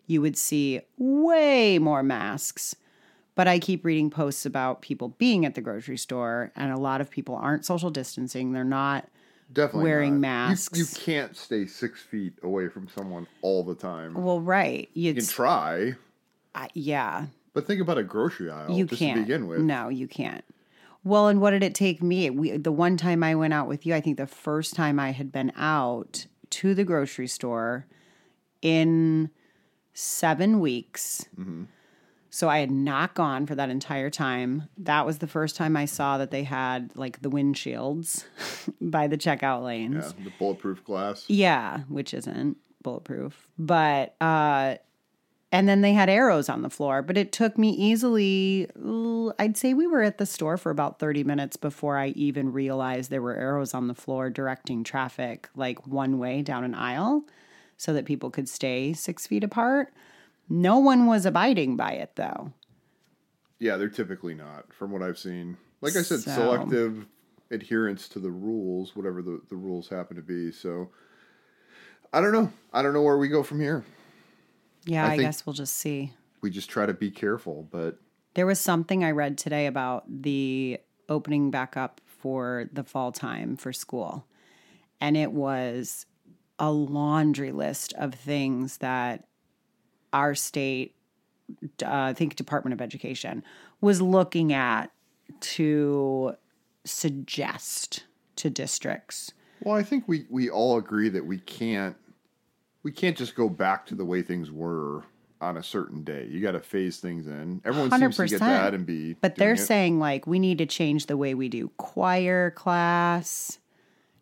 you 0.05 0.21
would 0.21 0.37
see 0.37 0.81
way 0.97 1.79
more 1.79 2.03
masks. 2.03 2.75
But 3.35 3.47
I 3.47 3.59
keep 3.59 3.85
reading 3.85 4.09
posts 4.09 4.47
about 4.47 4.81
people 4.81 5.09
being 5.19 5.45
at 5.45 5.53
the 5.53 5.61
grocery 5.61 5.97
store, 5.97 6.51
and 6.55 6.71
a 6.71 6.77
lot 6.77 7.01
of 7.01 7.11
people 7.11 7.35
aren't 7.35 7.65
social 7.65 7.91
distancing. 7.91 8.51
They're 8.51 8.63
not. 8.63 9.07
Definitely 9.53 9.83
Wearing 9.83 10.13
not. 10.15 10.49
Masks. 10.49 10.77
You, 10.77 10.85
can't 10.99 11.37
stay 11.37 11.67
six 11.67 12.01
feet 12.01 12.33
away 12.43 12.67
from 12.67 12.89
someone 12.89 13.27
all 13.41 13.63
the 13.63 13.75
time. 13.75 14.15
Well, 14.15 14.41
right. 14.41 14.89
You 14.93 15.13
can 15.13 15.25
try, 15.25 15.93
I- 16.55 16.69
yeah. 16.73 17.27
but 17.53 17.65
think 17.67 17.79
about 17.79 17.97
a 17.97 18.03
grocery 18.03 18.49
aisle 18.49 18.71
you 18.71 18.85
just 18.85 18.99
can't 18.99 19.17
to 19.17 19.21
begin 19.21 19.47
with. 19.47 19.59
No, 19.59 19.87
you 19.89 20.07
can't. 20.07 20.43
Well, 21.03 21.27
and 21.27 21.39
what 21.39 21.51
did 21.51 21.63
it 21.63 21.75
take 21.75 22.01
me? 22.03 22.29
We, 22.29 22.57
the 22.57 22.71
one 22.71 22.97
time 22.97 23.23
I 23.23 23.35
went 23.35 23.53
out 23.53 23.67
with 23.67 23.85
you, 23.85 23.93
I 23.93 24.01
think 24.01 24.17
the 24.17 24.27
first 24.27 24.75
time 24.75 24.99
I 24.99 25.11
had 25.11 25.31
been 25.31 25.51
out 25.55 26.25
to 26.49 26.73
the 26.73 26.83
grocery 26.83 27.27
store 27.27 27.87
in 28.61 29.29
seven 29.93 30.59
weeks. 30.59 31.25
Mm-hmm. 31.37 31.63
So 32.29 32.49
I 32.49 32.59
had 32.59 32.69
not 32.69 33.15
gone 33.15 33.47
for 33.47 33.55
that 33.55 33.69
entire 33.69 34.09
time. 34.09 34.69
That 34.77 35.05
was 35.05 35.19
the 35.19 35.27
first 35.27 35.55
time 35.55 35.75
I 35.75 35.85
saw 35.85 36.17
that 36.19 36.29
they 36.29 36.43
had 36.43 36.91
like 36.95 37.21
the 37.21 37.31
windshields 37.31 38.25
by 38.81 39.07
the 39.07 39.17
checkout 39.17 39.63
lanes. 39.63 40.13
Yeah, 40.17 40.25
the 40.25 40.33
bulletproof 40.37 40.83
glass. 40.83 41.25
Yeah, 41.27 41.79
which 41.87 42.13
isn't 42.13 42.57
bulletproof. 42.83 43.47
But 43.57 44.15
uh 44.21 44.75
and 45.51 45.67
then 45.67 45.81
they 45.81 45.93
had 45.93 46.09
arrows 46.09 46.49
on 46.49 46.61
the 46.61 46.69
floor, 46.69 47.01
but 47.01 47.17
it 47.17 47.31
took 47.31 47.57
me 47.57 47.69
easily 47.69 48.67
I'd 49.39 49.57
say 49.57 49.73
we 49.73 49.87
were 49.87 50.01
at 50.03 50.17
the 50.17 50.25
store 50.25 50.57
for 50.57 50.69
about 50.69 50.99
30 50.99 51.23
minutes 51.23 51.57
before 51.57 51.97
I 51.97 52.09
even 52.09 52.51
realized 52.51 53.09
there 53.09 53.21
were 53.21 53.35
arrows 53.35 53.73
on 53.73 53.87
the 53.87 53.93
floor 53.95 54.29
directing 54.29 54.83
traffic 54.83 55.49
like 55.55 55.85
one 55.87 56.17
way 56.19 56.41
down 56.41 56.63
an 56.63 56.75
aisle 56.75 57.23
so 57.77 57.93
that 57.93 58.05
people 58.05 58.29
could 58.29 58.49
stay 58.49 58.93
6 58.93 59.27
feet 59.27 59.43
apart. 59.43 59.93
No 60.49 60.79
one 60.79 61.05
was 61.05 61.25
abiding 61.25 61.75
by 61.75 61.91
it 61.93 62.11
though. 62.15 62.51
Yeah, 63.59 63.77
they're 63.77 63.89
typically 63.89 64.33
not, 64.35 64.71
from 64.71 64.91
what 64.91 65.01
I've 65.01 65.17
seen. 65.17 65.57
Like 65.81 65.95
I 65.95 66.01
said, 66.01 66.19
So- 66.19 66.31
selective 66.31 67.05
adherence 67.49 68.07
to 68.09 68.19
the 68.19 68.29
rules, 68.31 68.95
whatever 68.95 69.21
the, 69.21 69.41
the 69.49 69.55
rules 69.55 69.87
happen 69.87 70.15
to 70.17 70.21
be. 70.21 70.51
So 70.51 70.89
I 72.11 72.19
don't 72.21 72.33
know. 72.33 72.51
I 72.73 72.81
don't 72.81 72.93
know 72.93 73.01
where 73.01 73.17
we 73.17 73.27
go 73.29 73.43
from 73.43 73.59
here. 73.59 73.83
Yeah, 74.87 75.05
I 75.05 75.11
I, 75.11 75.17
guess 75.17 75.45
we'll 75.45 75.53
just 75.53 75.75
see. 75.75 76.13
We 76.41 76.49
just 76.49 76.69
try 76.69 76.85
to 76.85 76.93
be 76.93 77.11
careful, 77.11 77.67
but 77.69 77.97
There 78.33 78.45
was 78.45 78.59
something 78.59 79.03
I 79.03 79.11
read 79.11 79.37
today 79.37 79.67
about 79.67 80.05
the 80.07 80.79
opening 81.09 81.51
back 81.51 81.77
up 81.77 82.01
for 82.05 82.69
the 82.73 82.83
fall 82.83 83.11
time 83.11 83.57
for 83.57 83.71
school. 83.71 84.25
And 84.99 85.15
it 85.15 85.31
was 85.31 86.05
a 86.59 86.71
laundry 86.71 87.51
list 87.51 87.93
of 87.93 88.13
things 88.15 88.77
that 88.77 89.25
our 90.11 90.33
state, 90.33 90.95
uh, 91.83 91.87
I 91.87 92.13
think 92.13 92.35
Department 92.35 92.73
of 92.73 92.81
Education, 92.81 93.43
was 93.81 94.01
looking 94.01 94.53
at 94.53 94.91
to 95.39 96.35
suggest 96.83 98.05
to 98.37 98.49
districts. 98.49 99.33
well, 99.61 99.75
I 99.75 99.83
think 99.83 100.05
we, 100.07 100.25
we 100.29 100.49
all 100.49 100.77
agree 100.77 101.09
that 101.09 101.25
we 101.25 101.39
can't 101.39 101.95
we 102.87 102.93
can't 102.93 103.17
just 103.17 103.35
go 103.35 103.49
back 103.49 103.85
to 103.85 103.95
the 103.95 104.05
way 104.05 104.21
things 104.21 104.49
were 104.49 105.03
on 105.41 105.57
a 105.57 105.61
certain 105.61 106.05
day. 106.05 106.25
You 106.31 106.41
got 106.41 106.53
to 106.53 106.61
phase 106.61 107.01
things 107.01 107.27
in. 107.27 107.59
Everyone 107.65 107.91
seems 107.91 108.15
to 108.15 108.27
get 108.27 108.39
that 108.39 108.73
and 108.73 108.85
be. 108.85 109.11
But 109.15 109.35
they're 109.35 109.55
it. 109.55 109.57
saying 109.57 109.99
like 109.99 110.25
we 110.25 110.39
need 110.39 110.57
to 110.59 110.65
change 110.65 111.07
the 111.07 111.17
way 111.17 111.33
we 111.33 111.49
do 111.49 111.69
choir 111.75 112.49
class 112.51 113.59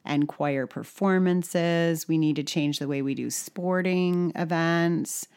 and 0.03 0.27
choir 0.27 0.65
performances. 0.65 2.07
We 2.07 2.17
need 2.17 2.37
to 2.37 2.43
change 2.43 2.79
the 2.79 2.87
way 2.87 3.03
we 3.03 3.13
do 3.13 3.29
sporting 3.29 4.31
events. 4.35 5.27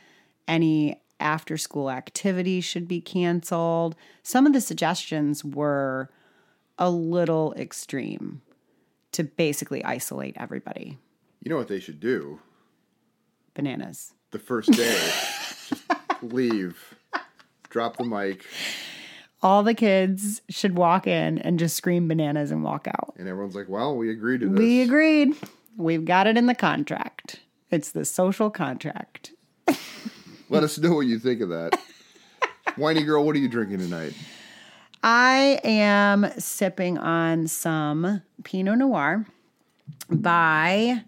Any 0.48 0.98
after 1.20 1.58
school 1.58 1.90
activities 1.90 2.64
should 2.64 2.88
be 2.88 3.02
canceled. 3.02 3.94
Some 4.22 4.46
of 4.46 4.54
the 4.54 4.60
suggestions 4.62 5.44
were 5.44 6.08
a 6.78 6.88
little 6.88 7.52
extreme 7.58 8.40
to 9.12 9.22
basically 9.22 9.84
isolate 9.84 10.34
everybody. 10.38 10.96
You 11.42 11.50
know 11.50 11.58
what 11.58 11.68
they 11.68 11.78
should 11.78 12.00
do? 12.00 12.40
Bananas. 13.68 14.12
the 14.30 14.38
first 14.38 14.70
day. 14.70 14.94
Just 15.68 15.74
leave. 16.22 16.94
Drop 17.70 17.96
the 17.96 18.04
mic, 18.04 18.46
All 19.42 19.62
the 19.64 19.74
kids 19.74 20.42
should 20.48 20.76
walk 20.76 21.06
in 21.08 21.38
and 21.40 21.58
just 21.58 21.76
scream 21.76 22.06
bananas 22.08 22.50
and 22.52 22.62
walk 22.62 22.86
out. 22.86 23.14
and 23.18 23.26
everyone's 23.28 23.56
like, 23.56 23.68
"Well, 23.68 23.96
we 23.96 24.10
agreed 24.10 24.40
to 24.42 24.48
this." 24.48 24.58
We 24.58 24.80
agreed. 24.82 25.34
We've 25.76 26.04
got 26.04 26.26
it 26.28 26.36
in 26.38 26.46
the 26.46 26.54
contract. 26.54 27.40
It's 27.70 27.90
the 27.90 28.04
social 28.04 28.48
contract. 28.48 29.32
Let 30.48 30.62
us 30.62 30.78
know 30.78 30.94
what 30.94 31.06
you 31.06 31.18
think 31.18 31.40
of 31.40 31.48
that. 31.50 31.78
Winey 32.76 33.04
girl, 33.04 33.24
what 33.24 33.34
are 33.34 33.40
you 33.40 33.48
drinking 33.48 33.78
tonight? 33.80 34.14
I 35.02 35.60
am 35.64 36.30
sipping 36.38 36.96
on 36.96 37.48
some 37.48 38.22
Pinot 38.44 38.78
Noir 38.78 39.26
by 40.08 41.02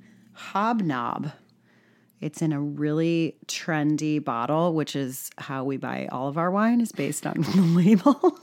Hobnob. 0.53 1.33
It's 2.21 2.43
in 2.43 2.53
a 2.53 2.61
really 2.61 3.37
trendy 3.47 4.23
bottle, 4.23 4.75
which 4.75 4.95
is 4.95 5.31
how 5.39 5.65
we 5.65 5.77
buy 5.79 6.07
all 6.13 6.29
of 6.29 6.37
our 6.37 6.51
wine, 6.51 6.81
is 6.81 6.93
based 6.93 7.27
on 7.27 7.35
the 7.41 7.61
label. 7.63 8.39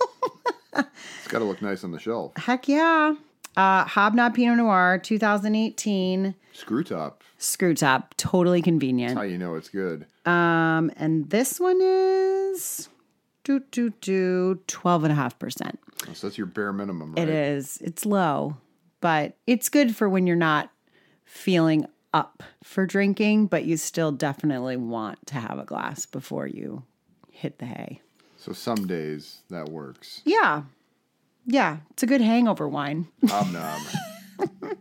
It's 0.73 1.27
got 1.27 1.39
to 1.39 1.45
look 1.45 1.61
nice 1.61 1.83
on 1.83 1.91
the 1.91 1.99
shelf. 1.99 2.33
Heck 2.37 2.67
yeah. 2.67 3.13
Uh, 3.55 3.85
Hobnob 3.85 4.35
Pinot 4.35 4.57
Noir 4.57 4.99
2018 5.03 6.35
Screw 6.53 6.83
top. 6.83 7.23
screw 7.39 7.73
top, 7.73 8.13
totally 8.17 8.61
convenient. 8.61 9.15
That's 9.15 9.25
How 9.25 9.31
you 9.31 9.37
know 9.39 9.55
it's 9.55 9.69
good? 9.69 10.05
Um, 10.25 10.91
and 10.95 11.29
this 11.31 11.59
one 11.59 11.79
is 11.81 12.89
do 13.43 13.61
do 13.71 13.89
do 14.01 14.59
12.5%. 14.67 15.71
So 16.13 16.27
that's 16.27 16.37
your 16.37 16.45
bare 16.47 16.71
minimum, 16.73 17.13
right? 17.13 17.27
It 17.27 17.33
is. 17.33 17.79
It's 17.81 18.05
low, 18.05 18.57
but 19.01 19.35
it's 19.47 19.69
good 19.69 19.95
for 19.95 20.07
when 20.07 20.27
you're 20.27 20.35
not 20.35 20.69
feeling 21.25 21.87
up 22.17 22.41
for 22.63 22.87
drinking, 22.87 23.45
but 23.45 23.65
you 23.65 23.77
still 23.77 24.11
definitely 24.11 24.75
want 24.75 25.23
to 25.27 25.35
have 25.35 25.59
a 25.59 25.65
glass 25.65 26.07
before 26.07 26.47
you 26.47 26.81
hit 27.31 27.59
the 27.59 27.65
hay. 27.67 28.01
So 28.37 28.53
some 28.53 28.87
days 28.87 29.41
that 29.51 29.69
works. 29.69 30.21
Yeah. 30.25 30.63
Yeah. 31.45 31.77
It's 31.91 32.01
a 32.01 32.07
good 32.07 32.21
hangover 32.21 32.67
wine. 32.67 33.07
Hobnob. 33.23 33.81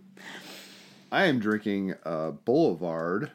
I 1.12 1.26
am 1.26 1.38
drinking 1.38 1.94
uh, 2.04 2.30
Boulevard, 2.30 3.32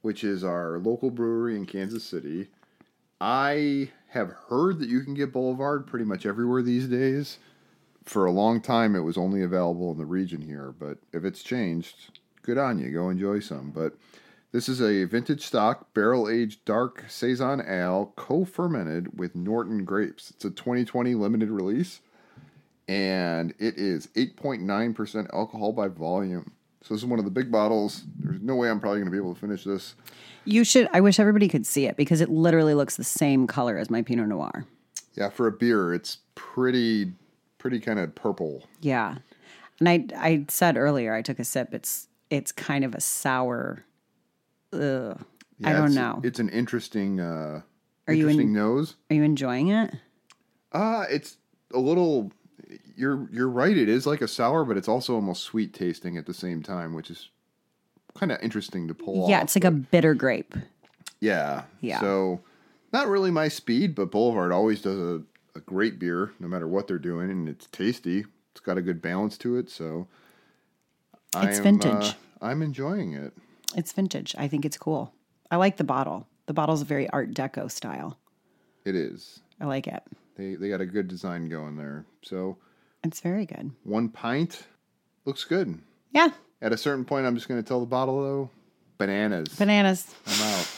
which 0.00 0.24
is 0.24 0.42
our 0.42 0.78
local 0.78 1.10
brewery 1.10 1.56
in 1.56 1.66
Kansas 1.66 2.04
City. 2.04 2.48
I 3.20 3.90
have 4.08 4.30
heard 4.48 4.78
that 4.78 4.88
you 4.88 5.02
can 5.02 5.12
get 5.12 5.32
Boulevard 5.32 5.86
pretty 5.86 6.06
much 6.06 6.24
everywhere 6.24 6.62
these 6.62 6.86
days. 6.86 7.38
For 8.04 8.24
a 8.24 8.32
long 8.32 8.62
time, 8.62 8.96
it 8.96 9.00
was 9.00 9.18
only 9.18 9.42
available 9.42 9.92
in 9.92 9.98
the 9.98 10.06
region 10.06 10.40
here, 10.40 10.74
but 10.78 10.98
if 11.12 11.24
it's 11.24 11.42
changed, 11.42 12.18
good 12.50 12.58
on 12.58 12.78
you. 12.78 12.90
Go 12.90 13.10
enjoy 13.10 13.40
some. 13.40 13.70
But 13.70 13.94
this 14.52 14.68
is 14.68 14.80
a 14.80 15.04
vintage 15.04 15.46
stock, 15.46 15.94
barrel 15.94 16.28
aged 16.28 16.64
dark 16.64 17.04
Saison 17.08 17.60
ale, 17.60 18.12
co 18.16 18.44
fermented 18.44 19.18
with 19.18 19.36
Norton 19.36 19.84
grapes. 19.84 20.30
It's 20.30 20.44
a 20.44 20.50
2020 20.50 21.14
limited 21.14 21.50
release 21.50 22.00
and 22.88 23.54
it 23.60 23.78
is 23.78 24.08
8.9% 24.16 25.32
alcohol 25.32 25.72
by 25.72 25.86
volume. 25.86 26.50
So 26.82 26.94
this 26.94 27.02
is 27.02 27.06
one 27.06 27.20
of 27.20 27.24
the 27.24 27.30
big 27.30 27.52
bottles. 27.52 28.02
There's 28.18 28.40
no 28.40 28.56
way 28.56 28.68
I'm 28.68 28.80
probably 28.80 28.98
going 28.98 29.06
to 29.06 29.12
be 29.12 29.16
able 29.16 29.34
to 29.34 29.40
finish 29.40 29.62
this. 29.62 29.94
You 30.44 30.64
should, 30.64 30.88
I 30.92 31.00
wish 31.00 31.20
everybody 31.20 31.46
could 31.46 31.66
see 31.66 31.86
it 31.86 31.96
because 31.96 32.20
it 32.20 32.30
literally 32.30 32.74
looks 32.74 32.96
the 32.96 33.04
same 33.04 33.46
color 33.46 33.78
as 33.78 33.90
my 33.90 34.02
Pinot 34.02 34.26
Noir. 34.26 34.66
Yeah, 35.14 35.28
for 35.28 35.46
a 35.46 35.52
beer, 35.52 35.94
it's 35.94 36.18
pretty, 36.34 37.12
pretty 37.58 37.78
kind 37.78 38.00
of 38.00 38.12
purple. 38.16 38.64
Yeah. 38.80 39.18
And 39.78 39.88
I, 39.88 40.06
I 40.16 40.46
said 40.48 40.76
earlier, 40.76 41.14
I 41.14 41.22
took 41.22 41.38
a 41.38 41.44
sip. 41.44 41.72
It's, 41.72 42.08
it's 42.30 42.52
kind 42.52 42.84
of 42.84 42.94
a 42.94 43.00
sour. 43.00 43.84
Ugh. 44.72 45.18
I 45.62 45.72
don't 45.72 45.90
it's- 45.90 45.94
know. 45.94 46.20
It's 46.24 46.38
an 46.38 46.48
interesting, 46.48 47.20
uh, 47.20 47.62
Are 48.08 48.14
you 48.14 48.28
interesting 48.28 48.48
in- 48.48 48.54
nose. 48.54 48.96
Are 49.10 49.14
you 49.16 49.22
enjoying 49.22 49.68
it? 49.68 49.94
Uh, 50.72 51.04
it's 51.10 51.36
a 51.74 51.78
little. 51.78 52.32
You're 52.96 53.28
you're 53.32 53.48
right. 53.48 53.76
It 53.76 53.88
is 53.88 54.06
like 54.06 54.20
a 54.20 54.28
sour, 54.28 54.64
but 54.64 54.76
it's 54.76 54.88
also 54.88 55.14
almost 55.14 55.42
sweet 55.42 55.74
tasting 55.74 56.16
at 56.16 56.26
the 56.26 56.34
same 56.34 56.62
time, 56.62 56.94
which 56.94 57.10
is 57.10 57.30
kind 58.14 58.30
of 58.30 58.38
interesting 58.42 58.86
to 58.88 58.94
pull 58.94 59.28
Yeah, 59.28 59.38
off. 59.38 59.44
it's 59.44 59.56
like 59.56 59.64
a 59.64 59.70
bitter 59.70 60.14
grape. 60.14 60.54
Yeah. 61.20 61.64
Yeah. 61.80 62.00
So, 62.00 62.40
not 62.92 63.08
really 63.08 63.30
my 63.30 63.48
speed, 63.48 63.94
but 63.94 64.10
Boulevard 64.10 64.52
always 64.52 64.80
does 64.82 64.98
a, 64.98 65.22
a 65.56 65.60
great 65.60 65.98
beer, 65.98 66.32
no 66.38 66.46
matter 66.48 66.68
what 66.68 66.86
they're 66.86 66.98
doing, 66.98 67.30
and 67.30 67.48
it's 67.48 67.66
tasty. 67.66 68.24
It's 68.52 68.60
got 68.60 68.78
a 68.78 68.82
good 68.82 69.02
balance 69.02 69.36
to 69.38 69.56
it, 69.56 69.68
so. 69.70 70.06
It's 71.36 71.58
am, 71.58 71.62
vintage. 71.64 72.10
uh, 72.10 72.12
I'm 72.42 72.62
enjoying 72.62 73.14
it. 73.14 73.32
It's 73.76 73.92
vintage. 73.92 74.34
I 74.38 74.48
think 74.48 74.64
it's 74.64 74.76
cool. 74.78 75.12
I 75.50 75.56
like 75.56 75.76
the 75.76 75.84
bottle. 75.84 76.26
The 76.46 76.52
bottle's 76.54 76.82
a 76.82 76.84
very 76.84 77.08
Art 77.10 77.32
Deco 77.32 77.70
style. 77.70 78.18
It 78.84 78.94
is. 78.96 79.40
I 79.60 79.66
like 79.66 79.86
it. 79.86 80.02
They 80.36 80.54
they 80.56 80.68
got 80.68 80.80
a 80.80 80.86
good 80.86 81.06
design 81.06 81.48
going 81.48 81.76
there. 81.76 82.04
So 82.22 82.56
It's 83.04 83.20
very 83.20 83.46
good. 83.46 83.70
one 83.84 84.08
pint 84.08 84.64
looks 85.24 85.44
good. 85.44 85.78
Yeah, 86.12 86.30
At 86.60 86.72
a 86.72 86.76
certain 86.76 87.04
point, 87.04 87.26
I'm 87.26 87.36
just 87.36 87.46
going 87.46 87.62
to 87.62 87.66
tell 87.68 87.78
the 87.80 87.86
bottle 87.86 88.20
though, 88.22 88.50
bananas. 88.98 89.48
bananas. 89.56 90.12
I'm 90.26 90.42
out. 90.54 90.68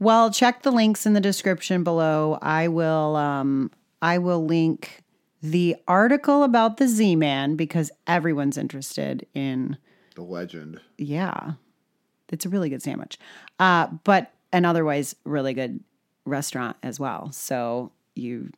Well, 0.00 0.30
check 0.30 0.62
the 0.62 0.70
links 0.70 1.06
in 1.06 1.14
the 1.14 1.20
description 1.20 1.82
below. 1.84 2.38
I 2.42 2.68
will 2.68 3.16
um 3.16 3.70
I 4.02 4.18
will 4.18 4.44
link 4.44 5.02
the 5.42 5.76
article 5.86 6.42
about 6.42 6.76
the 6.78 6.88
Z-Man 6.88 7.54
because 7.56 7.90
everyone's 8.06 8.58
interested 8.58 9.26
in 9.34 9.76
The 10.14 10.22
legend. 10.22 10.80
yeah. 10.96 11.52
It's 12.30 12.44
a 12.44 12.48
really 12.50 12.68
good 12.68 12.82
sandwich. 12.82 13.18
Uh 13.58 13.88
but 14.04 14.32
an 14.52 14.64
otherwise 14.64 15.14
really 15.24 15.54
good 15.54 15.80
restaurant 16.24 16.76
as 16.82 17.00
well. 17.00 17.32
So 17.32 17.92
you 18.14 18.50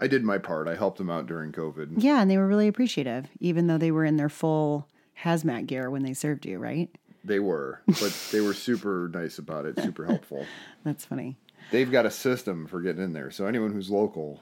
I 0.00 0.06
did 0.06 0.22
my 0.24 0.38
part. 0.38 0.68
I 0.68 0.76
helped 0.76 0.98
them 0.98 1.10
out 1.10 1.26
during 1.26 1.50
COVID. 1.52 1.94
yeah, 2.02 2.20
and 2.22 2.30
they 2.30 2.38
were 2.38 2.46
really 2.46 2.68
appreciative 2.68 3.26
even 3.40 3.66
though 3.66 3.78
they 3.78 3.90
were 3.90 4.04
in 4.04 4.16
their 4.16 4.28
full 4.28 4.88
hazmat 5.22 5.66
gear 5.66 5.90
when 5.90 6.02
they 6.04 6.14
served 6.14 6.46
you, 6.46 6.58
right? 6.58 6.88
They 7.24 7.40
were, 7.40 7.82
but 7.86 8.16
they 8.32 8.40
were 8.40 8.54
super 8.54 9.10
nice 9.12 9.38
about 9.38 9.66
it, 9.66 9.78
super 9.80 10.06
helpful. 10.06 10.46
That's 10.84 11.04
funny. 11.04 11.36
They've 11.72 11.90
got 11.90 12.06
a 12.06 12.10
system 12.10 12.66
for 12.68 12.80
getting 12.80 13.02
in 13.02 13.12
there. 13.12 13.30
So 13.32 13.44
anyone 13.46 13.72
who's 13.72 13.90
local, 13.90 14.40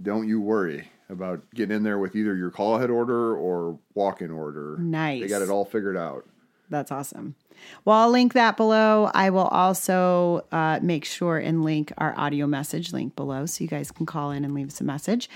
don't 0.00 0.28
you 0.28 0.40
worry 0.40 0.88
about 1.08 1.42
getting 1.54 1.76
in 1.76 1.82
there 1.82 1.98
with 1.98 2.16
either 2.16 2.34
your 2.34 2.50
call 2.50 2.76
ahead 2.76 2.90
order 2.90 3.36
or 3.36 3.78
walk 3.94 4.22
in 4.22 4.30
order. 4.30 4.76
Nice. 4.78 5.22
They 5.22 5.28
got 5.28 5.42
it 5.42 5.50
all 5.50 5.64
figured 5.64 5.96
out. 5.96 6.24
That's 6.70 6.90
awesome. 6.90 7.34
Well, 7.84 7.96
I'll 7.96 8.10
link 8.10 8.32
that 8.32 8.56
below. 8.56 9.10
I 9.14 9.30
will 9.30 9.48
also 9.48 10.44
uh, 10.50 10.80
make 10.82 11.04
sure 11.04 11.38
and 11.38 11.62
link 11.62 11.92
our 11.98 12.14
audio 12.16 12.46
message 12.46 12.92
link 12.92 13.14
below 13.14 13.46
so 13.46 13.62
you 13.62 13.68
guys 13.68 13.90
can 13.90 14.06
call 14.06 14.30
in 14.30 14.44
and 14.44 14.54
leave 14.54 14.68
us 14.68 14.80
a 14.80 14.84
message. 14.84 15.28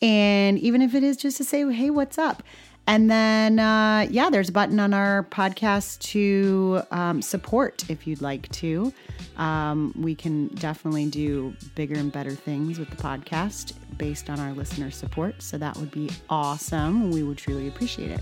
And 0.00 0.58
even 0.58 0.82
if 0.82 0.94
it 0.94 1.02
is 1.02 1.16
just 1.16 1.36
to 1.38 1.44
say, 1.44 1.70
hey, 1.72 1.90
what's 1.90 2.18
up? 2.18 2.42
And 2.86 3.10
then, 3.10 3.58
uh, 3.58 4.06
yeah, 4.10 4.28
there's 4.28 4.50
a 4.50 4.52
button 4.52 4.78
on 4.78 4.92
our 4.92 5.24
podcast 5.30 6.00
to 6.10 6.82
um, 6.90 7.22
support 7.22 7.84
if 7.88 8.06
you'd 8.06 8.20
like 8.20 8.50
to. 8.52 8.92
Um, 9.36 9.94
we 9.96 10.14
can 10.14 10.48
definitely 10.48 11.06
do 11.06 11.54
bigger 11.74 11.94
and 11.94 12.12
better 12.12 12.32
things 12.32 12.78
with 12.78 12.90
the 12.90 12.96
podcast 12.96 13.72
based 13.96 14.28
on 14.28 14.38
our 14.38 14.52
listener 14.52 14.90
support. 14.90 15.40
So 15.40 15.56
that 15.58 15.76
would 15.78 15.90
be 15.90 16.10
awesome. 16.28 17.10
We 17.10 17.22
would 17.22 17.38
truly 17.38 17.68
appreciate 17.68 18.10
it. 18.10 18.20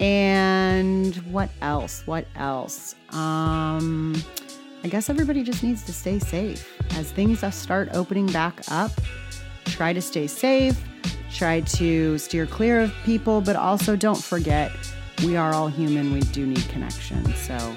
And 0.00 1.14
what 1.30 1.50
else? 1.60 2.06
What 2.06 2.26
else? 2.36 2.94
Um, 3.10 4.16
I 4.82 4.88
guess 4.88 5.10
everybody 5.10 5.42
just 5.42 5.62
needs 5.62 5.82
to 5.84 5.92
stay 5.92 6.18
safe. 6.18 6.66
As 6.92 7.12
things 7.12 7.44
start 7.54 7.90
opening 7.92 8.26
back 8.32 8.60
up, 8.70 8.92
try 9.66 9.92
to 9.92 10.00
stay 10.00 10.26
safe, 10.26 10.82
try 11.32 11.60
to 11.60 12.18
steer 12.18 12.46
clear 12.46 12.80
of 12.80 12.92
people, 13.04 13.40
but 13.40 13.56
also 13.56 13.96
don't 13.96 14.22
forget 14.22 14.72
we 15.24 15.36
are 15.36 15.52
all 15.52 15.68
human. 15.68 16.12
We 16.12 16.20
do 16.20 16.46
need 16.46 16.66
connection. 16.68 17.24
So 17.34 17.76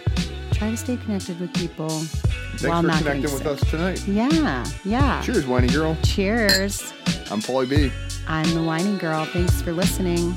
try 0.52 0.72
to 0.72 0.78
stay 0.78 0.98
connected 0.98 1.40
with 1.40 1.54
people 1.54 1.90
Thanks 1.90 2.64
while 2.64 2.82
for 2.82 2.88
not 2.88 2.98
connecting 3.00 3.24
with 3.24 3.38
sick. 3.40 3.48
us 3.48 3.70
tonight. 3.70 4.08
Yeah, 4.08 4.66
yeah. 4.84 5.22
Cheers, 5.22 5.46
winey 5.46 5.68
girl. 5.68 5.98
Cheers. 6.04 6.94
I'm 7.32 7.42
Pauly 7.42 7.70
B. 7.70 7.92
I'm 8.28 8.54
the 8.54 8.64
whining 8.64 8.98
girl. 8.98 9.26
Thanks 9.26 9.62
for 9.62 9.74
listening. 9.74 10.34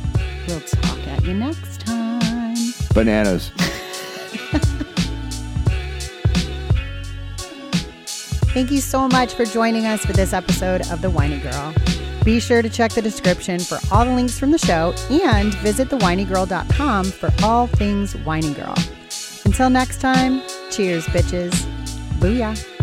We'll 0.49 0.61
talk 0.61 0.99
at 1.07 1.25
you 1.25 1.35
next 1.35 1.81
time. 1.81 2.57
Bananas. 2.95 3.51
Thank 8.57 8.71
you 8.71 8.81
so 8.81 9.07
much 9.09 9.35
for 9.35 9.45
joining 9.45 9.85
us 9.85 10.05
for 10.05 10.15
this 10.15 10.33
episode 10.33 10.91
of 10.91 11.03
The 11.03 11.11
Winey 11.11 11.41
Girl. 11.41 11.75
Be 12.27 12.41
sure 12.41 12.61
to 12.61 12.69
check 12.69 12.91
the 12.91 13.01
description 13.01 13.61
for 13.61 13.79
all 13.93 14.05
the 14.05 14.13
links 14.13 14.37
from 14.37 14.51
the 14.51 14.59
show 14.59 14.93
and 15.09 15.55
visit 15.59 15.89
thewineygirl.com 15.89 17.05
for 17.05 17.31
all 17.45 17.69
things 17.69 18.15
Winey 18.15 18.53
Girl. 18.53 18.75
Until 19.45 19.71
next 19.71 20.01
time, 20.01 20.43
cheers, 20.73 21.07
bitches. 21.07 21.53
Booyah. 22.19 22.76